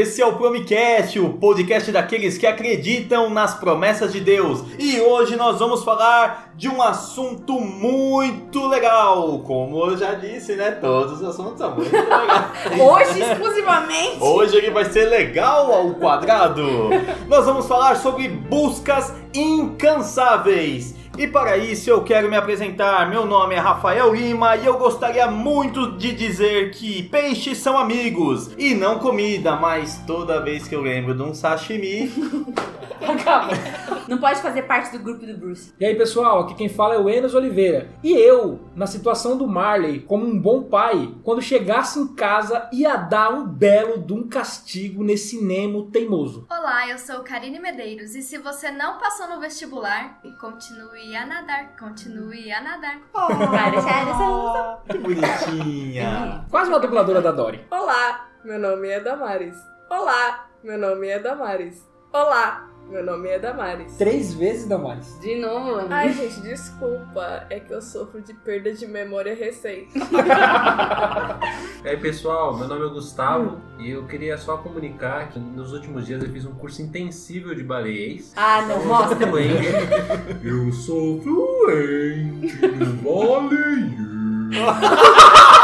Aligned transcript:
Esse 0.01 0.23
é 0.23 0.27
o 0.27 0.33
Promicast, 0.33 1.21
o 1.21 1.35
podcast 1.35 1.93
daqueles 1.93 2.39
que 2.39 2.47
acreditam 2.47 3.29
nas 3.29 3.57
promessas 3.57 4.11
de 4.11 4.19
Deus. 4.19 4.65
E 4.79 4.99
hoje 4.99 5.37
nós 5.37 5.59
vamos 5.59 5.85
falar 5.85 6.55
de 6.57 6.71
um 6.71 6.81
assunto 6.81 7.61
muito 7.61 8.67
legal. 8.67 9.41
Como 9.41 9.85
eu 9.85 9.99
já 9.99 10.15
disse, 10.15 10.57
né? 10.57 10.71
Todos 10.71 11.21
os 11.21 11.29
assuntos 11.29 11.59
são 11.59 11.75
muito 11.75 11.93
legais. 11.93 12.81
Hoje 12.81 13.21
exclusivamente. 13.21 14.17
Hoje 14.23 14.57
ele 14.57 14.71
vai 14.71 14.87
ser 14.87 15.05
legal 15.05 15.71
ao 15.71 15.91
quadrado. 15.91 16.65
Nós 17.29 17.45
vamos 17.45 17.67
falar 17.67 17.97
sobre 17.97 18.27
buscas 18.27 19.13
incansáveis. 19.35 20.95
E 21.21 21.27
para 21.27 21.59
isso 21.59 21.91
eu 21.91 22.03
quero 22.03 22.31
me 22.31 22.37
apresentar. 22.37 23.07
Meu 23.11 23.27
nome 23.27 23.55
é 23.55 23.59
Rafael 23.59 24.15
Lima 24.15 24.57
e 24.57 24.65
eu 24.65 24.79
gostaria 24.79 25.31
muito 25.31 25.99
de 25.99 26.13
dizer 26.13 26.71
que 26.71 27.03
peixes 27.03 27.59
são 27.59 27.77
amigos 27.77 28.53
e 28.57 28.75
não 28.75 28.99
comida, 28.99 29.55
mas 29.55 30.01
toda 30.07 30.41
vez 30.41 30.67
que 30.67 30.75
eu 30.75 30.81
lembro 30.81 31.15
de 31.15 31.21
um 31.21 31.35
sashimi, 31.35 32.11
Acaba. 33.09 33.53
Não 34.09 34.19
pode 34.19 34.41
fazer 34.41 34.63
parte 34.63 34.93
do 34.93 35.03
grupo 35.03 35.25
do 35.25 35.37
Bruce. 35.37 35.73
E 35.79 35.85
aí 35.85 35.95
pessoal, 35.95 36.41
aqui 36.41 36.55
quem 36.55 36.69
fala 36.69 36.95
é 36.95 36.99
o 36.99 37.09
Enos 37.09 37.35
Oliveira. 37.35 37.89
E 38.03 38.13
eu, 38.13 38.61
na 38.75 38.87
situação 38.87 39.37
do 39.37 39.47
Marley, 39.47 40.01
como 40.01 40.27
um 40.27 40.39
bom 40.39 40.65
pai, 40.65 41.15
quando 41.23 41.41
chegasse 41.41 41.99
em 41.99 42.15
casa 42.15 42.69
ia 42.73 42.97
dar 42.97 43.31
um 43.33 43.47
belo 43.47 43.99
de 43.99 44.13
um 44.13 44.29
castigo 44.29 45.03
nesse 45.03 45.41
Nemo 45.41 45.91
teimoso. 45.91 46.47
Olá, 46.51 46.89
eu 46.89 46.99
sou 46.99 47.21
Karine 47.21 47.59
Medeiros 47.59 48.15
e 48.15 48.23
se 48.23 48.37
você 48.39 48.71
não 48.71 48.99
passou 48.99 49.29
no 49.29 49.41
vestibular, 49.41 50.21
continue 50.41 51.17
a 51.17 51.27
nadar, 51.27 51.77
continue 51.79 52.53
a 52.53 52.61
nadar. 52.61 53.01
que 54.89 54.99
bonitinha. 54.99 56.45
Quase 56.51 56.69
uma 56.69 56.81
dubladora 56.81 57.23
da 57.23 57.31
Dory. 57.33 57.65
Olá, 57.71 58.29
meu 58.45 58.59
nome 58.59 58.89
é 58.89 59.01
Damares. 59.01 59.57
Olá, 59.89 60.49
meu 60.63 60.79
nome 60.79 61.09
é 61.09 61.19
Damares. 61.19 61.89
Olá, 62.13 62.70
meu 62.91 63.05
nome 63.05 63.29
é 63.29 63.39
Damares. 63.39 63.97
Três 63.97 64.35
vezes 64.35 64.67
Damares. 64.67 65.17
De 65.21 65.37
novo, 65.37 65.77
mano. 65.77 65.89
Ai, 65.91 66.13
gente, 66.13 66.41
desculpa. 66.41 67.47
É 67.49 67.61
que 67.61 67.73
eu 67.73 67.81
sofro 67.81 68.21
de 68.21 68.35
perda 68.35 68.73
de 68.73 68.87
memória 68.87 69.35
recente. 69.35 69.91
E 71.85 71.89
aí 71.89 71.97
pessoal, 71.97 72.57
meu 72.57 72.67
nome 72.67 72.87
é 72.87 72.89
Gustavo 72.89 73.61
e 73.79 73.91
eu 73.91 74.05
queria 74.07 74.37
só 74.37 74.57
comunicar 74.57 75.31
que 75.31 75.39
nos 75.39 75.73
últimos 75.73 76.05
dias 76.05 76.23
eu 76.23 76.31
fiz 76.31 76.45
um 76.45 76.53
curso 76.55 76.83
intensivo 76.83 77.55
de 77.55 77.63
baleiês. 77.63 78.33
Ah, 78.37 78.63
não, 78.63 78.85
mostra. 78.85 79.17
Fluente. 79.17 79.69
Eu 80.43 80.73
sou 80.73 81.21
fluente 81.23 82.67
no 82.67 82.97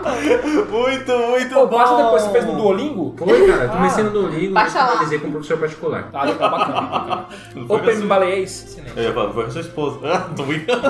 Muito, 0.70 1.12
muito 1.18 1.54
Pô, 1.54 1.66
bom. 1.66 1.78
baixa 1.78 1.96
depois, 1.96 2.22
você 2.22 2.30
fez 2.30 2.44
no 2.46 2.54
Duolingo? 2.56 3.14
Foi, 3.18 3.46
cara, 3.50 3.64
eu 3.64 3.68
comecei 3.70 4.04
no 4.04 4.10
Duolingo 4.10 4.40
e 4.44 4.48
Baixa 4.48 4.78
lá. 4.84 4.96
com 4.96 5.28
um 5.28 5.30
professor 5.32 5.58
particular. 5.58 6.04
Tá, 6.10 6.22
legal, 6.24 6.50
bacana, 6.50 6.80
bacana. 6.80 7.26
Não 7.54 7.66
foi 7.66 7.66
com 7.66 7.74
a 7.74 7.76
Open 7.78 7.96
sua- 7.98 8.06
Baleês. 8.06 8.78
Eu 8.96 9.02
ia 9.02 9.12
falar, 9.12 9.32
foi 9.32 9.42
com 9.44 9.48
a 9.48 9.52
sua 9.52 9.60
esposa. 9.62 9.98
Ah, 10.10 10.26
tô 10.36 10.42
brincando. 10.44 10.82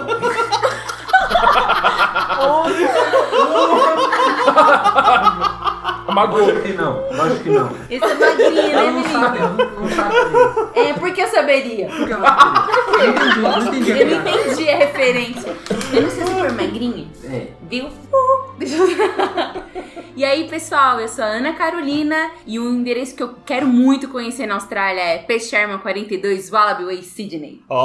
Magoou. 6.15 6.41
Lógico 6.47 6.63
que 6.63 6.73
não, 6.73 7.05
lógico 7.17 7.43
que 7.43 7.51
não. 7.51 7.71
Esse 7.91 8.05
é 8.05 8.15
magrinho, 8.15 8.63
né, 8.77 8.91
não 8.91 9.05
sabe, 9.05 9.39
menino? 9.41 9.57
não, 9.57 9.81
não 9.81 9.89
sabe 9.89 10.15
fazer. 10.17 10.71
É, 10.75 10.93
por 10.95 11.13
que 11.13 11.21
eu 11.23 11.29
saberia? 11.29 11.89
Porque 11.89 12.13
ela 12.13 12.69
não 12.99 13.69
entendi, 13.69 13.93
não 13.95 14.01
Eu 14.01 14.07
não 14.07 14.31
entendi 14.31 14.69
a 14.71 14.77
referência. 14.77 15.57
Eu 15.93 16.03
não 16.03 16.11
sei 16.11 16.25
se 16.27 16.33
for 16.35 16.53
magrinho. 16.53 17.09
É. 17.25 17.47
Viu? 17.69 17.85
Eu- 17.85 18.51
E 20.17 20.25
aí, 20.25 20.47
pessoal, 20.49 21.01
eu 21.01 21.09
sou 21.09 21.25
a 21.25 21.29
Ana 21.29 21.55
Carolina 21.55 22.31
e 22.47 22.59
o 22.59 22.69
endereço 22.69 23.15
que 23.17 23.23
eu 23.23 23.35
quero 23.47 23.67
muito 23.67 24.09
conhecer 24.09 24.45
na 24.47 24.57
Austrália 24.57 25.01
é 25.01 25.19
P. 25.19 25.39
Sherman 25.41 25.79
42 25.79 26.53
Wallaby 26.53 26.85
Way, 26.85 27.03
Sydney. 27.03 27.63
Oh! 27.71 27.77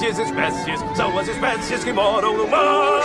Espécies, 0.03 0.19
espécies, 0.19 0.81
são 0.97 1.17
as 1.17 1.29
espécies 1.29 1.85
que 1.85 1.93
moram 1.93 2.37
no 2.37 2.49
mar. 2.49 3.03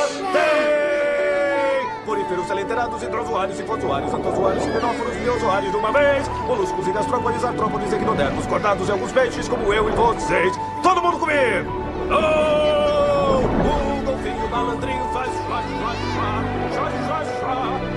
Poríferos, 2.04 2.48
selenterados, 2.48 3.04
hidrozoários, 3.04 3.58
sifozoários, 3.58 4.14
antozoários, 4.14 4.66
hipenoforos, 4.66 5.16
biozoários 5.18 5.72
de 5.72 5.78
uma 5.78 5.92
vez, 5.92 6.28
moluscos 6.48 6.88
e 6.88 6.92
gastrópodes, 6.92 7.44
artrópodes, 7.44 7.94
equinodermos, 7.94 8.48
cortados 8.48 8.88
e 8.88 8.92
alguns 8.92 9.12
peixes 9.12 9.48
como 9.48 9.72
eu 9.72 9.90
e 9.90 9.92
vocês. 9.92 10.58
Todo 10.82 11.02
mundo 11.02 11.20
comigo! 11.20 11.72
Oh, 12.10 14.00
o 14.00 14.04
golfinho 14.04 14.50
malandrinho 14.50 15.04
faz 15.14 15.30
chua, 15.30 15.62
chua, 15.62 15.94
chua, 16.14 16.32
chua, 16.74 16.92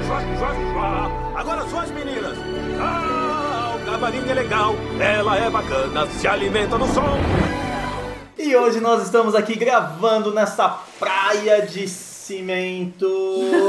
chua, 0.05 0.21
chua, 0.37 0.55
chua. 0.73 1.41
Agora 1.41 1.67
suas 1.69 1.91
meninas. 1.93 2.37
Ah, 2.79 3.77
o 3.77 3.91
cavalinho 3.91 4.31
é 4.31 4.35
legal, 4.35 4.75
ela 4.99 5.39
é 5.39 5.49
bacana, 5.49 6.07
se 6.07 6.29
alimenta 6.29 6.77
no 6.77 6.87
sol. 6.89 7.19
E 8.51 8.57
hoje 8.57 8.81
nós 8.81 9.05
estamos 9.05 9.37
aqui 9.37 9.55
gravando 9.55 10.35
nessa 10.35 10.69
praia 10.99 11.65
de 11.65 11.87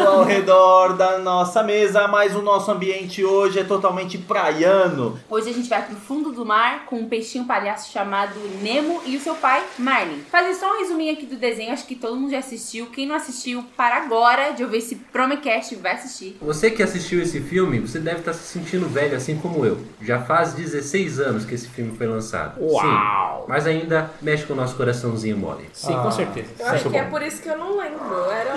ao 0.08 0.24
redor 0.24 0.94
da 0.94 1.18
nossa 1.18 1.64
mesa, 1.64 2.08
mas 2.08 2.36
o 2.36 2.44
nosso 2.44 2.70
ambiente 2.70 3.24
hoje 3.24 3.60
é 3.60 3.64
totalmente 3.64 4.20
praiano. 4.20 5.20
Hoje 5.28 5.50
a 5.50 5.54
gente 5.54 5.68
vai 5.68 5.84
pro 5.84 5.96
fundo 5.96 6.32
do 6.32 6.46
mar 6.46 6.86
com 6.86 6.98
um 6.98 7.10
peixinho 7.10 7.46
palhaço 7.46 7.92
chamado 7.92 8.36
Nemo 8.62 9.02
e 9.06 9.18
o 9.18 9.20
seu 9.20 9.34
pai, 9.34 9.64
Marlin. 9.80 10.22
Fazer 10.30 10.54
só 10.54 10.76
um 10.76 10.80
resuminho 10.80 11.14
aqui 11.14 11.26
do 11.26 11.38
desenho, 11.38 11.74
acho 11.74 11.88
que 11.88 11.96
todo 11.96 12.16
mundo 12.16 12.30
já 12.30 12.38
assistiu. 12.38 12.86
Quem 12.88 13.08
não 13.08 13.16
assistiu, 13.16 13.66
para 13.76 13.96
agora 13.96 14.52
de 14.52 14.64
ouvir 14.64 14.78
esse 14.78 14.96
Promecast, 14.96 15.76
vai 15.78 15.94
assistir. 15.94 16.38
Você 16.40 16.70
que 16.70 16.84
assistiu 16.84 17.20
esse 17.22 17.42
filme, 17.42 17.80
você 17.80 18.00
deve 18.00 18.20
estar 18.20 18.34
se 18.34 18.44
sentindo 18.44 18.88
velho 18.88 19.18
assim 19.18 19.38
como 19.38 19.66
eu. 19.66 19.80
Já 20.02 20.22
faz 20.22 20.54
16 20.54 21.20
anos 21.20 21.46
que 21.46 21.56
esse 21.56 21.68
filme 21.68 21.98
foi 21.98 22.06
lançado. 22.06 22.62
Uau! 22.62 23.42
Sim, 23.42 23.46
mas 23.48 23.66
ainda 23.66 24.12
mexe 24.22 24.46
com 24.46 24.54
o 24.54 24.56
nosso 24.56 24.76
coraçãozinho 24.76 25.38
mole. 25.38 25.68
Sim, 25.74 25.94
com 25.94 26.12
certeza. 26.12 26.50
Eu 26.60 26.68
acho 26.68 26.90
que 26.90 26.98
é 26.98 27.04
por 27.04 27.22
isso 27.24 27.42
que 27.42 27.50
eu 27.50 27.58
não 27.58 27.78
lembro. 27.78 28.04
Eu 28.04 28.32
era 28.32 28.51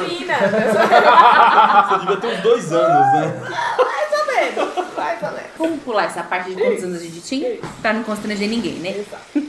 menina. 0.00 0.34
Você 1.88 1.98
devia 1.98 2.16
ter 2.16 2.26
uns 2.26 2.40
dois 2.42 2.72
anos, 2.72 3.12
né? 3.12 3.40
Mais 3.78 4.12
ou 4.12 4.26
menos. 4.26 4.96
Mais 4.96 5.22
ou 5.22 5.30
menos. 5.30 5.50
Vamos 5.58 5.82
pular 5.82 6.04
essa 6.04 6.22
parte 6.22 6.54
de 6.54 6.62
quantos 6.62 6.84
anos 6.84 6.96
a 6.98 7.04
gente 7.04 7.20
tinha? 7.20 7.58
Pra 7.82 7.92
não 7.92 8.02
constranger 8.02 8.48
ninguém, 8.48 8.74
né? 8.74 8.90
Exato. 8.90 9.47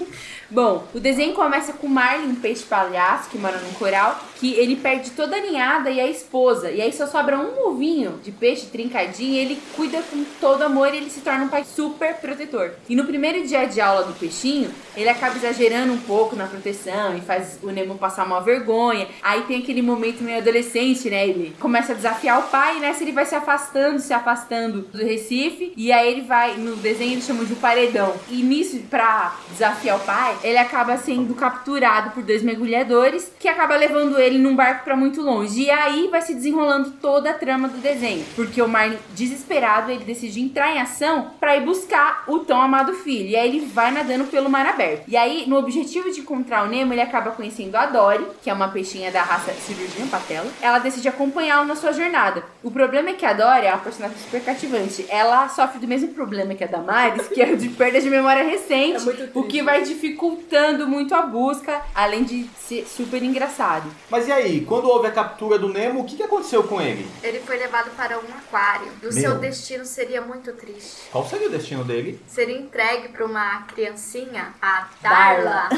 Bom, 0.51 0.88
o 0.96 1.00
desenho 1.00 1.34
começa 1.34 1.74
com 1.74 1.88
Marlin, 1.88 2.30
um 2.30 2.36
peixe 2.36 2.63
palhaço 2.63 3.30
que 3.30 3.38
mora 3.38 3.60
num 3.60 3.74
coral, 3.74 4.19
que 4.40 4.54
ele 4.56 4.75
perde 4.75 5.12
toda 5.12 5.36
a 5.36 5.42
ninhada 5.42 5.92
e 5.92 6.00
a 6.00 6.07
esposa. 6.07 6.72
E 6.72 6.81
aí 6.81 6.92
só 6.92 7.06
sobra 7.06 7.38
um 7.38 7.68
ovinho 7.68 8.19
de 8.24 8.31
peixe 8.31 8.66
trincadinho 8.66 9.34
e 9.34 9.38
ele 9.38 9.62
cuida 9.75 10.01
com 10.10 10.24
todo 10.42 10.63
amor 10.63 10.92
e 10.92 10.98
ele 10.98 11.10
se 11.12 11.22
torna 11.22 11.46
um 11.46 11.50
pai 11.50 11.63
super 11.63 12.16
protetor. 12.16 12.72
E 12.88 12.96
no 12.96 13.06
primeiro 13.06 13.46
dia 13.46 13.66
de 13.66 13.80
aula 13.80 14.06
do 14.06 14.13
peixinho, 14.13 14.72
ele 14.96 15.07
acaba 15.07 15.36
exagerando 15.36 15.94
um 15.94 16.00
pouco 16.00 16.36
na 16.36 16.48
proteção 16.48 17.16
e 17.16 17.22
faz 17.22 17.60
o 17.62 17.68
Nemo 17.68 17.96
passar 18.00 18.25
uma 18.25 18.42
vergonha. 18.42 19.07
Aí 19.22 19.44
tem 19.44 19.60
aquele 19.60 19.84
momento 19.84 20.24
meio 20.24 20.40
adolescente, 20.40 21.12
né? 21.12 21.28
Ele 21.28 21.56
começa 21.60 21.92
a 21.92 21.96
desafiar 21.96 22.40
o 22.40 22.44
pai 22.44 22.78
e 22.78 22.80
nessa 22.80 23.04
ele 23.04 23.12
vai 23.12 23.25
se 23.25 23.36
afastando, 23.36 24.00
se 24.00 24.13
afastando 24.13 24.81
do 24.81 24.98
Recife. 24.98 25.74
E 25.78 25.92
aí 25.92 26.12
ele 26.12 26.22
vai, 26.22 26.57
no 26.57 26.75
desenho 26.75 27.12
eles 27.12 27.25
chamam 27.25 27.46
de 27.46 27.54
um 27.54 27.57
paredão. 27.57 28.16
E 28.30 28.42
nisso, 28.42 28.80
pra 28.90 29.36
desafiar 29.51 29.98
o 29.98 30.00
pai, 30.00 30.38
ele 30.44 30.57
acaba 30.57 30.97
sendo 30.97 31.33
capturado 31.36 32.12
por 32.12 32.24
dois 32.24 32.41
mergulhadores 32.41 33.31
que 33.39 33.47
acaba 33.47 33.75
levando 33.75 34.19
ele 34.19 34.38
num 34.38 34.56
barco 34.56 34.83
pra 34.83 34.95
muito 34.95 35.21
longe. 35.21 35.63
E 35.63 35.71
aí 35.71 36.07
vai 36.09 36.21
se 36.21 36.33
desenrolando 36.33 36.91
toda 37.01 37.31
a 37.31 37.33
trama 37.33 37.68
do 37.68 37.77
desenho, 37.77 38.25
porque 38.36 38.62
o 38.62 38.68
Marlin, 38.68 38.97
desesperado, 39.15 39.91
ele 39.91 40.03
decide 40.03 40.41
entrar 40.41 40.74
em 40.74 40.80
ação 40.80 41.31
pra 41.39 41.56
ir 41.56 41.62
buscar 41.65 42.24
o 42.27 42.39
tão 42.39 42.62
amado 42.62 42.94
filho. 42.94 43.30
E 43.30 43.36
aí 43.36 43.50
ele 43.50 43.65
vai 43.65 43.91
nadando 43.91 44.25
pelo 44.25 44.50
mar 44.50 44.65
aberto. 44.65 45.03
E 45.07 45.18
aí, 45.18 45.45
no 45.47 45.57
objetivo 45.57 46.12
de 46.12 46.21
encontrar 46.21 46.63
o 46.63 46.68
Nemo, 46.68 46.94
ele 46.94 47.01
acaba 47.01 47.31
conhecendo 47.31 47.75
a 47.75 47.86
Dory, 47.86 48.25
que 48.41 48.50
é 48.50 48.53
uma 48.53 48.69
peixinha 48.69 49.12
da 49.12 49.21
raça 49.21 49.53
cirurgiã 49.53 50.07
patela. 50.07 50.50
Ela 50.62 50.80
decide 50.80 51.07
acompanhá-lo 51.07 51.68
na 51.68 51.75
sua 51.75 51.91
jornada. 51.91 52.44
O 52.63 52.71
problema 52.71 53.09
é 53.09 53.13
que 53.13 53.25
a 53.25 53.33
Dory 53.33 53.65
é 53.65 53.69
uma 53.71 53.80
personagem 53.80 54.18
super 54.18 54.44
cativante. 54.44 55.06
Ela 55.09 55.47
sofre 55.50 55.80
do 55.80 55.88
mesmo 55.88 56.09
problema 56.09 56.53
que 56.56 56.63
a 56.63 56.68
Damaris, 56.68 57.27
que 57.27 57.41
é 57.41 57.56
de 57.56 57.69
perda 57.69 58.00
de 58.00 58.09
memória 58.09 58.44
recente, 58.44 59.07
É 59.09 59.30
o 59.33 59.44
que 59.44 59.62
vai 59.62 59.83
dificultando 60.30 60.88
muito 60.88 61.16
a 61.16 61.24
busca, 61.24 61.81
além 61.96 62.24
de 62.24 62.50
ser 62.58 62.86
super 62.88 63.22
engraçado. 63.24 63.90
Mas 64.10 64.28
e 64.28 64.31
aí, 64.31 64.66
quando 64.66 64.88
houve 64.88 65.08
a 65.08 65.12
captura 65.12 65.58
do 65.58 65.70
Nemo, 65.70 66.02
o 66.02 66.04
que 66.06 66.16
que 66.16 66.24
aconteceu 66.24 66.64
com 66.64 66.80
ele? 66.81 67.08
Ele 67.24 67.40
foi 67.40 67.58
levado 67.58 67.90
para 67.96 68.18
um 68.18 68.28
aquário. 68.38 68.88
E 69.02 69.08
o 69.08 69.14
Meu. 69.14 69.22
seu 69.22 69.36
destino 69.40 69.86
seria 69.86 70.22
muito 70.22 70.52
triste. 70.54 71.10
Qual 71.12 71.28
seria 71.28 71.48
o 71.48 71.52
destino 71.52 71.84
dele? 71.84 72.22
Seria 72.28 72.58
entregue 72.58 73.10
para 73.10 73.26
uma 73.26 73.62
criancinha, 73.64 74.54
a 74.62 74.88
Darla. 75.02 75.70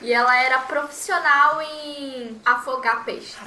e 0.00 0.12
ela 0.12 0.36
era 0.42 0.58
profissional 0.58 1.60
em 1.62 2.40
afogar 2.44 3.04
peixe. 3.04 3.36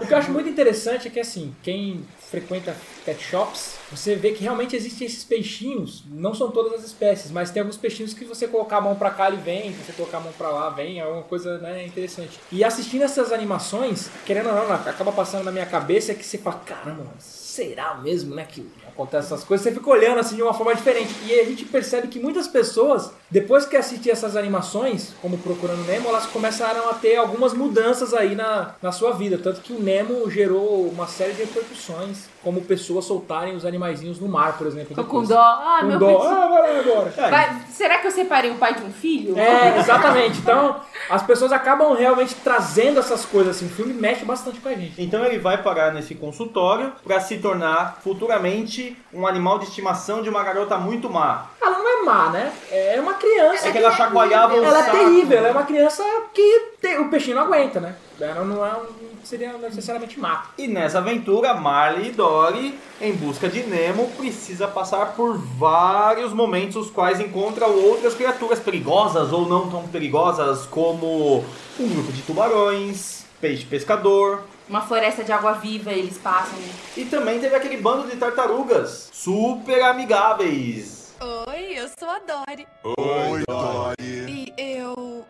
O 0.00 0.06
que 0.06 0.14
eu 0.14 0.18
acho 0.18 0.30
muito 0.30 0.48
interessante 0.48 1.08
é 1.08 1.10
que, 1.10 1.18
assim, 1.18 1.54
quem 1.62 2.06
frequenta 2.30 2.76
pet 3.04 3.22
shops, 3.22 3.76
você 3.90 4.14
vê 4.14 4.32
que 4.32 4.42
realmente 4.42 4.76
existem 4.76 5.06
esses 5.06 5.24
peixinhos, 5.24 6.04
não 6.10 6.34
são 6.34 6.50
todas 6.50 6.74
as 6.74 6.84
espécies, 6.84 7.30
mas 7.30 7.50
tem 7.50 7.60
alguns 7.60 7.76
peixinhos 7.76 8.12
que 8.12 8.24
você 8.24 8.46
colocar 8.46 8.78
a 8.78 8.80
mão 8.80 8.94
pra 8.94 9.10
cá, 9.10 9.28
ele 9.28 9.38
vem, 9.38 9.72
você 9.72 9.92
colocar 9.92 10.18
a 10.18 10.20
mão 10.20 10.32
pra 10.36 10.50
lá, 10.50 10.70
vem, 10.70 11.00
é 11.00 11.06
uma 11.06 11.22
coisa 11.22 11.58
né, 11.58 11.86
interessante. 11.86 12.38
E 12.52 12.62
assistindo 12.62 13.02
essas 13.02 13.32
animações, 13.32 14.10
querendo 14.26 14.48
ou 14.50 14.54
não, 14.54 14.72
acaba 14.72 15.10
passando 15.10 15.44
na 15.44 15.52
minha 15.52 15.66
cabeça 15.66 16.14
que 16.14 16.24
você 16.24 16.38
fala, 16.38 16.60
caramba, 16.64 17.06
será 17.18 17.94
mesmo, 17.94 18.34
né, 18.34 18.44
que 18.44 18.70
acontece 18.86 19.26
essas 19.26 19.44
coisas? 19.44 19.64
Você 19.64 19.72
fica 19.72 19.90
olhando 19.90 20.18
assim 20.18 20.36
de 20.36 20.42
uma 20.42 20.54
forma 20.54 20.74
diferente. 20.74 21.12
E 21.24 21.40
a 21.40 21.44
gente 21.44 21.64
percebe 21.64 22.08
que 22.08 22.20
muitas 22.20 22.46
pessoas, 22.46 23.12
depois 23.30 23.66
que 23.66 23.76
assistem 23.76 24.10
essas 24.12 24.36
animações, 24.36 25.12
como 25.20 25.36
Procurando 25.38 25.84
Nemo, 25.86 26.08
elas 26.08 26.26
começaram 26.26 26.88
a 26.88 26.94
ter 26.94 27.16
algumas 27.16 27.52
mudanças 27.52 28.14
aí 28.14 28.34
na, 28.34 28.74
na 28.80 28.90
sua 28.92 29.12
vida. 29.12 29.38
Tanto 29.38 29.60
que 29.60 29.72
o 29.72 29.80
Nemo 29.80 30.30
gerou 30.30 30.88
uma 30.88 31.06
série 31.06 31.32
de 31.32 31.42
repercussões, 31.42 32.24
como 32.42 32.62
pessoas 32.62 33.04
soltarem 33.04 33.54
os 33.54 33.64
animaizinhos 33.66 34.18
no 34.18 34.28
mar, 34.28 34.56
por 34.56 34.66
exemplo. 34.66 34.94
Tô 34.94 35.04
com 35.04 35.22
dó. 35.24 35.38
Ah, 35.38 35.78
Com 35.80 35.86
meu 35.86 35.98
dó. 35.98 36.22
Ah, 36.22 36.46
vai 36.46 36.74
lá 36.74 36.80
agora. 36.80 37.12
É, 37.16 37.30
Vai- 37.30 37.56
será 37.70 37.98
que 37.98 38.06
eu 38.06 38.10
separei 38.10 38.50
o 38.50 38.54
pai 38.56 38.74
de 38.74 38.82
um 38.82 38.92
filho? 38.92 39.38
É, 39.38 39.78
exatamente. 39.78 40.38
Então, 40.38 40.76
as 41.10 41.22
pessoas 41.22 41.52
acabam 41.52 41.94
realmente 41.94 42.34
trazendo 42.36 42.98
essas 43.00 43.24
coisas 43.24 43.56
assim. 43.56 43.66
O 43.66 43.70
filme 43.70 43.92
mexe 43.92 44.24
bastante 44.24 44.60
com 44.60 44.68
a 44.68 44.74
gente. 44.74 45.00
Então 45.02 45.24
ele 45.24 45.38
vai 45.38 45.62
parar 45.62 45.92
nesse 45.92 46.14
consultório 46.14 46.92
para 47.04 47.20
se 47.20 47.38
tornar 47.38 47.98
futuramente 48.02 48.96
um 49.12 49.26
animal 49.26 49.58
de 49.58 49.66
estimação 49.66 50.22
de 50.22 50.28
uma 50.28 50.42
garota 50.42 50.76
muito 50.78 51.10
má. 51.10 51.46
Ela 51.60 51.78
não 51.78 51.88
é 51.88 52.04
má, 52.04 52.30
né? 52.30 52.52
É 52.70 52.98
uma 53.00 53.14
criança. 53.18 53.68
É 53.68 53.72
que 53.72 53.78
ela 53.78 53.92
chacoalhava 53.92 54.54
o 54.54 54.64
Ela 54.64 54.78
é 54.80 54.82
saco. 54.84 54.96
terrível, 54.96 55.38
ela 55.38 55.48
é 55.48 55.52
uma 55.52 55.64
criança 55.64 56.02
que 56.32 56.60
tem- 56.80 56.98
o 56.98 57.08
peixinho 57.10 57.36
não 57.36 57.42
aguenta, 57.44 57.78
né? 57.80 57.94
Ela 58.20 58.44
não 58.44 58.64
é 58.66 58.70
um, 58.72 58.86
seria 59.22 59.52
necessariamente 59.58 60.18
má. 60.18 60.46
E 60.56 60.66
nessa 60.66 60.98
aventura, 60.98 61.54
Marley 61.54 62.08
e 62.08 62.12
Dory, 62.12 62.78
em 63.00 63.12
busca 63.12 63.48
de 63.48 63.62
Nemo, 63.62 64.10
precisa 64.16 64.66
passar 64.66 65.14
por 65.14 65.36
vários 65.36 66.32
momentos 66.32 66.76
os 66.76 66.90
quais 66.90 67.20
encontram 67.20 67.70
outras 67.84 68.14
criaturas 68.14 68.58
perigosas 68.58 69.32
ou 69.32 69.46
não 69.46 69.70
tão 69.70 69.86
perigosas, 69.86 70.66
como 70.66 71.44
um 71.78 71.88
grupo 71.88 72.10
de 72.10 72.22
tubarões, 72.22 73.24
peixe 73.40 73.64
pescador, 73.64 74.42
Uma 74.68 74.80
floresta 74.82 75.22
de 75.22 75.30
água 75.32 75.52
viva 75.52 75.92
eles 75.92 76.18
passam. 76.18 76.58
e 76.96 77.04
também 77.04 77.38
teve 77.38 77.54
aquele 77.54 77.76
bando 77.76 78.08
de 78.08 78.16
tartarugas 78.16 79.08
super 79.12 79.80
amigáveis. 79.82 80.97
Oi, 81.20 81.76
eu 81.76 81.88
sou 81.98 82.08
a 82.08 82.20
Dory. 82.20 82.64
Oi, 82.84 83.42
Dory. 83.48 83.96
E 84.28 84.54
eu. 84.56 85.26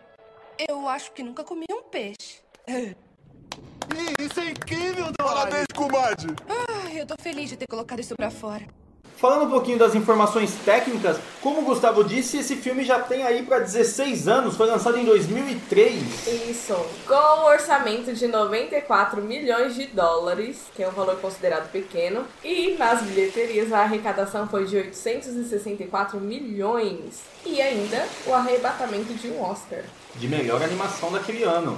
Eu 0.69 0.87
acho 0.87 1.11
que 1.13 1.23
nunca 1.23 1.43
comi 1.43 1.65
um 1.71 1.81
peixe. 1.81 2.41
Isso 4.19 4.39
é 4.39 4.51
incrível, 4.51 5.05
Dory. 5.05 5.33
Parabéns, 5.33 5.65
comadre. 5.75 6.35
Ai, 6.47 7.01
eu 7.01 7.07
tô 7.07 7.15
feliz 7.19 7.49
de 7.49 7.57
ter 7.57 7.65
colocado 7.67 7.99
isso 7.99 8.13
pra 8.15 8.29
fora. 8.29 8.67
Falando 9.19 9.47
um 9.47 9.49
pouquinho 9.49 9.77
das 9.77 9.95
informações 9.95 10.55
técnicas, 10.63 11.17
como 11.41 11.59
o 11.59 11.65
Gustavo 11.65 12.05
disse, 12.05 12.37
esse 12.37 12.55
filme 12.55 12.85
já 12.85 13.01
tem 13.01 13.23
aí 13.23 13.43
para 13.43 13.59
16 13.59 14.29
anos, 14.29 14.55
foi 14.55 14.65
lançado 14.67 14.97
em 14.97 15.03
2003. 15.03 16.25
Isso, 16.49 16.73
com 17.05 17.13
um 17.13 17.45
orçamento 17.47 18.13
de 18.13 18.27
94 18.27 19.21
milhões 19.21 19.75
de 19.75 19.87
dólares, 19.87 20.59
que 20.73 20.81
é 20.81 20.87
um 20.87 20.93
valor 20.93 21.17
considerado 21.17 21.69
pequeno, 21.69 22.23
e 22.41 22.75
nas 22.75 23.01
bilheterias 23.01 23.73
a 23.73 23.79
arrecadação 23.79 24.47
foi 24.47 24.63
de 24.63 24.77
864 24.77 26.17
milhões, 26.21 27.19
e 27.45 27.61
ainda 27.61 28.07
o 28.25 28.33
arrebatamento 28.33 29.13
de 29.15 29.27
um 29.27 29.43
Oscar. 29.43 29.83
De 30.15 30.29
melhor 30.29 30.63
animação 30.63 31.11
daquele 31.11 31.43
ano. 31.43 31.77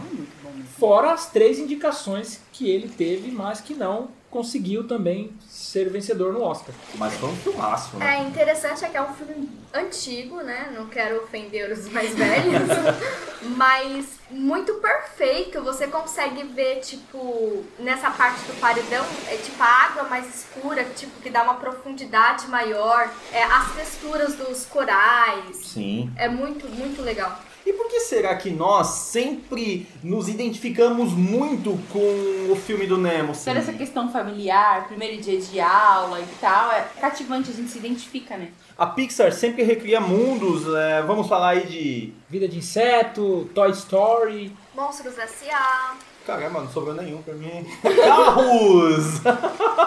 Fora 0.77 1.12
as 1.12 1.31
três 1.31 1.57
indicações 1.57 2.39
que 2.53 2.69
ele 2.69 2.88
teve, 2.88 3.31
mas 3.31 3.62
que 3.62 3.74
não 3.74 4.20
conseguiu 4.31 4.88
também 4.88 5.33
ser 5.47 5.89
vencedor 5.89 6.33
no 6.33 6.41
Oscar. 6.41 6.73
Mas 6.95 7.13
foi 7.15 7.29
um 7.29 7.35
filmaço, 7.35 7.97
né? 7.97 8.17
É 8.17 8.23
interessante 8.23 8.83
é 8.85 8.88
que 8.89 8.97
é 8.97 9.01
um 9.01 9.13
filme 9.13 9.50
antigo, 9.73 10.38
né? 10.38 10.73
Não 10.75 10.88
quero 10.88 11.21
ofender 11.23 11.69
os 11.71 11.88
mais 11.89 12.15
velhos, 12.15 12.61
mas 13.57 14.07
muito 14.29 14.75
perfeito. 14.75 15.61
Você 15.63 15.88
consegue 15.88 16.43
ver, 16.43 16.79
tipo, 16.79 17.63
nessa 17.77 18.09
parte 18.09 18.39
do 18.45 18.59
paredão, 18.59 19.05
é 19.27 19.35
tipo 19.35 19.61
a 19.61 19.67
água 19.67 20.03
mais 20.03 20.33
escura, 20.33 20.85
tipo, 20.95 21.21
que 21.21 21.29
dá 21.29 21.43
uma 21.43 21.55
profundidade 21.55 22.47
maior. 22.47 23.11
É, 23.33 23.43
as 23.43 23.73
texturas 23.73 24.35
dos 24.35 24.65
corais. 24.65 25.57
Sim. 25.57 26.11
É 26.15 26.29
muito, 26.29 26.67
muito 26.69 27.01
legal. 27.01 27.38
E 27.71 27.73
por 27.73 27.87
que 27.87 28.01
será 28.01 28.35
que 28.35 28.49
nós 28.49 28.87
sempre 28.87 29.87
nos 30.03 30.27
identificamos 30.27 31.13
muito 31.13 31.79
com 31.89 32.51
o 32.51 32.55
filme 32.57 32.85
do 32.85 32.97
Nemo? 32.97 33.31
Toda 33.33 33.59
essa 33.59 33.71
questão 33.71 34.11
familiar, 34.11 34.89
primeiro 34.89 35.21
dia 35.21 35.39
de 35.39 35.57
aula 35.61 36.19
e 36.19 36.25
tal, 36.41 36.69
é 36.73 36.85
cativante, 36.99 37.49
a 37.49 37.53
gente 37.53 37.71
se 37.71 37.77
identifica, 37.77 38.35
né? 38.35 38.49
A 38.77 38.87
Pixar 38.87 39.31
sempre 39.31 39.63
recria 39.63 40.01
mundos, 40.01 40.63
é, 40.75 41.01
vamos 41.03 41.29
falar 41.29 41.51
aí 41.51 41.65
de... 41.65 42.13
Vida 42.29 42.45
de 42.45 42.57
inseto, 42.57 43.49
Toy 43.55 43.71
Story. 43.71 44.53
Monstros 44.75 45.17
S.A. 45.17 45.95
Caramba, 46.25 46.59
não 46.59 46.69
sobrou 46.69 46.93
nenhum 46.93 47.21
pra 47.21 47.35
mim. 47.35 47.65
Carros! 48.03 49.21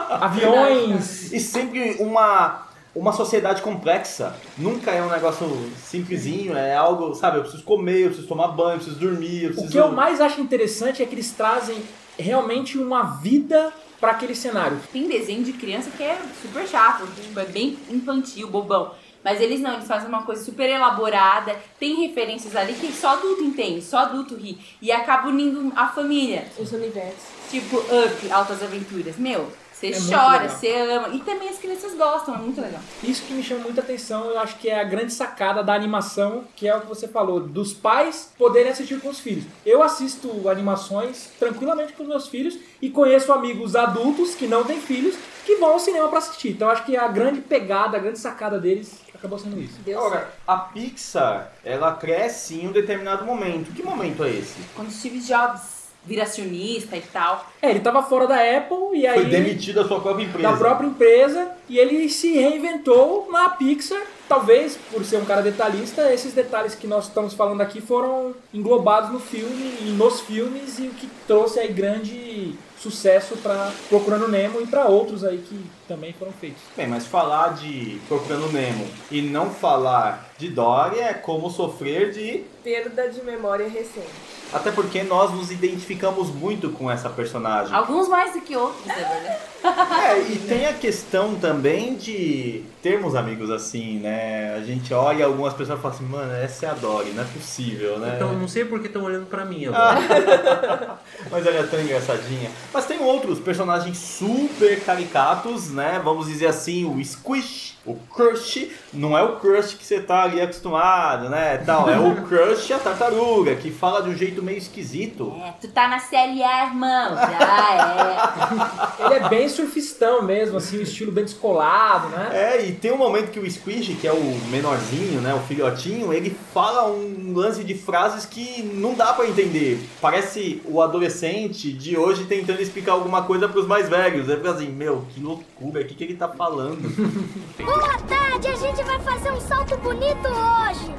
Aviões. 0.08 1.30
E 1.34 1.38
sempre 1.38 1.96
uma 2.00 2.66
uma 2.94 3.12
sociedade 3.12 3.62
complexa. 3.62 4.36
Nunca 4.56 4.90
é 4.90 5.02
um 5.02 5.10
negócio 5.10 5.46
simplesinho, 5.76 6.56
é 6.56 6.74
algo, 6.74 7.14
sabe, 7.14 7.38
eu 7.38 7.42
preciso 7.42 7.64
comer, 7.64 8.02
eu 8.02 8.06
preciso 8.08 8.28
tomar 8.28 8.48
banho, 8.48 8.74
eu 8.74 8.78
preciso 8.78 8.98
dormir, 8.98 9.42
eu 9.42 9.48
preciso... 9.50 9.68
O 9.68 9.70
que 9.72 9.78
eu 9.78 9.92
mais 9.92 10.20
acho 10.20 10.40
interessante 10.40 11.02
é 11.02 11.06
que 11.06 11.14
eles 11.14 11.30
trazem 11.32 11.82
realmente 12.18 12.78
uma 12.78 13.02
vida 13.02 13.72
para 14.00 14.12
aquele 14.12 14.34
cenário. 14.34 14.78
Tem 14.92 15.08
desenho 15.08 15.42
de 15.42 15.52
criança 15.54 15.90
que 15.90 16.02
é 16.02 16.18
super 16.40 16.66
chato, 16.68 17.06
tipo, 17.20 17.38
é 17.40 17.44
bem 17.44 17.78
infantil, 17.90 18.48
bobão. 18.50 18.92
Mas 19.24 19.40
eles 19.40 19.58
não, 19.58 19.72
eles 19.72 19.86
fazem 19.86 20.06
uma 20.06 20.22
coisa 20.22 20.44
super 20.44 20.68
elaborada, 20.68 21.56
tem 21.80 22.06
referências 22.06 22.54
ali 22.54 22.74
que 22.74 22.92
só 22.92 23.14
adulto 23.14 23.42
entende, 23.42 23.80
só 23.80 24.00
adulto 24.00 24.34
ri. 24.34 24.58
E 24.82 24.92
acaba 24.92 25.28
unindo 25.28 25.72
a 25.74 25.88
família. 25.88 26.44
Os 26.58 26.70
universos. 26.72 27.24
Tipo, 27.50 27.78
Up, 27.78 28.30
Altas 28.30 28.62
Aventuras. 28.62 29.16
Meu, 29.16 29.50
você 29.92 30.12
É 30.12 30.16
chora, 30.16 30.48
você 30.48 30.72
ama. 30.72 31.08
E 31.08 31.20
também 31.20 31.48
as 31.48 31.58
crianças 31.58 31.94
gostam, 31.94 32.34
é 32.34 32.38
muito 32.38 32.60
legal. 32.60 32.80
Isso 33.02 33.22
que 33.22 33.32
me 33.32 33.42
chama 33.42 33.62
muita 33.62 33.80
atenção, 33.80 34.26
eu 34.26 34.38
acho 34.38 34.56
que 34.56 34.68
é 34.68 34.80
a 34.80 34.84
grande 34.84 35.12
sacada 35.12 35.62
da 35.62 35.74
animação, 35.74 36.44
que 36.56 36.68
é 36.68 36.76
o 36.76 36.80
que 36.80 36.86
você 36.86 37.08
falou, 37.08 37.40
dos 37.40 37.72
pais 37.72 38.32
poderem 38.38 38.72
assistir 38.72 39.00
com 39.00 39.08
os 39.08 39.20
filhos. 39.20 39.44
Eu 39.64 39.82
assisto 39.82 40.48
animações 40.48 41.30
tranquilamente 41.38 41.92
com 41.92 42.02
os 42.02 42.08
meus 42.08 42.28
filhos 42.28 42.58
e 42.80 42.90
conheço 42.90 43.32
amigos 43.32 43.76
adultos 43.76 44.34
que 44.34 44.46
não 44.46 44.64
têm 44.64 44.80
filhos 44.80 45.16
que 45.44 45.56
vão 45.56 45.72
ao 45.72 45.78
cinema 45.78 46.08
para 46.08 46.18
assistir. 46.18 46.50
Então 46.50 46.68
eu 46.68 46.72
acho 46.72 46.84
que 46.84 46.96
a 46.96 47.08
grande 47.08 47.40
pegada, 47.40 47.96
a 47.96 48.00
grande 48.00 48.18
sacada 48.18 48.58
deles 48.58 48.98
acabou 49.14 49.38
sendo 49.38 49.58
isso. 49.60 49.78
Deu 49.84 49.98
Agora, 49.98 50.30
a 50.46 50.56
Pixar, 50.56 51.52
ela 51.64 51.92
cresce 51.94 52.60
em 52.60 52.68
um 52.68 52.72
determinado 52.72 53.24
momento. 53.24 53.72
Que 53.72 53.82
momento 53.82 54.22
é 54.24 54.30
esse? 54.30 54.56
Quando 54.74 54.90
Steve 54.90 55.20
Jobs 55.20 55.73
vira 56.06 56.22
acionista 56.24 56.96
e 56.96 57.00
tal. 57.00 57.50
É, 57.62 57.70
ele 57.70 57.80
tava 57.80 58.02
fora 58.02 58.26
da 58.26 58.36
Apple 58.36 58.98
e 58.98 59.06
aí 59.06 59.14
Foi 59.20 59.24
demitido 59.30 59.76
da 59.76 59.88
sua 59.88 60.00
própria 60.00 60.24
empresa. 60.24 60.50
da 60.50 60.56
própria 60.56 60.86
empresa 60.86 61.48
e 61.68 61.78
ele 61.78 62.08
se 62.08 62.32
reinventou 62.32 63.28
na 63.30 63.48
Pixar. 63.48 64.02
Talvez, 64.28 64.78
por 64.90 65.04
ser 65.04 65.18
um 65.18 65.24
cara 65.24 65.42
detalhista, 65.42 66.12
esses 66.12 66.32
detalhes 66.32 66.74
que 66.74 66.86
nós 66.86 67.08
estamos 67.08 67.34
falando 67.34 67.60
aqui 67.60 67.80
foram 67.80 68.34
englobados 68.52 69.10
no 69.10 69.20
filme 69.20 69.76
e 69.82 69.90
nos 69.90 70.20
filmes 70.20 70.78
e 70.78 70.84
o 70.84 70.90
que 70.90 71.08
trouxe 71.26 71.60
aí 71.60 71.68
grande 71.68 72.54
sucesso 72.78 73.36
para 73.38 73.72
Procurando 73.88 74.28
Nemo 74.28 74.60
e 74.60 74.66
para 74.66 74.86
outros 74.86 75.24
aí 75.24 75.38
que 75.38 75.58
também 75.88 76.12
foram 76.12 76.32
feitos. 76.32 76.62
Bem, 76.76 76.86
mas 76.86 77.06
falar 77.06 77.54
de 77.54 77.98
Procurando 78.08 78.52
Nemo 78.52 78.86
e 79.10 79.22
não 79.22 79.50
falar 79.50 80.30
de 80.36 80.48
Dory 80.48 81.00
é 81.00 81.14
como 81.14 81.50
sofrer 81.50 82.10
de... 82.12 82.44
Perda 82.62 83.08
de 83.08 83.22
memória 83.22 83.68
recente. 83.68 84.08
Até 84.52 84.70
porque 84.70 85.02
nós 85.02 85.32
nos 85.32 85.50
identificamos 85.50 86.28
muito 86.28 86.70
com 86.70 86.90
essa 86.90 87.08
personagem. 87.08 87.74
Alguns 87.74 88.08
mais 88.08 88.34
do 88.34 88.40
que 88.40 88.54
outros, 88.54 88.86
é 88.88 88.94
verdade. 88.94 89.53
É, 89.64 90.18
e 90.20 90.38
tem 90.46 90.66
a 90.66 90.74
questão 90.74 91.36
também 91.36 91.96
de 91.96 92.62
termos 92.82 93.14
amigos 93.14 93.50
assim, 93.50 93.98
né? 93.98 94.54
A 94.54 94.60
gente 94.60 94.92
olha 94.92 95.24
algumas 95.24 95.54
pessoas 95.54 95.78
e 95.78 95.82
fala 95.82 95.94
assim, 95.94 96.04
mano, 96.04 96.32
essa 96.34 96.66
é 96.66 96.68
a 96.68 96.74
Dory, 96.74 97.10
não 97.12 97.22
é 97.22 97.26
possível, 97.26 97.98
né? 97.98 98.12
Então 98.16 98.34
não 98.34 98.46
sei 98.46 98.64
por 98.66 98.80
que 98.80 98.88
estão 98.88 99.02
olhando 99.04 99.26
pra 99.26 99.44
mim 99.44 99.64
agora. 99.72 100.98
Mas 101.30 101.46
ela 101.46 101.60
é 101.60 101.62
tão 101.62 101.80
engraçadinha. 101.80 102.50
Mas 102.72 102.84
tem 102.84 103.00
outros 103.00 103.38
personagens 103.38 103.96
super 103.96 104.80
caricatos, 104.84 105.70
né? 105.70 106.00
Vamos 106.04 106.26
dizer 106.26 106.46
assim, 106.48 106.84
o 106.84 107.02
Squish, 107.02 107.73
o 107.86 107.94
Crush. 107.94 108.70
Não 108.92 109.16
é 109.16 109.22
o 109.22 109.36
Crush 109.36 109.74
que 109.74 109.84
você 109.84 110.00
tá 110.00 110.22
ali 110.22 110.40
acostumado, 110.40 111.28
né? 111.28 111.58
Tal, 111.58 111.88
é 111.90 111.98
o 111.98 112.22
Crush 112.22 112.72
a 112.72 112.78
tartaruga, 112.78 113.54
que 113.56 113.70
fala 113.70 114.02
de 114.02 114.10
um 114.10 114.16
jeito 114.16 114.42
meio 114.42 114.58
esquisito. 114.58 115.34
É, 115.44 115.52
tu 115.60 115.68
tá 115.68 115.88
na 115.88 116.00
CLA, 116.00 116.66
irmão. 116.66 117.14
Já 117.16 118.94
Ele 119.04 119.14
é 119.14 119.28
bem 119.28 119.48
surfistão 119.48 120.22
mesmo, 120.22 120.56
assim, 120.56 120.78
o 120.78 120.82
estilo 120.82 121.12
bem 121.12 121.24
descolado, 121.24 122.08
né? 122.08 122.30
É, 122.32 122.66
e 122.66 122.72
tem 122.72 122.92
um 122.92 122.96
momento 122.96 123.30
que 123.30 123.40
o 123.40 123.50
Squish, 123.50 123.96
que 124.00 124.06
é 124.06 124.12
o 124.12 124.40
menorzinho, 124.50 125.20
né, 125.20 125.34
o 125.34 125.40
filhotinho, 125.40 126.12
ele 126.12 126.34
fala 126.52 126.90
um 126.90 127.32
lance 127.34 127.64
de 127.64 127.74
frases 127.74 128.24
que 128.24 128.62
não 128.62 128.94
dá 128.94 129.12
pra 129.12 129.26
entender. 129.26 129.80
Parece 130.00 130.62
o 130.64 130.80
adolescente 130.80 131.72
de 131.72 131.96
hoje 131.96 132.24
tentando 132.24 132.60
explicar 132.60 132.92
alguma 132.92 133.22
coisa 133.22 133.48
pros 133.48 133.66
mais 133.66 133.88
velhos. 133.88 134.28
Ele 134.28 134.36
fica 134.36 134.50
assim, 134.52 134.68
meu, 134.68 135.04
que 135.12 135.20
loucura, 135.20 135.80
o 135.80 135.84
que, 135.84 135.94
que 135.94 136.04
ele 136.04 136.14
tá 136.14 136.28
falando? 136.28 136.84
Boa 137.74 137.98
tarde, 138.08 138.46
a 138.46 138.54
gente 138.54 138.84
vai 138.84 139.00
fazer 139.00 139.32
um 139.32 139.40
salto 139.40 139.76
bonito 139.78 140.28
hoje. 140.28 140.94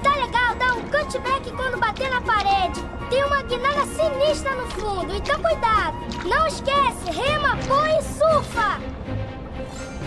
Tá 0.00 0.14
legal 0.14 0.54
dar 0.54 0.74
um 0.74 0.82
cutback 0.82 1.50
quando 1.50 1.76
bater 1.76 2.08
na 2.08 2.20
parede. 2.20 2.80
Tem 3.10 3.24
uma 3.24 3.42
guinada 3.42 3.84
sinistra 3.86 4.54
no 4.54 4.70
fundo, 4.70 5.12
então 5.12 5.40
cuidado. 5.42 5.96
Não 6.24 6.46
esquece, 6.46 7.10
rema, 7.10 7.56
põe 7.66 7.98
e 7.98 8.02
surfa. 8.04 8.80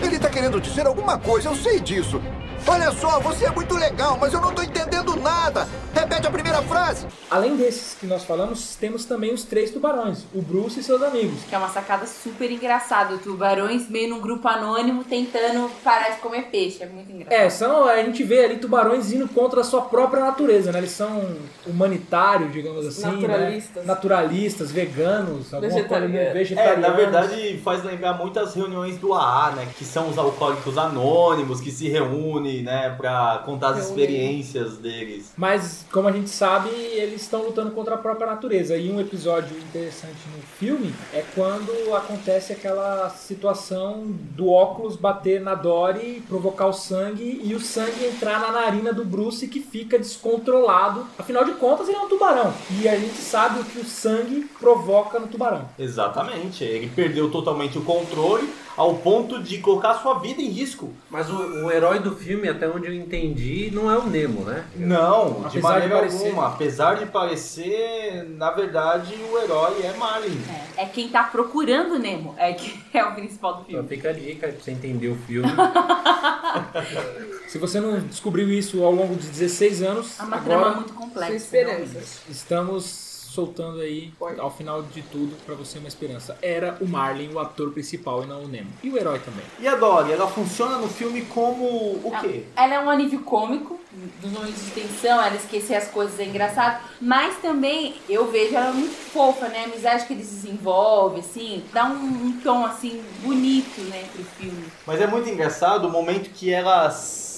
Ele 0.02 0.18
tá 0.18 0.30
querendo 0.30 0.58
dizer 0.62 0.86
alguma 0.86 1.18
coisa, 1.18 1.50
eu 1.50 1.54
sei 1.54 1.78
disso. 1.78 2.22
Olha 2.70 2.92
só, 2.92 3.18
você 3.18 3.46
é 3.46 3.50
muito 3.50 3.74
legal, 3.74 4.16
mas 4.20 4.32
eu 4.32 4.40
não 4.40 4.54
tô 4.54 4.62
entendendo 4.62 5.16
nada. 5.16 5.66
Repete 5.92 6.28
a 6.28 6.30
primeira 6.30 6.62
frase. 6.62 7.04
Além 7.28 7.56
desses 7.56 7.94
que 7.98 8.06
nós 8.06 8.22
falamos, 8.24 8.76
temos 8.76 9.04
também 9.04 9.34
os 9.34 9.42
três 9.42 9.72
tubarões, 9.72 10.24
o 10.32 10.40
Bruce 10.40 10.78
e 10.78 10.82
seus 10.84 11.02
amigos. 11.02 11.42
Que 11.48 11.54
é 11.56 11.58
uma 11.58 11.68
sacada 11.68 12.06
super 12.06 12.48
engraçada. 12.48 13.18
Tubarões 13.18 13.88
meio 13.90 14.10
num 14.10 14.20
grupo 14.20 14.46
anônimo 14.46 15.02
tentando 15.02 15.68
parar 15.82 16.10
de 16.10 16.20
comer 16.20 16.42
peixe. 16.44 16.80
É 16.80 16.86
muito 16.86 17.10
engraçado. 17.10 17.32
É, 17.40 17.50
são, 17.50 17.88
a 17.88 17.96
gente 18.04 18.22
vê 18.22 18.44
ali 18.44 18.58
tubarões 18.58 19.10
indo 19.12 19.26
contra 19.28 19.62
a 19.62 19.64
sua 19.64 19.82
própria 19.82 20.24
natureza, 20.24 20.70
né? 20.70 20.78
Eles 20.78 20.92
são 20.92 21.28
humanitários, 21.66 22.52
digamos 22.52 22.86
assim. 22.86 23.20
Naturalistas. 23.20 23.82
Né? 23.82 23.92
Naturalistas, 23.92 24.70
veganos, 24.70 25.52
alguma 25.52 25.60
coisa 25.60 25.74
Vegetarianos. 25.76 26.12
meio 26.12 26.28
É, 26.28 26.32
vegetarianos. 26.32 26.88
na 26.88 26.94
verdade 26.94 27.58
faz 27.64 27.82
lembrar 27.82 28.12
muitas 28.14 28.54
reuniões 28.54 28.96
do 28.96 29.12
AA, 29.12 29.52
né? 29.56 29.68
Que 29.76 29.84
são 29.84 30.08
os 30.08 30.16
alcoólicos 30.16 30.78
anônimos 30.78 31.60
que 31.60 31.72
se 31.72 31.88
reúnem, 31.88 32.59
né? 32.62 32.94
Pra 32.96 33.42
contar 33.44 33.70
as 33.70 33.86
experiências 33.86 34.76
deles. 34.76 35.32
Mas, 35.36 35.84
como 35.92 36.08
a 36.08 36.12
gente 36.12 36.30
sabe, 36.30 36.68
eles 36.70 37.22
estão 37.22 37.42
lutando 37.44 37.70
contra 37.70 37.94
a 37.94 37.98
própria 37.98 38.26
natureza. 38.26 38.76
E 38.76 38.90
um 38.90 39.00
episódio 39.00 39.56
interessante 39.56 40.18
no 40.34 40.42
filme 40.42 40.94
é 41.12 41.24
quando 41.34 41.94
acontece 41.94 42.52
aquela 42.52 43.08
situação 43.10 44.04
do 44.06 44.50
óculos 44.50 44.96
bater 44.96 45.40
na 45.40 45.54
Dory, 45.54 46.22
provocar 46.28 46.66
o 46.66 46.72
sangue 46.72 47.40
e 47.42 47.54
o 47.54 47.60
sangue 47.60 48.04
entrar 48.04 48.40
na 48.40 48.52
narina 48.52 48.92
do 48.92 49.04
Bruce 49.04 49.46
que 49.48 49.60
fica 49.60 49.98
descontrolado. 49.98 51.06
Afinal 51.18 51.44
de 51.44 51.52
contas, 51.52 51.88
ele 51.88 51.96
é 51.96 52.00
um 52.00 52.08
tubarão. 52.08 52.52
E 52.80 52.88
a 52.88 52.96
gente 52.96 53.18
sabe 53.18 53.60
o 53.60 53.64
que 53.64 53.78
o 53.78 53.84
sangue 53.84 54.48
provoca 54.58 55.18
no 55.18 55.26
tubarão. 55.26 55.68
Exatamente, 55.78 56.64
ele 56.64 56.88
perdeu 56.88 57.30
totalmente 57.30 57.78
o 57.78 57.82
controle 57.82 58.48
ao 58.80 58.94
ponto 58.94 59.42
de 59.42 59.58
colocar 59.58 59.92
sua 59.96 60.14
vida 60.20 60.40
em 60.40 60.48
risco. 60.48 60.90
Mas 61.10 61.28
o, 61.28 61.34
o 61.66 61.70
herói 61.70 61.98
do 61.98 62.16
filme, 62.16 62.48
até 62.48 62.66
onde 62.66 62.86
eu 62.86 62.94
entendi, 62.94 63.70
não 63.74 63.90
é 63.90 63.98
o 63.98 64.06
Nemo, 64.06 64.42
né? 64.42 64.64
Não, 64.74 65.42
de 65.50 65.58
Apesar 65.58 65.68
maneira 65.68 65.86
de 65.96 66.00
parecer. 66.00 66.26
alguma. 66.28 66.46
Apesar 66.48 66.94
de 66.96 67.04
parecer, 67.06 68.24
na 68.38 68.50
verdade, 68.50 69.14
o 69.30 69.38
herói 69.38 69.82
é 69.82 69.92
Marlin. 69.98 70.40
É, 70.78 70.84
é 70.84 70.86
quem 70.86 71.10
tá 71.10 71.24
procurando 71.24 71.96
o 71.96 71.98
Nemo. 71.98 72.34
É 72.38 72.54
que 72.54 72.80
é 72.96 73.04
o 73.04 73.14
principal 73.14 73.56
do 73.56 73.60
Então 73.68 73.82
filme. 73.82 73.88
fica 73.88 74.08
a 74.08 74.12
dica 74.14 74.46
aí 74.46 74.52
pra 74.52 74.62
você 74.64 74.70
entender 74.70 75.08
o 75.08 75.16
filme. 75.26 75.46
Se 77.48 77.58
você 77.58 77.80
não 77.80 78.00
descobriu 78.00 78.48
isso 78.50 78.82
ao 78.82 78.92
longo 78.92 79.14
de 79.14 79.26
16 79.28 79.82
anos, 79.82 80.18
É 80.18 80.22
uma 80.22 80.38
trama 80.38 80.60
agora 80.62 80.76
muito 80.76 80.94
complexa. 80.94 81.28
Sua 81.32 81.36
esperança. 81.36 81.76
realmente. 81.76 82.08
estamos 82.30 83.09
soltando 83.30 83.80
aí, 83.80 84.12
ao 84.38 84.50
final 84.50 84.82
de 84.82 85.02
tudo, 85.02 85.36
pra 85.46 85.54
você 85.54 85.78
uma 85.78 85.88
esperança. 85.88 86.36
Era 86.42 86.76
o 86.80 86.86
Marlin 86.86 87.32
o 87.32 87.38
ator 87.38 87.70
principal 87.72 88.24
e 88.24 88.26
não 88.26 88.42
o 88.42 88.48
Nemo. 88.48 88.70
E 88.82 88.90
o 88.90 88.98
herói 88.98 89.20
também. 89.20 89.44
E 89.60 89.68
a 89.68 89.76
Dory, 89.76 90.12
ela 90.12 90.26
funciona 90.26 90.78
no 90.78 90.88
filme 90.88 91.22
como 91.22 91.64
o 91.64 92.12
quê? 92.20 92.44
Ela 92.56 92.74
é 92.74 92.80
um 92.80 92.90
alívio 92.90 93.20
cômico, 93.20 93.78
dos 94.20 94.32
momentos 94.32 94.64
de 94.64 94.70
tensão, 94.70 95.22
ela 95.22 95.34
esquecer 95.34 95.74
as 95.74 95.88
coisas 95.88 96.18
é 96.20 96.24
engraçado, 96.24 96.80
mas 97.00 97.36
também 97.38 97.96
eu 98.08 98.30
vejo 98.30 98.54
ela 98.54 98.72
muito 98.72 98.94
fofa, 98.94 99.48
né? 99.48 99.62
A 99.62 99.64
amizade 99.64 100.06
que 100.06 100.12
eles 100.12 100.28
desenvolvem, 100.28 101.20
assim, 101.20 101.64
dá 101.72 101.86
um, 101.86 102.26
um 102.26 102.40
tom, 102.42 102.64
assim, 102.64 103.02
bonito, 103.22 103.80
né, 103.82 104.04
pro 104.12 104.24
filme. 104.24 104.64
Mas 104.86 105.00
é 105.00 105.06
muito 105.06 105.28
engraçado 105.28 105.86
o 105.86 105.90
momento 105.90 106.30
que 106.30 106.52
ela 106.52 106.90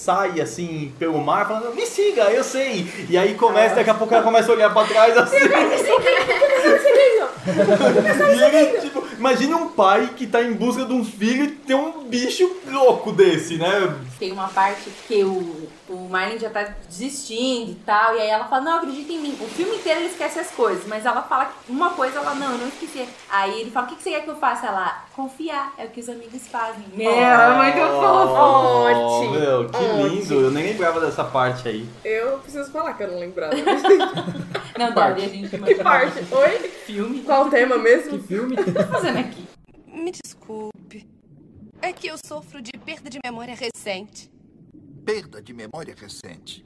sai 0.03 0.41
assim 0.41 0.91
pelo 0.99 1.17
mar 1.19 1.47
falando, 1.47 1.73
me 1.73 1.85
siga, 1.85 2.23
eu 2.23 2.43
sei. 2.43 2.85
E 3.09 3.17
aí 3.17 3.35
começa, 3.35 3.75
daqui 3.75 3.89
a 3.89 3.93
pouco 3.93 4.13
ela 4.13 4.21
começa 4.21 4.51
a 4.51 4.55
olhar 4.55 4.73
pra 4.73 4.83
trás 4.83 5.17
assim. 5.17 5.37
e 8.35 8.43
ele, 8.43 8.81
tipo, 8.81 9.01
imagina 9.17 9.55
um 9.55 9.69
pai 9.69 10.09
que 10.15 10.27
tá 10.27 10.43
em 10.43 10.51
busca 10.51 10.83
de 10.83 10.91
um 10.93 11.05
filho 11.05 11.45
e 11.45 11.51
tem 11.51 11.75
um 11.75 12.03
bicho 12.03 12.51
louco 12.69 13.13
desse, 13.13 13.55
né? 13.55 13.95
Tem 14.23 14.31
uma 14.31 14.47
parte 14.47 14.89
que 15.05 15.21
o, 15.21 15.67
o 15.89 16.07
Marlin 16.09 16.39
já 16.39 16.49
tá 16.49 16.63
desistindo 16.87 17.71
e 17.71 17.75
tal, 17.85 18.15
e 18.15 18.21
aí 18.21 18.29
ela 18.29 18.45
fala, 18.45 18.61
não, 18.61 18.77
acredita 18.77 19.11
em 19.11 19.19
mim. 19.19 19.37
O 19.37 19.45
filme 19.49 19.75
inteiro 19.75 19.99
ele 19.99 20.07
esquece 20.07 20.39
as 20.39 20.49
coisas, 20.49 20.87
mas 20.87 21.05
ela 21.05 21.23
fala 21.23 21.51
uma 21.67 21.89
coisa, 21.89 22.19
ela, 22.19 22.33
não, 22.33 22.53
eu 22.53 22.57
não 22.57 22.69
esqueci. 22.69 23.05
Aí 23.29 23.59
ele 23.59 23.69
fala, 23.69 23.85
o 23.85 23.89
que, 23.89 23.97
que 23.97 24.03
você 24.03 24.11
quer 24.11 24.21
que 24.21 24.29
eu 24.29 24.37
faça? 24.37 24.67
Ela, 24.67 25.03
confiar, 25.13 25.73
é 25.77 25.83
o 25.83 25.89
que 25.89 25.99
os 25.99 26.07
amigos 26.07 26.47
fazem. 26.47 26.85
Meu, 26.93 27.11
é 27.11 27.53
muito 27.53 27.79
fofo. 27.99 28.95
Oh, 28.95 29.29
meu, 29.31 29.69
que 29.69 30.07
lindo. 30.07 30.33
Eu 30.35 30.51
nem 30.51 30.67
lembrava 30.67 31.01
dessa 31.01 31.25
parte 31.25 31.67
aí. 31.67 31.85
Eu 32.05 32.39
preciso 32.39 32.71
falar 32.71 32.93
que 32.93 33.03
eu 33.03 33.11
não 33.11 33.19
lembrava. 33.19 33.53
Não, 34.79 34.93
Dori, 34.93 35.25
a 35.25 35.27
gente 35.27 35.49
que 35.49 35.75
parte? 35.83 36.25
Oi? 36.31 36.69
filme. 36.85 37.23
Qual 37.23 37.47
o 37.47 37.49
tema 37.49 37.75
Que 37.75 37.81
mesmo? 37.81 38.23
filme? 38.23 38.55
tá 38.55 38.87
fazendo 38.87 39.19
aqui? 39.19 39.45
Me 39.87 40.11
desculpe. 40.11 40.72
É 41.83 41.91
que 41.91 42.07
eu 42.07 42.15
sofro 42.25 42.61
de 42.61 42.71
perda 42.71 43.09
de 43.09 43.19
memória 43.21 43.53
recente. 43.53 44.31
Perda 45.03 45.41
de 45.41 45.53
memória 45.53 45.93
recente. 45.93 46.65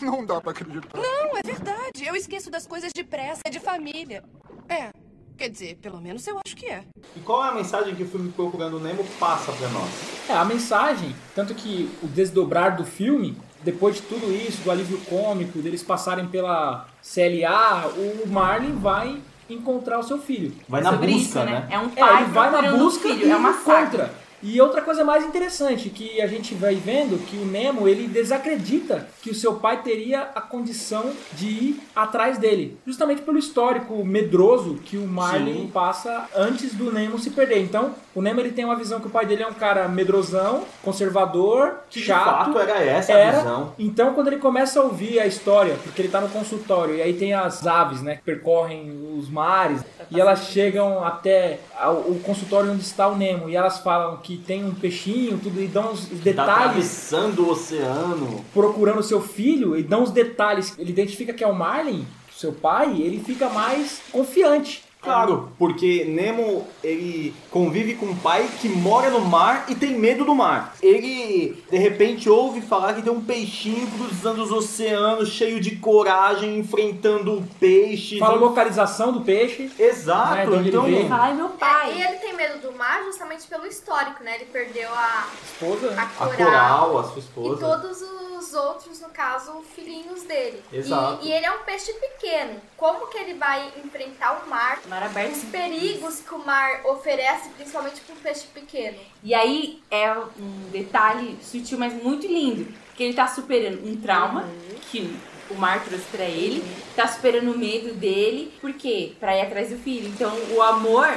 Não 0.00 0.24
dá 0.24 0.40
pra 0.40 0.52
acreditar. 0.52 0.96
Não, 0.96 1.36
é 1.36 1.42
verdade. 1.44 2.06
Eu 2.06 2.14
esqueço 2.14 2.52
das 2.52 2.64
coisas 2.64 2.92
depressa, 2.94 3.40
é 3.44 3.50
de 3.50 3.58
família. 3.58 4.22
É, 4.68 4.90
quer 5.36 5.48
dizer, 5.48 5.78
pelo 5.82 6.00
menos 6.00 6.24
eu 6.28 6.38
acho 6.46 6.54
que 6.54 6.66
é. 6.66 6.84
E 7.16 7.20
qual 7.20 7.44
é 7.44 7.48
a 7.48 7.52
mensagem 7.52 7.96
que 7.96 8.04
o 8.04 8.06
filme 8.08 8.30
Procurando 8.30 8.78
Nemo 8.78 9.04
passa 9.18 9.50
pra 9.50 9.68
nós? 9.70 9.90
É, 10.28 10.34
a 10.34 10.44
mensagem, 10.44 11.12
tanto 11.34 11.52
que 11.52 11.90
o 12.00 12.06
desdobrar 12.06 12.76
do 12.76 12.84
filme, 12.84 13.36
depois 13.64 13.96
de 13.96 14.02
tudo 14.02 14.32
isso, 14.32 14.62
do 14.62 14.70
alívio 14.70 15.00
cômico, 15.06 15.58
deles 15.58 15.82
passarem 15.82 16.28
pela 16.28 16.86
CLA, 17.02 17.88
o 17.88 18.28
Marlin 18.28 18.76
vai 18.76 19.20
encontrar 19.50 19.98
o 19.98 20.04
seu 20.04 20.18
filho. 20.18 20.54
Vai 20.68 20.80
na 20.80 20.92
Sobre 20.92 21.12
busca, 21.12 21.26
isso, 21.26 21.50
né? 21.50 21.66
É 21.70 21.78
um 21.78 21.86
É, 21.86 21.96
pai 21.96 22.22
ele 22.22 22.30
vai 22.30 22.50
na 22.52 22.76
busca 22.76 23.08
filho, 23.08 23.26
e 23.26 23.30
é 23.32 23.36
uma 23.36 23.50
encontra. 23.50 24.22
E 24.44 24.60
outra 24.60 24.82
coisa 24.82 25.02
mais 25.04 25.24
interessante, 25.24 25.88
que 25.88 26.20
a 26.20 26.26
gente 26.26 26.54
vai 26.54 26.74
vendo 26.74 27.18
que 27.26 27.36
o 27.36 27.46
Nemo, 27.46 27.88
ele 27.88 28.06
desacredita 28.06 29.08
que 29.22 29.30
o 29.30 29.34
seu 29.34 29.54
pai 29.54 29.82
teria 29.82 30.28
a 30.34 30.40
condição 30.40 31.10
de 31.32 31.46
ir 31.46 31.80
atrás 31.96 32.36
dele. 32.36 32.76
Justamente 32.86 33.22
pelo 33.22 33.38
histórico 33.38 34.04
medroso 34.04 34.74
que 34.84 34.98
o 34.98 35.06
Marlin 35.06 35.68
passa 35.72 36.28
antes 36.36 36.74
do 36.74 36.92
Nemo 36.92 37.18
se 37.18 37.30
perder. 37.30 37.62
Então, 37.62 37.94
o 38.14 38.20
Nemo 38.20 38.40
ele 38.40 38.52
tem 38.52 38.64
uma 38.66 38.76
visão 38.76 39.00
que 39.00 39.06
o 39.06 39.10
pai 39.10 39.24
dele 39.24 39.42
é 39.42 39.46
um 39.46 39.54
cara 39.54 39.88
medrosão, 39.88 40.64
conservador, 40.82 41.76
Que 41.88 42.00
de 42.00 42.06
chato. 42.06 42.24
fato 42.52 42.58
era 42.58 42.82
essa 42.84 43.14
a 43.14 43.18
Era. 43.18 43.38
visão. 43.38 43.72
Então, 43.78 44.12
quando 44.14 44.26
ele 44.28 44.36
começa 44.38 44.78
a 44.78 44.82
ouvir 44.82 45.18
a 45.20 45.26
história, 45.26 45.74
porque 45.82 46.02
ele 46.02 46.08
tá 46.08 46.20
no 46.20 46.28
consultório, 46.28 46.96
e 46.96 47.02
aí 47.02 47.14
tem 47.14 47.32
as 47.32 47.66
aves, 47.66 48.02
né, 48.02 48.16
que 48.16 48.22
percorrem 48.22 49.13
os 49.18 49.28
mares, 49.28 49.82
e 50.10 50.20
elas 50.20 50.44
chegam 50.48 51.02
até 51.04 51.60
ao- 51.78 51.96
o 51.96 52.20
consultório 52.22 52.70
onde 52.72 52.82
está 52.82 53.08
o 53.08 53.16
Nemo, 53.16 53.48
e 53.48 53.56
elas 53.56 53.78
falam 53.80 54.16
que 54.18 54.36
tem 54.36 54.64
um 54.64 54.74
peixinho, 54.74 55.38
tudo, 55.42 55.60
e 55.60 55.66
dão 55.66 55.92
os 55.92 56.06
Tá 56.06 56.14
detalhes, 56.22 56.54
atravessando 56.54 57.44
o 57.46 57.50
oceano. 57.50 58.44
procurando 58.52 59.02
seu 59.02 59.20
filho, 59.20 59.76
e 59.76 59.82
dão 59.82 60.02
os 60.02 60.10
detalhes. 60.10 60.74
Ele 60.78 60.90
identifica 60.90 61.32
que 61.32 61.42
é 61.42 61.46
o 61.46 61.54
Marlin, 61.54 62.06
seu 62.36 62.52
pai, 62.52 63.00
ele 63.00 63.22
fica 63.24 63.48
mais 63.48 64.00
confiante. 64.12 64.83
Claro, 65.04 65.50
porque 65.58 66.04
Nemo 66.04 66.66
ele 66.82 67.34
convive 67.50 67.94
com 67.94 68.06
um 68.06 68.16
pai 68.16 68.48
que 68.60 68.68
mora 68.68 69.10
no 69.10 69.20
mar 69.20 69.66
e 69.68 69.74
tem 69.74 69.98
medo 69.98 70.24
do 70.24 70.34
mar. 70.34 70.74
Ele 70.82 71.62
de 71.70 71.76
repente 71.78 72.28
ouve 72.28 72.60
falar 72.60 72.94
que 72.94 73.02
tem 73.02 73.12
um 73.12 73.20
peixinho 73.20 73.86
cruzando 73.92 74.42
os 74.42 74.50
oceanos, 74.50 75.28
cheio 75.28 75.60
de 75.60 75.76
coragem, 75.76 76.58
enfrentando 76.58 77.44
peixes. 77.60 78.18
Fala 78.18 78.34
a 78.34 78.40
localização 78.40 79.12
do 79.12 79.20
peixe. 79.20 79.70
Exato, 79.78 80.34
né, 80.34 80.46
onde 80.46 80.54
ele 80.56 80.68
então. 80.70 80.82
veio. 80.84 81.08
Fala, 81.08 81.22
ai 81.24 81.34
meu 81.34 81.46
É, 81.46 81.50
e 81.50 81.58
pai. 81.58 82.02
ele 82.02 82.18
tem 82.18 82.34
medo 82.34 82.60
do 82.60 82.72
mar 82.76 83.02
justamente 83.04 83.46
pelo 83.46 83.66
histórico, 83.66 84.22
né? 84.24 84.36
Ele 84.36 84.46
perdeu 84.46 84.88
a, 84.92 85.26
Esposa, 85.44 85.90
né? 85.90 85.96
a 86.18 86.24
A 86.24 86.28
coral, 86.28 86.36
coral, 86.36 86.98
a 86.98 87.04
sua 87.04 87.16
e 87.16 87.18
esposa. 87.20 87.60
todos 87.66 88.02
os 88.02 88.33
outros, 88.52 89.00
no 89.00 89.08
caso, 89.10 89.62
filhinhos 89.74 90.24
dele. 90.24 90.62
E- 90.70 90.76
Exato. 90.76 91.24
E, 91.24 91.32
ele 91.32 91.46
é 91.46 91.52
um 91.52 91.62
peixe 91.64 91.92
pequeno. 91.94 92.60
Como 92.76 93.06
que 93.06 93.16
ele 93.16 93.34
vai 93.34 93.72
enfrentar 93.82 94.44
o 94.44 94.50
mar? 94.50 94.80
Mar 94.88 95.02
aberto. 95.04 95.32
Os 95.36 95.44
perigos 95.44 96.20
que 96.20 96.34
o 96.34 96.38
mar 96.44 96.84
oferece, 96.84 97.48
principalmente 97.50 98.00
para 98.02 98.14
um 98.14 98.18
peixe 98.18 98.46
pequeno. 98.48 98.98
E 99.22 99.32
aí 99.34 99.82
é 99.90 100.12
um 100.12 100.68
detalhe 100.70 101.38
sutil, 101.40 101.78
mas 101.78 101.92
muito 101.94 102.26
lindo. 102.26 102.66
Que 102.94 103.04
ele 103.04 103.14
tá 103.14 103.26
superando 103.26 103.88
um 103.88 103.96
trauma 104.00 104.48
que 104.90 105.16
o 105.50 105.54
mar 105.54 105.84
trouxe 105.84 106.04
pra 106.10 106.24
ele, 106.24 106.62
tá 106.96 107.06
superando 107.06 107.52
o 107.52 107.58
medo 107.58 107.94
dele, 107.94 108.52
por 108.60 108.72
quê? 108.72 109.12
Pra 109.20 109.36
ir 109.36 109.42
atrás 109.42 109.70
do 109.70 109.76
filho. 109.78 110.08
Então 110.08 110.32
o 110.50 110.62
amor. 110.62 111.08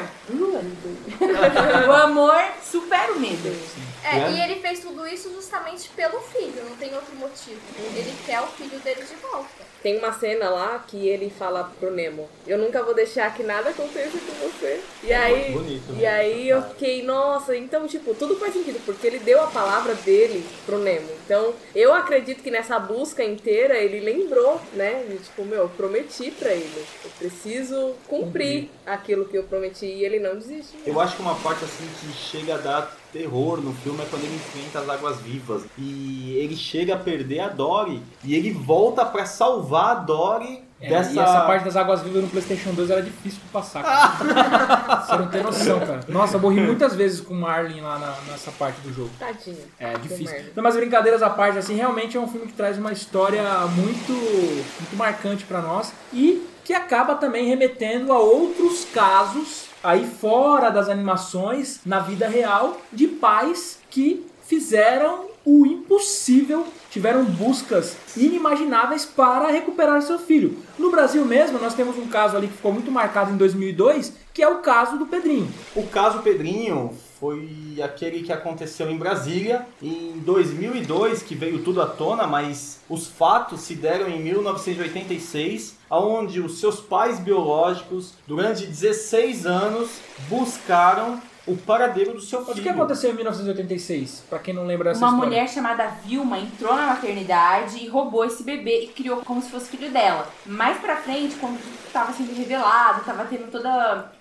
o 1.88 1.92
amor 1.92 2.42
supera 2.64 3.14
o 3.14 3.20
medo. 3.20 3.56
É, 4.04 4.20
É. 4.20 4.32
e 4.32 4.42
ele 4.42 4.62
fez 4.62 4.80
tudo 4.80 5.06
isso 5.08 5.30
justamente 5.34 5.90
pelo 5.90 6.20
filho, 6.22 6.64
não 6.70 6.76
tem 6.78 6.94
outro 6.96 7.14
motivo. 7.16 7.60
Ele 7.96 8.14
quer 8.26 8.40
o 8.42 8.48
filho 8.48 8.80
dele 8.80 9.02
de 9.02 9.16
volta. 9.16 9.68
Tem 9.84 9.98
uma 9.98 10.12
cena 10.14 10.50
lá 10.50 10.84
que 10.88 11.08
ele 11.08 11.30
fala 11.30 11.72
pro 11.80 11.92
Nemo: 11.92 12.28
Eu 12.48 12.58
nunca 12.58 12.82
vou 12.84 12.94
deixar 12.96 13.34
que 13.34 13.44
nada 13.44 13.70
aconteça 13.70 14.18
com 14.18 14.48
você. 14.50 14.82
E 15.04 15.12
aí, 15.14 15.52
muito 15.52 15.64
bonito, 15.64 15.92
né? 15.94 16.00
e 16.02 16.06
aí 16.06 16.50
eu 16.50 16.62
fiquei, 16.64 17.04
nossa, 17.04 17.56
então, 17.56 17.88
tipo, 17.88 18.14
tudo 18.16 18.38
faz 18.38 18.54
sentido, 18.54 18.80
porque 18.86 19.06
ele 19.06 19.20
deu 19.20 19.42
a 19.44 19.48
palavra 19.48 19.94
dele 19.94 20.46
pro 20.66 20.80
Nemo. 20.80 21.10
Então, 21.26 21.54
eu 21.76 21.94
acredito 21.94 22.42
que 22.42 22.50
nessa 22.52 22.80
busca 22.80 23.24
inteira 23.24 23.78
ele 23.78 24.00
lembrou, 24.18 24.60
né? 24.74 25.04
De, 25.10 25.18
tipo, 25.18 25.46
meu, 25.46 25.60
eu 25.60 25.70
prometi 25.70 26.32
pra 26.32 26.52
ele. 26.52 26.86
Eu 27.04 27.12
preciso 27.18 27.94
cumprir 28.08 28.70
aquilo 28.86 29.26
que 29.26 29.38
eu 29.38 29.44
prometi 29.44 29.86
e 29.86 30.04
ele 30.04 30.20
não 30.20 30.36
desiste. 30.36 30.78
Eu 30.86 31.00
acho 31.00 31.16
que 31.16 31.22
uma 31.22 31.36
parte 31.36 31.64
assim 31.64 31.88
que 32.00 32.12
chega 32.14 32.56
a 32.56 32.58
dar 32.58 32.98
terror 33.12 33.62
no 33.62 33.74
filme 33.74 34.02
é 34.02 34.06
quando 34.10 34.24
ele 34.24 34.36
enfrenta 34.36 34.80
as 34.80 34.90
águas 34.90 35.20
vivas. 35.22 35.64
E 35.78 36.36
ele 36.38 36.56
chega 36.56 36.96
a 36.96 37.00
perder 37.00 37.40
a 37.40 37.50
Dory. 37.50 38.02
E 38.24 38.36
ele 38.36 38.52
volta 38.52 39.06
pra 39.06 39.26
salvar 39.26 39.98
a 39.98 40.00
Dory 40.00 40.67
É, 40.80 40.90
dessa. 40.90 41.12
E 41.12 41.20
essa 41.20 41.42
parte 41.42 41.66
das 41.66 41.76
águas 41.76 42.02
vivas 42.02 42.22
no 42.24 42.30
PlayStation 42.30 42.72
2 42.72 42.90
era 42.92 43.02
difícil 43.02 43.40
de 43.44 43.50
passar. 43.50 43.84
Cara. 43.84 45.02
Você 45.08 45.18
não 45.18 45.28
tem 45.28 45.42
noção, 45.44 45.80
cara. 45.80 46.00
Nossa, 46.08 46.36
eu 46.36 46.40
morri 46.40 46.60
muitas 46.62 46.94
vezes 46.96 47.20
com 47.22 47.34
o 47.34 47.38
Marlin 47.38 47.82
lá 47.82 47.98
na- 47.98 48.16
nessa 48.32 48.52
parte 48.52 48.80
do 48.82 48.94
jogo. 48.94 49.10
Tadinho. 49.18 49.58
É 49.80 49.94
difícil. 49.98 50.46
Não, 50.56 50.62
mas 50.64 50.76
brincadeiras 50.76 51.24
à 51.24 51.30
parte, 51.30 51.58
assim, 51.58 51.76
realmente 51.76 52.16
é 52.16 52.20
um 52.20 52.28
filme 52.28 52.48
que 52.48 52.54
traz 52.54 52.78
uma 52.78 52.92
história 52.92 53.42
muito, 53.76 54.12
muito 54.14 54.96
marcante 54.96 55.44
pra 55.46 55.62
nós 55.62 55.92
e 56.14 56.48
que 56.64 56.74
acaba 56.74 57.16
também 57.16 57.48
remetendo 57.48 58.12
a 58.12 58.20
outros 58.20 58.86
casos 58.94 59.68
aí 59.84 60.06
fora 60.06 60.70
das 60.70 60.90
animações, 60.90 61.80
na 61.86 62.00
vida 62.00 62.28
real, 62.28 62.78
de 62.92 63.08
pais 63.08 63.80
que 63.90 64.26
fizeram 64.46 65.28
o 65.48 65.66
impossível, 65.66 66.68
tiveram 66.92 67.24
buscas 67.24 67.96
inimagináveis 68.18 69.06
para 69.06 69.48
recuperar 69.48 70.02
seu 70.02 70.20
filho. 70.20 70.58
No 70.78 70.92
Brasil 70.92 71.24
mesmo, 71.24 71.58
nós 71.58 71.74
temos 71.74 71.98
um 71.98 72.08
caso 72.08 72.36
ali 72.36 72.48
que 72.48 72.58
ficou 72.58 72.74
muito 72.74 72.92
marcado 72.92 73.32
em 73.32 73.38
2002, 73.38 74.12
que 74.34 74.44
é 74.44 74.50
o 74.50 74.60
caso 74.60 74.98
do 74.98 75.06
Pedrinho. 75.06 75.48
O 75.74 75.84
caso 75.84 76.22
Pedrinho 76.22 76.94
foi 77.18 77.80
aquele 77.82 78.24
que 78.24 78.34
aconteceu 78.34 78.90
em 78.92 78.98
Brasília 78.98 79.66
em 79.82 80.20
2002, 80.20 81.24
que 81.24 81.34
veio 81.34 81.64
tudo 81.64 81.82
à 81.82 81.88
tona, 81.88 82.28
mas 82.28 82.82
os 82.90 83.08
fatos 83.08 83.62
se 83.62 83.74
deram 83.74 84.10
em 84.10 84.22
1986, 84.22 85.78
onde 85.90 86.42
os 86.42 86.60
seus 86.60 86.82
pais 86.82 87.22
biológicos, 87.22 88.16
durante 88.28 88.66
16 88.68 89.46
anos, 89.46 89.90
buscaram 90.28 91.22
o 91.48 91.56
paradeiro 91.58 92.14
do 92.14 92.22
seu 92.22 92.40
Mas 92.42 92.50
o 92.50 92.54
que 92.54 92.62
filho. 92.62 92.72
aconteceu 92.76 93.12
em 93.12 93.16
1986? 93.16 94.24
Pra 94.30 94.40
quem 94.40 94.54
não 94.54 94.66
lembra 94.66 94.90
dessa 94.90 95.00
Uma 95.06 95.10
história. 95.14 95.30
mulher 95.30 95.50
chamada 95.50 95.88
Vilma 96.06 96.38
entrou 96.40 96.76
na 96.76 96.88
maternidade 96.88 97.78
e 97.84 97.88
roubou 97.88 98.26
esse 98.26 98.44
bebê 98.44 98.84
e 98.84 98.88
criou 98.88 99.18
como 99.18 99.42
se 99.42 99.50
fosse 99.50 99.70
filho 99.70 99.90
dela. 99.92 100.28
Mais 100.46 100.78
pra 100.78 100.98
frente, 100.98 101.36
quando 101.36 101.58
tava 101.94 102.12
sendo 102.14 102.36
revelado, 102.36 103.04
tava 103.06 103.26
tendo 103.26 103.50
todo 103.50 103.68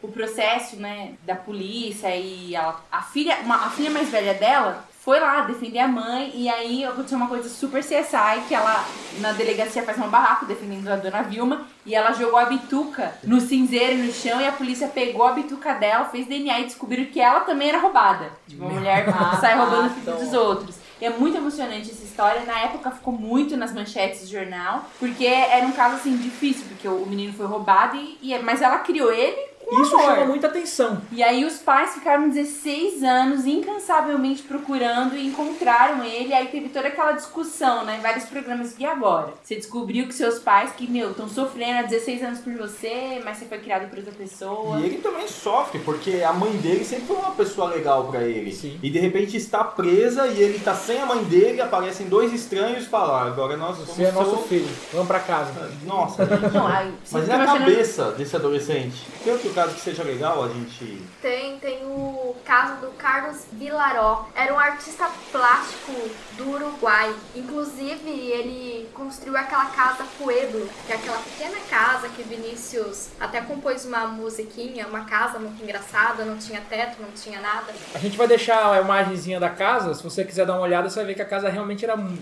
o 0.02 0.08
processo, 0.08 0.76
né, 0.76 1.14
da 1.24 1.34
polícia 1.34 2.14
e 2.16 2.54
a, 2.56 2.74
a 2.90 3.02
filha, 3.02 3.36
uma- 3.42 3.66
a 3.66 3.70
filha 3.70 3.90
mais 3.90 4.08
velha 4.08 4.34
dela 4.34 4.84
foi 5.06 5.20
lá 5.20 5.42
defender 5.42 5.78
a 5.78 5.86
mãe 5.86 6.32
e 6.34 6.48
aí 6.48 6.84
aconteceu 6.84 7.16
uma 7.16 7.28
coisa 7.28 7.48
super 7.48 7.80
CSI 7.80 8.42
que 8.48 8.54
ela 8.56 8.84
na 9.20 9.30
delegacia 9.30 9.84
faz 9.84 9.96
um 9.98 10.08
barraco 10.08 10.46
defendendo 10.46 10.88
a 10.88 10.96
dona 10.96 11.22
Vilma 11.22 11.64
e 11.86 11.94
ela 11.94 12.10
jogou 12.12 12.36
a 12.40 12.46
bituca 12.46 13.14
no 13.22 13.40
cinzeiro 13.40 14.02
no 14.02 14.12
chão 14.12 14.40
e 14.40 14.46
a 14.48 14.50
polícia 14.50 14.88
pegou 14.88 15.24
a 15.24 15.30
bituca 15.32 15.74
dela, 15.74 16.06
fez 16.06 16.26
DNA 16.26 16.58
e 16.58 16.64
descobriram 16.64 17.04
que 17.04 17.20
ela 17.20 17.38
também 17.40 17.68
era 17.68 17.78
roubada. 17.78 18.32
Tipo, 18.48 18.64
uma 18.64 18.74
mulher 18.74 19.04
que 19.06 19.36
sai 19.40 19.56
roubando 19.56 19.86
o 19.86 19.90
filho 19.90 20.16
dos 20.16 20.32
outros. 20.32 20.74
E 21.00 21.04
é 21.04 21.10
muito 21.10 21.36
emocionante 21.36 21.90
essa 21.90 22.02
história. 22.02 22.40
Na 22.46 22.58
época 22.60 22.90
ficou 22.90 23.12
muito 23.12 23.54
nas 23.56 23.72
manchetes 23.72 24.22
do 24.22 24.26
jornal, 24.32 24.86
porque 24.98 25.26
era 25.26 25.64
um 25.66 25.72
caso 25.72 25.96
assim 25.96 26.16
difícil, 26.16 26.64
porque 26.68 26.88
o 26.88 27.04
menino 27.06 27.32
foi 27.34 27.46
roubado 27.46 27.96
e, 27.96 28.18
e- 28.22 28.38
mas 28.40 28.60
ela 28.62 28.78
criou 28.78 29.12
ele 29.12 29.36
com 29.68 29.80
Isso 29.82 29.96
amor. 29.96 30.06
chama 30.14 30.24
muita 30.26 30.46
atenção. 30.46 31.02
E 31.12 31.22
aí 31.22 31.44
os 31.44 31.58
pais 31.58 31.94
ficaram 31.94 32.28
16 32.28 33.02
anos 33.02 33.44
incansavelmente 33.46 34.42
procurando 34.42 35.16
e 35.16 35.26
encontraram 35.26 36.04
ele. 36.04 36.32
Aí 36.32 36.46
teve 36.48 36.68
toda 36.68 36.88
aquela 36.88 37.12
discussão, 37.12 37.84
né? 37.84 37.98
Vários 38.02 38.24
programas. 38.26 38.74
E 38.78 38.84
agora? 38.86 39.34
Você 39.42 39.56
descobriu 39.56 40.06
que 40.06 40.14
seus 40.14 40.38
pais, 40.38 40.70
que, 40.76 40.88
meu, 40.90 41.10
estão 41.10 41.28
sofrendo 41.28 41.80
há 41.80 41.82
16 41.82 42.22
anos 42.22 42.38
por 42.40 42.52
você, 42.54 43.20
mas 43.24 43.38
você 43.38 43.46
foi 43.46 43.58
criado 43.58 43.88
por 43.88 43.98
outra 43.98 44.12
pessoa. 44.12 44.78
E 44.80 44.84
ele 44.86 44.98
também 44.98 45.26
sofre, 45.28 45.78
porque 45.80 46.22
a 46.22 46.32
mãe 46.32 46.52
dele 46.58 46.84
sempre 46.84 47.06
foi 47.06 47.16
uma 47.16 47.32
pessoa 47.32 47.68
legal 47.70 48.04
pra 48.04 48.22
ele. 48.22 48.52
Sim. 48.52 48.78
E 48.82 48.90
de 48.90 48.98
repente 48.98 49.36
está 49.36 49.64
presa 49.64 50.26
e 50.28 50.40
ele 50.40 50.58
tá 50.60 50.74
sem 50.74 51.00
a 51.00 51.06
mãe 51.06 51.22
dele, 51.24 51.60
aparecem 51.60 52.08
dois 52.08 52.32
estranhos 52.32 52.84
e 52.84 52.88
falam, 52.88 53.14
"Ah, 53.16 53.22
agora 53.26 53.56
nós 53.56 53.76
Você 53.78 54.04
é 54.04 54.12
somos 54.12 54.28
nosso 54.28 54.38
seu- 54.38 54.48
filho. 54.48 54.68
Vamos 54.92 55.08
pra 55.08 55.20
casa. 55.20 55.70
Nossa, 55.84 56.24
gente. 56.24 56.52
Não, 56.54 56.66
aí, 56.66 56.92
Mas 57.10 57.26
na 57.28 57.34
imaginando- 57.34 57.58
cabeça 57.58 58.10
desse 58.12 58.36
adolescente, 58.36 59.02
outro 59.26 59.50
caso 59.56 59.74
que 59.74 59.80
seja 59.80 60.02
legal 60.02 60.44
a 60.44 60.48
gente. 60.48 61.02
Tem, 61.22 61.58
tem 61.58 61.82
o 61.84 62.36
casa 62.44 62.74
do 62.76 62.88
Carlos 62.92 63.38
Vilaró. 63.52 64.28
Era 64.36 64.52
um 64.54 64.58
artista 64.58 65.08
plástico 65.32 65.92
do 66.36 66.50
Uruguai. 66.50 67.12
Inclusive, 67.34 68.10
ele 68.10 68.88
construiu 68.92 69.36
aquela 69.36 69.64
casa 69.66 70.04
Pueblo, 70.18 70.68
que 70.86 70.92
é 70.92 70.96
aquela 70.96 71.16
pequena 71.18 71.56
casa 71.70 72.08
que 72.10 72.22
Vinícius 72.22 73.08
até 73.18 73.40
compôs 73.40 73.84
uma 73.86 74.06
musiquinha, 74.06 74.86
uma 74.86 75.04
casa 75.06 75.38
muito 75.38 75.62
engraçada, 75.62 76.24
não 76.24 76.36
tinha 76.36 76.60
teto, 76.60 77.00
não 77.00 77.10
tinha 77.12 77.40
nada. 77.40 77.72
A 77.94 77.98
gente 77.98 78.16
vai 78.16 78.28
deixar 78.28 78.72
a 78.72 78.80
imagenzinha 78.80 79.40
da 79.40 79.48
casa, 79.48 79.94
se 79.94 80.02
você 80.02 80.22
quiser 80.24 80.44
dar 80.44 80.52
uma 80.54 80.62
olhada, 80.62 80.90
você 80.90 80.96
vai 80.96 81.06
ver 81.06 81.14
que 81.14 81.22
a 81.22 81.26
casa 81.26 81.48
realmente 81.48 81.82
era 81.84 81.96
mu- 81.96 82.16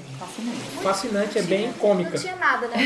fascinante, 0.83 1.39
é 1.39 1.43
bem 1.43 1.73
cômica. 1.75 2.11
Não 2.11 2.19
tinha 2.19 2.37
nada, 2.37 2.69
né? 2.69 2.77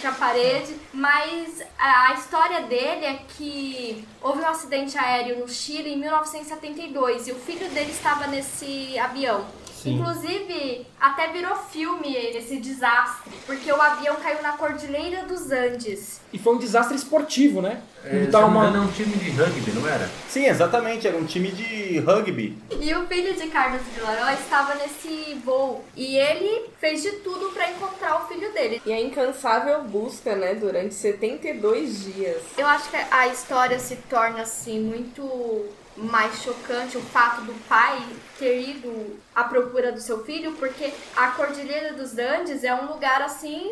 Tinha 0.00 0.12
parede, 0.12 0.74
mas 0.94 1.62
a 1.76 2.14
história 2.14 2.62
dele 2.62 3.04
é 3.04 3.18
que 3.36 4.06
houve 4.22 4.40
um 4.40 4.46
acidente 4.46 4.96
aéreo 4.96 5.40
no 5.40 5.48
Chile 5.48 5.92
em 5.92 5.98
1972 5.98 7.28
e 7.28 7.32
o 7.32 7.34
filho 7.34 7.68
dele 7.70 7.90
estava 7.90 8.26
nesse 8.26 8.98
avião. 8.98 9.44
Sim. 9.84 9.96
Inclusive, 10.00 10.86
até 10.98 11.28
virou 11.30 11.54
filme 11.56 12.16
esse 12.16 12.56
desastre, 12.56 13.30
porque 13.44 13.70
o 13.70 13.80
avião 13.80 14.16
caiu 14.16 14.40
na 14.42 14.52
Cordilheira 14.52 15.24
dos 15.26 15.50
Andes. 15.52 16.20
E 16.32 16.38
foi 16.38 16.54
um 16.54 16.58
desastre 16.58 16.96
esportivo, 16.96 17.60
né? 17.60 17.82
É, 18.02 18.26
tá 18.26 18.44
uma- 18.44 18.68
engano, 18.68 18.84
é 18.84 18.86
um 18.86 18.92
time 18.92 19.14
de 19.16 19.30
rugby, 19.30 19.70
não 19.72 19.86
era? 19.88 20.10
Sim, 20.28 20.46
exatamente, 20.46 21.06
era 21.06 21.16
um 21.16 21.24
time 21.24 21.50
de 21.52 21.98
rugby. 22.00 22.58
E 22.80 22.94
o 22.94 23.06
filho 23.06 23.34
de 23.34 23.46
Carlos 23.48 23.80
Vilaró 23.94 24.30
estava 24.32 24.74
nesse 24.74 25.34
voo. 25.44 25.84
E 25.96 26.16
ele 26.16 26.66
fez 26.78 27.02
de 27.02 27.12
tudo 27.16 27.50
para 27.52 27.70
encontrar 27.70 28.22
o 28.22 28.28
filho 28.28 28.52
dele. 28.52 28.80
E 28.86 28.92
a 28.92 29.00
incansável 29.00 29.82
busca, 29.84 30.34
né, 30.34 30.54
durante 30.54 30.94
72 30.94 32.04
dias. 32.04 32.42
Eu 32.58 32.66
acho 32.66 32.90
que 32.90 32.96
a 32.96 33.28
história 33.28 33.78
se 33.78 33.96
torna 34.08 34.42
assim 34.42 34.80
muito 34.80 35.66
mais 35.96 36.42
chocante 36.42 36.96
o 36.96 37.00
fato 37.00 37.42
do 37.42 37.52
pai 37.68 38.02
ter 38.38 38.60
ido 38.70 39.18
à 39.34 39.44
procura 39.44 39.92
do 39.92 40.00
seu 40.00 40.24
filho, 40.24 40.52
porque 40.52 40.92
a 41.16 41.28
Cordilheira 41.28 41.94
dos 41.94 42.18
Andes 42.18 42.64
é 42.64 42.74
um 42.74 42.86
lugar 42.86 43.22
assim 43.22 43.70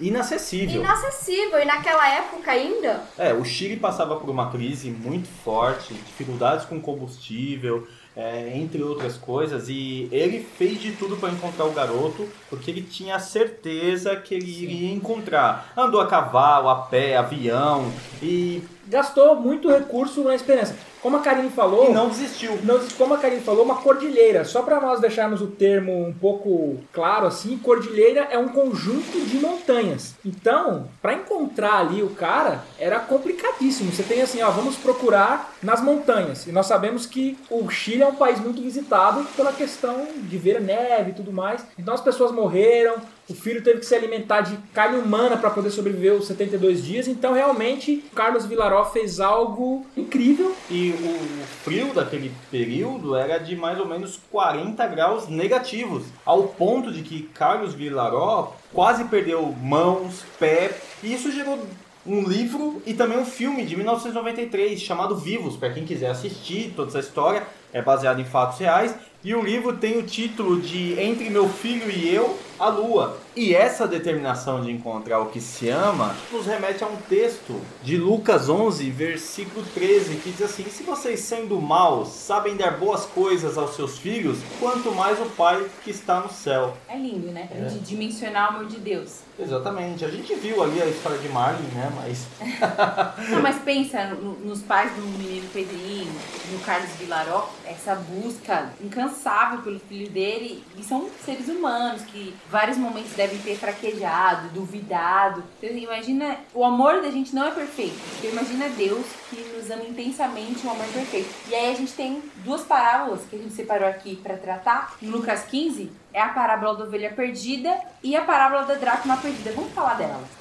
Inacessível. 0.00 0.80
inacessível 0.80 1.58
e 1.60 1.64
naquela 1.64 2.08
época 2.08 2.52
ainda 2.52 3.02
É, 3.18 3.32
o 3.32 3.44
Chile 3.44 3.76
passava 3.76 4.16
por 4.16 4.30
uma 4.30 4.50
crise 4.50 4.90
muito 4.90 5.28
forte, 5.44 5.92
dificuldades 5.92 6.64
com 6.64 6.80
combustível, 6.80 7.86
é, 8.16 8.56
entre 8.56 8.82
outras 8.82 9.16
coisas, 9.16 9.68
e 9.68 10.08
ele 10.10 10.44
fez 10.56 10.80
de 10.80 10.92
tudo 10.92 11.16
para 11.16 11.30
encontrar 11.30 11.64
o 11.66 11.72
garoto, 11.72 12.28
porque 12.50 12.70
ele 12.70 12.82
tinha 12.82 13.18
certeza 13.20 14.16
que 14.16 14.34
ele 14.34 14.50
iria 14.50 14.92
encontrar. 14.92 15.72
Andou 15.76 16.00
a 16.00 16.06
cavalo, 16.06 16.68
a 16.68 16.76
pé, 16.82 17.16
avião, 17.16 17.92
e, 18.20 18.62
Gastou 18.88 19.36
muito 19.36 19.68
recurso 19.68 20.24
na 20.24 20.34
esperança. 20.34 20.74
Como 21.02 21.16
a 21.16 21.20
Karine 21.20 21.50
falou, 21.50 21.90
e 21.90 21.92
não 21.92 22.08
desistiu. 22.08 22.58
Não, 22.62 22.80
como 22.96 23.14
a 23.14 23.18
Karine 23.18 23.40
falou, 23.40 23.64
uma 23.64 23.76
cordilheira. 23.76 24.44
Só 24.44 24.62
para 24.62 24.80
nós 24.80 25.00
deixarmos 25.00 25.40
o 25.40 25.46
termo 25.46 26.06
um 26.06 26.12
pouco 26.12 26.78
claro 26.92 27.26
assim, 27.26 27.56
cordilheira 27.58 28.28
é 28.30 28.38
um 28.38 28.48
conjunto 28.48 29.20
de 29.26 29.38
montanhas. 29.38 30.14
Então, 30.24 30.88
para 31.00 31.14
encontrar 31.14 31.80
ali 31.80 32.02
o 32.02 32.10
cara, 32.10 32.64
era 32.78 32.98
complicadíssimo. 32.98 33.92
Você 33.92 34.02
tem 34.02 34.22
assim, 34.22 34.42
ó, 34.42 34.50
vamos 34.50 34.76
procurar 34.76 35.54
nas 35.62 35.80
montanhas. 35.80 36.46
E 36.46 36.52
nós 36.52 36.66
sabemos 36.66 37.06
que 37.06 37.38
o 37.50 37.68
Chile 37.70 38.02
é 38.02 38.06
um 38.06 38.14
país 38.14 38.40
muito 38.40 38.60
visitado 38.60 39.24
pela 39.36 39.52
questão 39.52 40.06
de 40.14 40.38
ver 40.38 40.60
neve 40.60 41.10
e 41.10 41.14
tudo 41.14 41.32
mais. 41.32 41.64
Então 41.78 41.94
as 41.94 42.00
pessoas 42.00 42.32
morreram, 42.32 42.96
o 43.28 43.34
filho 43.34 43.62
teve 43.62 43.80
que 43.80 43.86
se 43.86 43.94
alimentar 43.94 44.40
de 44.40 44.56
carne 44.72 44.98
humana 44.98 45.36
para 45.36 45.50
poder 45.50 45.70
sobreviver 45.70 46.14
os 46.14 46.26
72 46.26 46.84
dias. 46.84 47.06
Então, 47.06 47.34
realmente, 47.34 48.04
Carlos 48.14 48.46
Vilaró 48.46 48.84
fez 48.86 49.20
algo 49.20 49.86
incrível 49.96 50.54
E 50.70 50.90
o 50.92 51.44
frio 51.62 51.92
daquele 51.92 52.32
período 52.50 53.14
era 53.14 53.38
de 53.38 53.54
mais 53.54 53.78
ou 53.78 53.86
menos 53.86 54.18
40 54.30 54.86
graus 54.86 55.28
negativos, 55.28 56.04
ao 56.24 56.44
ponto 56.44 56.90
de 56.92 57.02
que 57.02 57.22
Carlos 57.34 57.74
Villaró 57.74 58.54
quase 58.72 59.04
perdeu 59.04 59.54
mãos, 59.60 60.24
pé, 60.38 60.78
e 61.02 61.12
isso 61.12 61.30
gerou 61.30 61.58
um 62.06 62.22
livro 62.22 62.82
e 62.86 62.94
também 62.94 63.18
um 63.18 63.24
filme 63.24 63.64
de 63.64 63.76
1993 63.76 64.80
chamado 64.80 65.16
Vivos, 65.16 65.56
para 65.56 65.70
quem 65.70 65.84
quiser 65.84 66.10
assistir 66.10 66.72
toda 66.74 66.88
essa 66.88 67.00
história, 67.00 67.42
é 67.72 67.82
baseado 67.82 68.20
em 68.20 68.24
fatos 68.24 68.58
reais. 68.58 68.94
E 69.22 69.34
o 69.34 69.42
livro 69.42 69.76
tem 69.76 69.98
o 69.98 70.02
título 70.02 70.60
de 70.60 70.98
Entre 70.98 71.28
Meu 71.28 71.48
Filho 71.48 71.90
e 71.90 72.08
Eu, 72.08 72.38
a 72.58 72.68
Lua. 72.68 73.16
E 73.36 73.54
essa 73.54 73.86
determinação 73.86 74.60
de 74.60 74.70
encontrar 74.70 75.20
o 75.20 75.26
que 75.26 75.40
se 75.40 75.68
ama 75.68 76.14
nos 76.32 76.46
remete 76.46 76.82
a 76.82 76.86
um 76.86 76.96
texto 77.08 77.60
de 77.82 77.96
Lucas 77.96 78.48
11, 78.48 78.90
versículo 78.90 79.64
13, 79.74 80.16
que 80.16 80.30
diz 80.30 80.42
assim: 80.42 80.64
Se 80.64 80.82
vocês 80.82 81.20
sendo 81.20 81.60
maus 81.60 82.08
sabem 82.08 82.56
dar 82.56 82.78
boas 82.78 83.04
coisas 83.06 83.56
aos 83.56 83.74
seus 83.76 83.98
filhos, 83.98 84.38
quanto 84.58 84.90
mais 84.92 85.20
o 85.20 85.26
Pai 85.26 85.64
que 85.84 85.90
está 85.90 86.20
no 86.20 86.30
céu. 86.30 86.76
É 86.88 86.96
lindo, 86.96 87.28
né? 87.30 87.46
Pra 87.50 87.68
gente 87.68 87.84
dimensionar 87.84 88.52
o 88.52 88.56
amor 88.56 88.66
de 88.66 88.78
Deus. 88.78 89.20
Exatamente. 89.38 90.04
A 90.04 90.08
gente 90.08 90.34
viu 90.34 90.60
ali 90.62 90.82
a 90.82 90.86
história 90.86 91.18
de 91.18 91.28
Marlin, 91.28 91.62
né? 91.68 91.92
Mas 91.94 92.26
Não, 93.30 93.40
mas 93.40 93.56
pensa 93.62 94.06
no- 94.06 94.32
nos 94.40 94.62
pais 94.62 94.92
do 94.94 95.02
menino 95.02 95.48
Pedrinho, 95.52 96.12
no 96.52 96.58
Carlos 96.60 96.90
Vilaró, 96.98 97.48
essa 97.64 97.94
busca 97.94 98.70
incansável 98.80 99.60
pelo 99.62 99.78
filho 99.78 100.10
dele. 100.10 100.62
E 100.76 100.82
são 100.82 101.08
seres 101.24 101.48
humanos 101.48 102.02
que 102.02 102.34
vários 102.50 102.76
momentos 102.76 103.12
devem 103.12 103.38
ter 103.38 103.56
fraquejado, 103.56 104.48
duvidado. 104.48 105.44
Então, 105.62 105.76
imagina, 105.76 106.38
o 106.54 106.64
amor 106.64 107.02
da 107.02 107.10
gente 107.10 107.34
não 107.34 107.46
é 107.46 107.50
perfeito. 107.50 107.98
Então, 108.18 108.30
imagina 108.30 108.68
Deus 108.70 109.06
que 109.30 109.40
nos 109.54 109.70
ama 109.70 109.84
intensamente, 109.84 110.66
um 110.66 110.70
amor 110.70 110.86
perfeito. 110.86 111.28
E 111.48 111.54
aí 111.54 111.72
a 111.72 111.76
gente 111.76 111.92
tem 111.92 112.22
duas 112.44 112.62
parábolas 112.62 113.20
que 113.28 113.36
a 113.36 113.38
gente 113.38 113.54
separou 113.54 113.88
aqui 113.88 114.16
para 114.16 114.36
tratar. 114.36 114.96
No 115.02 115.18
Lucas 115.18 115.44
15 115.44 115.90
é 116.12 116.20
a 116.20 116.28
parábola 116.28 116.76
da 116.76 116.84
ovelha 116.84 117.12
perdida 117.12 117.78
e 118.02 118.16
a 118.16 118.22
parábola 118.22 118.64
da 118.64 118.74
dracma 118.74 119.16
perdida. 119.16 119.52
Vamos 119.52 119.72
falar 119.72 119.94
delas. 119.94 120.37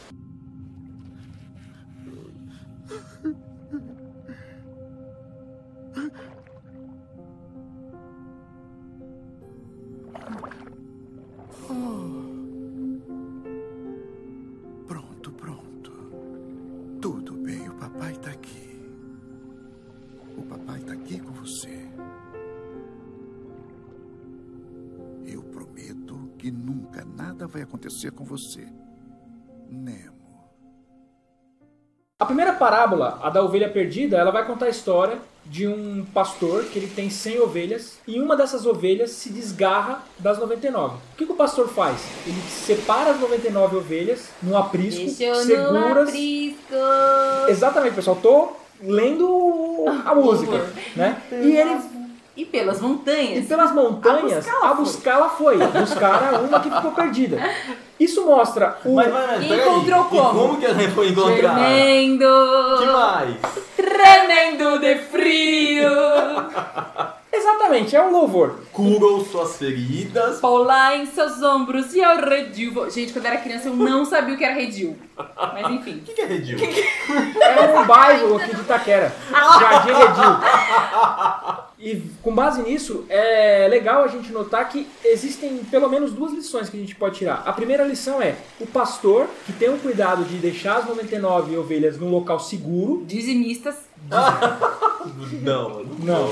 Que 26.47 26.51
nunca 26.51 27.05
nada 27.17 27.45
vai 27.45 27.61
acontecer 27.61 28.11
com 28.11 28.23
você. 28.23 28.65
Nemo. 29.69 30.15
A 32.19 32.25
primeira 32.25 32.53
parábola, 32.53 33.19
a 33.21 33.29
da 33.29 33.43
ovelha 33.43 33.69
perdida, 33.69 34.17
ela 34.17 34.31
vai 34.31 34.45
contar 34.45 34.65
a 34.67 34.69
história 34.69 35.19
de 35.45 35.67
um 35.67 36.05
pastor 36.13 36.63
que 36.65 36.79
ele 36.79 36.87
tem 36.87 37.09
100 37.09 37.41
ovelhas 37.41 37.99
e 38.07 38.19
uma 38.19 38.35
dessas 38.35 38.65
ovelhas 38.65 39.11
se 39.11 39.29
desgarra 39.29 40.01
das 40.17 40.39
99. 40.39 40.95
O 40.95 40.99
que, 41.17 41.25
que 41.25 41.31
o 41.31 41.35
pastor 41.35 41.67
faz? 41.67 42.01
Ele 42.25 42.41
separa 42.49 43.11
as 43.11 43.19
99 43.19 43.75
ovelhas 43.75 44.29
num 44.41 44.57
aprisco, 44.57 45.01
Deixou 45.05 45.35
no 45.35 45.41
seguras. 45.41 46.09
aprisco. 46.09 46.73
Exatamente, 47.49 47.93
pessoal. 47.95 48.15
Tô 48.21 48.53
lendo 48.81 49.85
a 50.05 50.15
música, 50.15 50.65
né? 50.95 51.21
E 51.31 51.55
ele 51.55 51.96
E 52.37 52.45
pelas 52.45 52.79
montanhas. 52.79 53.43
e 53.45 53.47
pelas 53.47 53.73
montanhas, 53.73 54.47
A 54.61 54.69
a 54.69 54.73
buscá-la 54.75 55.27
foi. 55.29 55.57
Buscar 55.57 56.33
uma 56.43 56.59
que 56.59 56.69
ficou 56.69 56.91
perdida. 56.91 57.37
Isso 57.99 58.23
mostra 58.25 58.77
o. 58.85 58.93
Mas, 58.95 59.11
mas, 59.11 59.27
mas, 59.27 59.43
E 59.43 59.47
peraí. 59.49 59.67
encontrou 59.67 60.01
E 60.05 60.09
como? 60.09 60.29
como 60.39 60.57
que 60.59 60.65
ele 60.65 60.87
foi 60.91 61.09
encontrar? 61.09 61.55
Tremendo. 61.55 62.25
Que 62.79 62.85
mais? 62.85 63.35
Tremendo 63.75 64.79
de 64.79 64.95
frio. 64.99 65.89
Exatamente, 67.37 67.95
é 67.95 68.01
um 68.01 68.11
louvor. 68.11 68.55
Curou 68.71 69.23
suas 69.23 69.57
feridas. 69.57 70.39
Pular 70.39 70.97
em 70.97 71.05
seus 71.05 71.41
ombros 71.43 71.93
e 71.93 72.03
ao 72.03 72.17
redil. 72.17 72.89
Gente, 72.89 73.13
quando 73.13 73.25
eu 73.25 73.31
era 73.31 73.41
criança 73.41 73.67
eu 73.67 73.75
não 73.75 74.05
sabia 74.05 74.33
o 74.33 74.37
que 74.37 74.43
era 74.43 74.55
redil. 74.55 74.97
Mas 75.35 75.71
enfim. 75.71 75.97
O 75.97 76.01
que, 76.01 76.13
que 76.13 76.21
é 76.21 76.25
redil? 76.25 76.57
É 76.59 77.79
um 77.79 77.85
bairro 77.85 78.37
aqui 78.37 78.55
de 78.55 78.61
Itaquera. 78.61 79.15
Jardim 79.31 79.91
Redil. 79.93 81.57
E 81.79 82.01
com 82.23 82.33
base 82.33 82.61
nisso, 82.63 83.05
é 83.07 83.67
legal 83.69 84.03
a 84.03 84.07
gente 84.07 84.31
notar 84.31 84.67
que 84.67 84.87
existem 85.05 85.57
pelo 85.65 85.87
menos 85.87 86.11
duas 86.11 86.33
lições 86.33 86.69
que 86.69 86.77
a 86.77 86.79
gente 86.79 86.95
pode 86.95 87.19
tirar. 87.19 87.43
A 87.45 87.53
primeira 87.53 87.83
lição 87.83 88.19
é 88.19 88.35
o 88.59 88.65
pastor 88.65 89.27
que 89.45 89.53
tem 89.53 89.69
o 89.69 89.77
cuidado 89.77 90.23
de 90.23 90.37
deixar 90.37 90.77
as 90.77 90.85
99 90.85 91.55
ovelhas 91.55 91.99
num 91.99 92.09
local 92.09 92.39
seguro. 92.39 93.03
Dizimistas. 93.05 93.86
Não, 95.41 95.83
Não. 95.99 96.29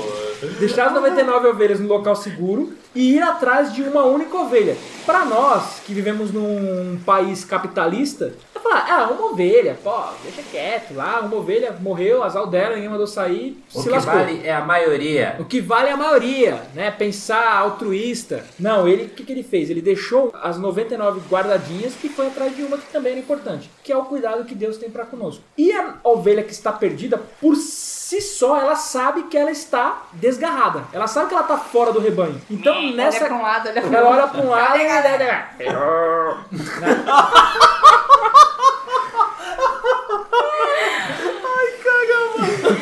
Deixar 0.58 0.88
as 0.88 0.92
99 0.92 1.48
ovelhas 1.48 1.80
no 1.80 1.88
local 1.88 2.14
seguro 2.14 2.74
e 2.94 3.14
ir 3.14 3.22
atrás 3.22 3.72
de 3.72 3.82
uma 3.82 4.04
única 4.04 4.36
ovelha. 4.36 4.76
Para 5.04 5.24
nós, 5.24 5.80
que 5.84 5.94
vivemos 5.94 6.32
num 6.32 6.98
país 7.04 7.44
capitalista, 7.44 8.34
eu 8.54 8.60
falar, 8.60 8.86
ah, 8.90 9.08
uma 9.10 9.30
ovelha, 9.30 9.78
pô, 9.82 9.94
deixa 10.22 10.42
quieto 10.50 10.94
lá, 10.94 11.20
uma 11.20 11.36
ovelha 11.36 11.74
morreu, 11.80 12.22
azar 12.22 12.46
dela, 12.46 12.74
ninguém 12.74 12.90
mandou 12.90 13.06
sair, 13.06 13.62
O 13.72 13.78
se 13.78 13.84
que 13.84 13.90
lascou. 13.90 14.14
vale 14.14 14.40
é 14.44 14.54
a 14.54 14.60
maioria. 14.62 15.36
O 15.38 15.44
que 15.44 15.60
vale 15.60 15.88
é 15.88 15.92
a 15.92 15.96
maioria, 15.96 16.62
né? 16.74 16.90
Pensar 16.90 17.56
altruísta. 17.58 18.44
Não, 18.58 18.86
ele, 18.88 19.04
o 19.04 19.08
que, 19.10 19.24
que 19.24 19.32
ele 19.32 19.42
fez? 19.42 19.70
Ele 19.70 19.80
deixou 19.80 20.32
as 20.42 20.58
99 20.58 21.20
guardadinhas 21.30 21.94
e 22.02 22.08
foi 22.08 22.26
atrás 22.26 22.54
de 22.54 22.62
uma 22.62 22.76
que 22.78 22.90
também 22.92 23.12
era 23.12 23.20
importante, 23.20 23.70
que 23.82 23.92
é 23.92 23.96
o 23.96 24.04
cuidado 24.04 24.44
que 24.44 24.54
Deus 24.54 24.76
tem 24.76 24.90
para 24.90 25.04
conosco. 25.06 25.42
E 25.56 25.72
a 25.72 25.94
ovelha 26.04 26.42
que 26.42 26.52
está 26.52 26.72
perdida, 26.72 27.18
por 27.40 27.54
si 27.66 28.20
só, 28.20 28.56
ela 28.56 28.76
sabe 28.76 29.24
que 29.24 29.36
ela 29.36 29.50
está 29.50 30.02
desgarrada. 30.12 30.84
Ela 30.92 31.06
sabe 31.06 31.28
que 31.28 31.34
ela 31.34 31.42
está 31.42 31.58
fora 31.58 31.92
do 31.92 32.00
rebanho. 32.00 32.40
Então, 32.48 32.92
nessa. 32.92 33.18
Olha 33.18 33.26
pra 33.26 33.36
um 33.36 33.42
lado, 33.42 33.68
olha 33.68 33.82
pra 33.82 33.98
Ela 33.98 34.08
olha 34.08 34.26
para 34.28 34.40
um 34.40 34.48
lado 34.48 34.76
e 34.78 34.88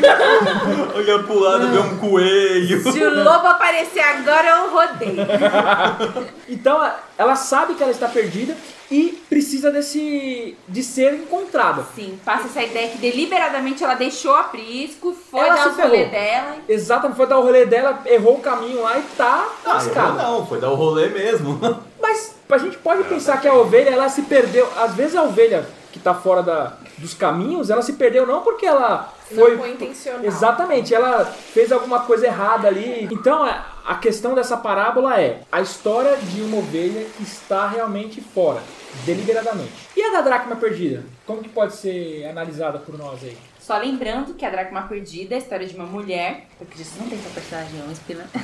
Olha 0.94 1.18
pro 1.22 1.38
lado, 1.38 1.68
vê 1.68 1.78
um 1.78 1.96
coelho. 1.98 2.92
Se 2.92 3.02
o 3.02 3.24
lobo 3.24 3.46
aparecer 3.46 4.00
agora, 4.00 4.48
eu 4.48 4.70
rodei. 4.70 5.16
Então 6.48 6.88
ela 7.16 7.34
sabe 7.36 7.74
que 7.74 7.82
ela 7.82 7.90
está 7.90 8.06
perdida 8.06 8.54
e 8.90 9.22
precisa 9.30 9.70
desse 9.70 10.56
de 10.68 10.82
ser 10.82 11.14
encontrada. 11.14 11.84
Sim, 11.94 12.18
passa 12.24 12.46
essa 12.46 12.62
ideia 12.62 12.90
que 12.90 12.98
deliberadamente 12.98 13.82
ela 13.82 13.94
deixou 13.94 14.34
a 14.34 14.44
Prisco, 14.44 15.14
foi 15.30 15.40
Ela 15.40 15.54
dar 15.56 15.68
o 15.68 15.74
rolê 15.74 15.90
ferrou. 16.04 16.10
dela. 16.10 16.56
Exatamente, 16.68 17.16
foi 17.16 17.26
dar 17.26 17.38
o 17.38 17.42
rolê 17.42 17.64
dela, 17.64 17.98
errou 18.04 18.34
o 18.36 18.40
caminho 18.40 18.82
lá 18.82 18.98
e 18.98 19.02
tá 19.16 19.46
Ah, 19.64 19.68
eu 19.68 19.72
lascada. 19.74 20.22
não, 20.22 20.46
foi 20.46 20.60
dar 20.60 20.70
o 20.70 20.74
rolê 20.74 21.08
mesmo. 21.08 21.58
Mas 22.00 22.34
a 22.50 22.58
gente 22.58 22.76
pode 22.78 23.04
pensar 23.04 23.40
que 23.40 23.48
a 23.48 23.54
ovelha 23.54 23.88
ela 23.90 24.08
se 24.10 24.22
perdeu. 24.22 24.68
Às 24.76 24.94
vezes 24.94 25.16
a 25.16 25.22
ovelha 25.22 25.66
que 25.92 25.98
tá 25.98 26.12
fora 26.12 26.42
da, 26.42 26.74
dos 26.98 27.14
caminhos, 27.14 27.70
ela 27.70 27.80
se 27.80 27.94
perdeu 27.94 28.26
não 28.26 28.42
porque 28.42 28.66
ela 28.66 29.12
foi. 29.32 29.52
Não 29.52 29.58
foi 29.58 29.70
intencional. 29.70 30.24
Exatamente, 30.24 30.94
ela 30.94 31.24
fez 31.24 31.72
alguma 31.72 32.00
coisa 32.00 32.26
errada 32.26 32.68
ali. 32.68 33.08
Então 33.10 33.46
é, 33.46 33.62
a 33.84 33.94
questão 33.96 34.34
dessa 34.34 34.56
parábola 34.56 35.20
é 35.20 35.42
a 35.50 35.60
história 35.60 36.16
de 36.16 36.42
uma 36.42 36.58
ovelha 36.58 37.06
que 37.16 37.22
está 37.22 37.66
realmente 37.68 38.20
fora, 38.20 38.62
deliberadamente. 39.04 39.72
E 39.96 40.02
a 40.02 40.10
da 40.12 40.20
dracma 40.20 40.56
perdida? 40.56 41.04
Como 41.26 41.42
que 41.42 41.48
pode 41.48 41.74
ser 41.74 42.26
analisada 42.26 42.78
por 42.78 42.98
nós 42.98 43.22
aí? 43.22 43.37
Só 43.64 43.79
lembrando 43.79 44.35
que 44.35 44.44
a 44.44 44.50
Dracma 44.50 44.83
Perdida 44.83 45.35
é 45.35 45.37
a 45.37 45.40
história 45.40 45.66
de 45.66 45.74
uma 45.74 45.87
mulher. 45.87 46.48
Porque 46.59 46.77
Jesus 46.77 47.00
não 47.00 47.09
tem 47.09 47.18
essa 47.18 47.31
personagem, 47.31 47.81
é 47.81 47.85
um 47.85 47.90
espina. 47.90 48.29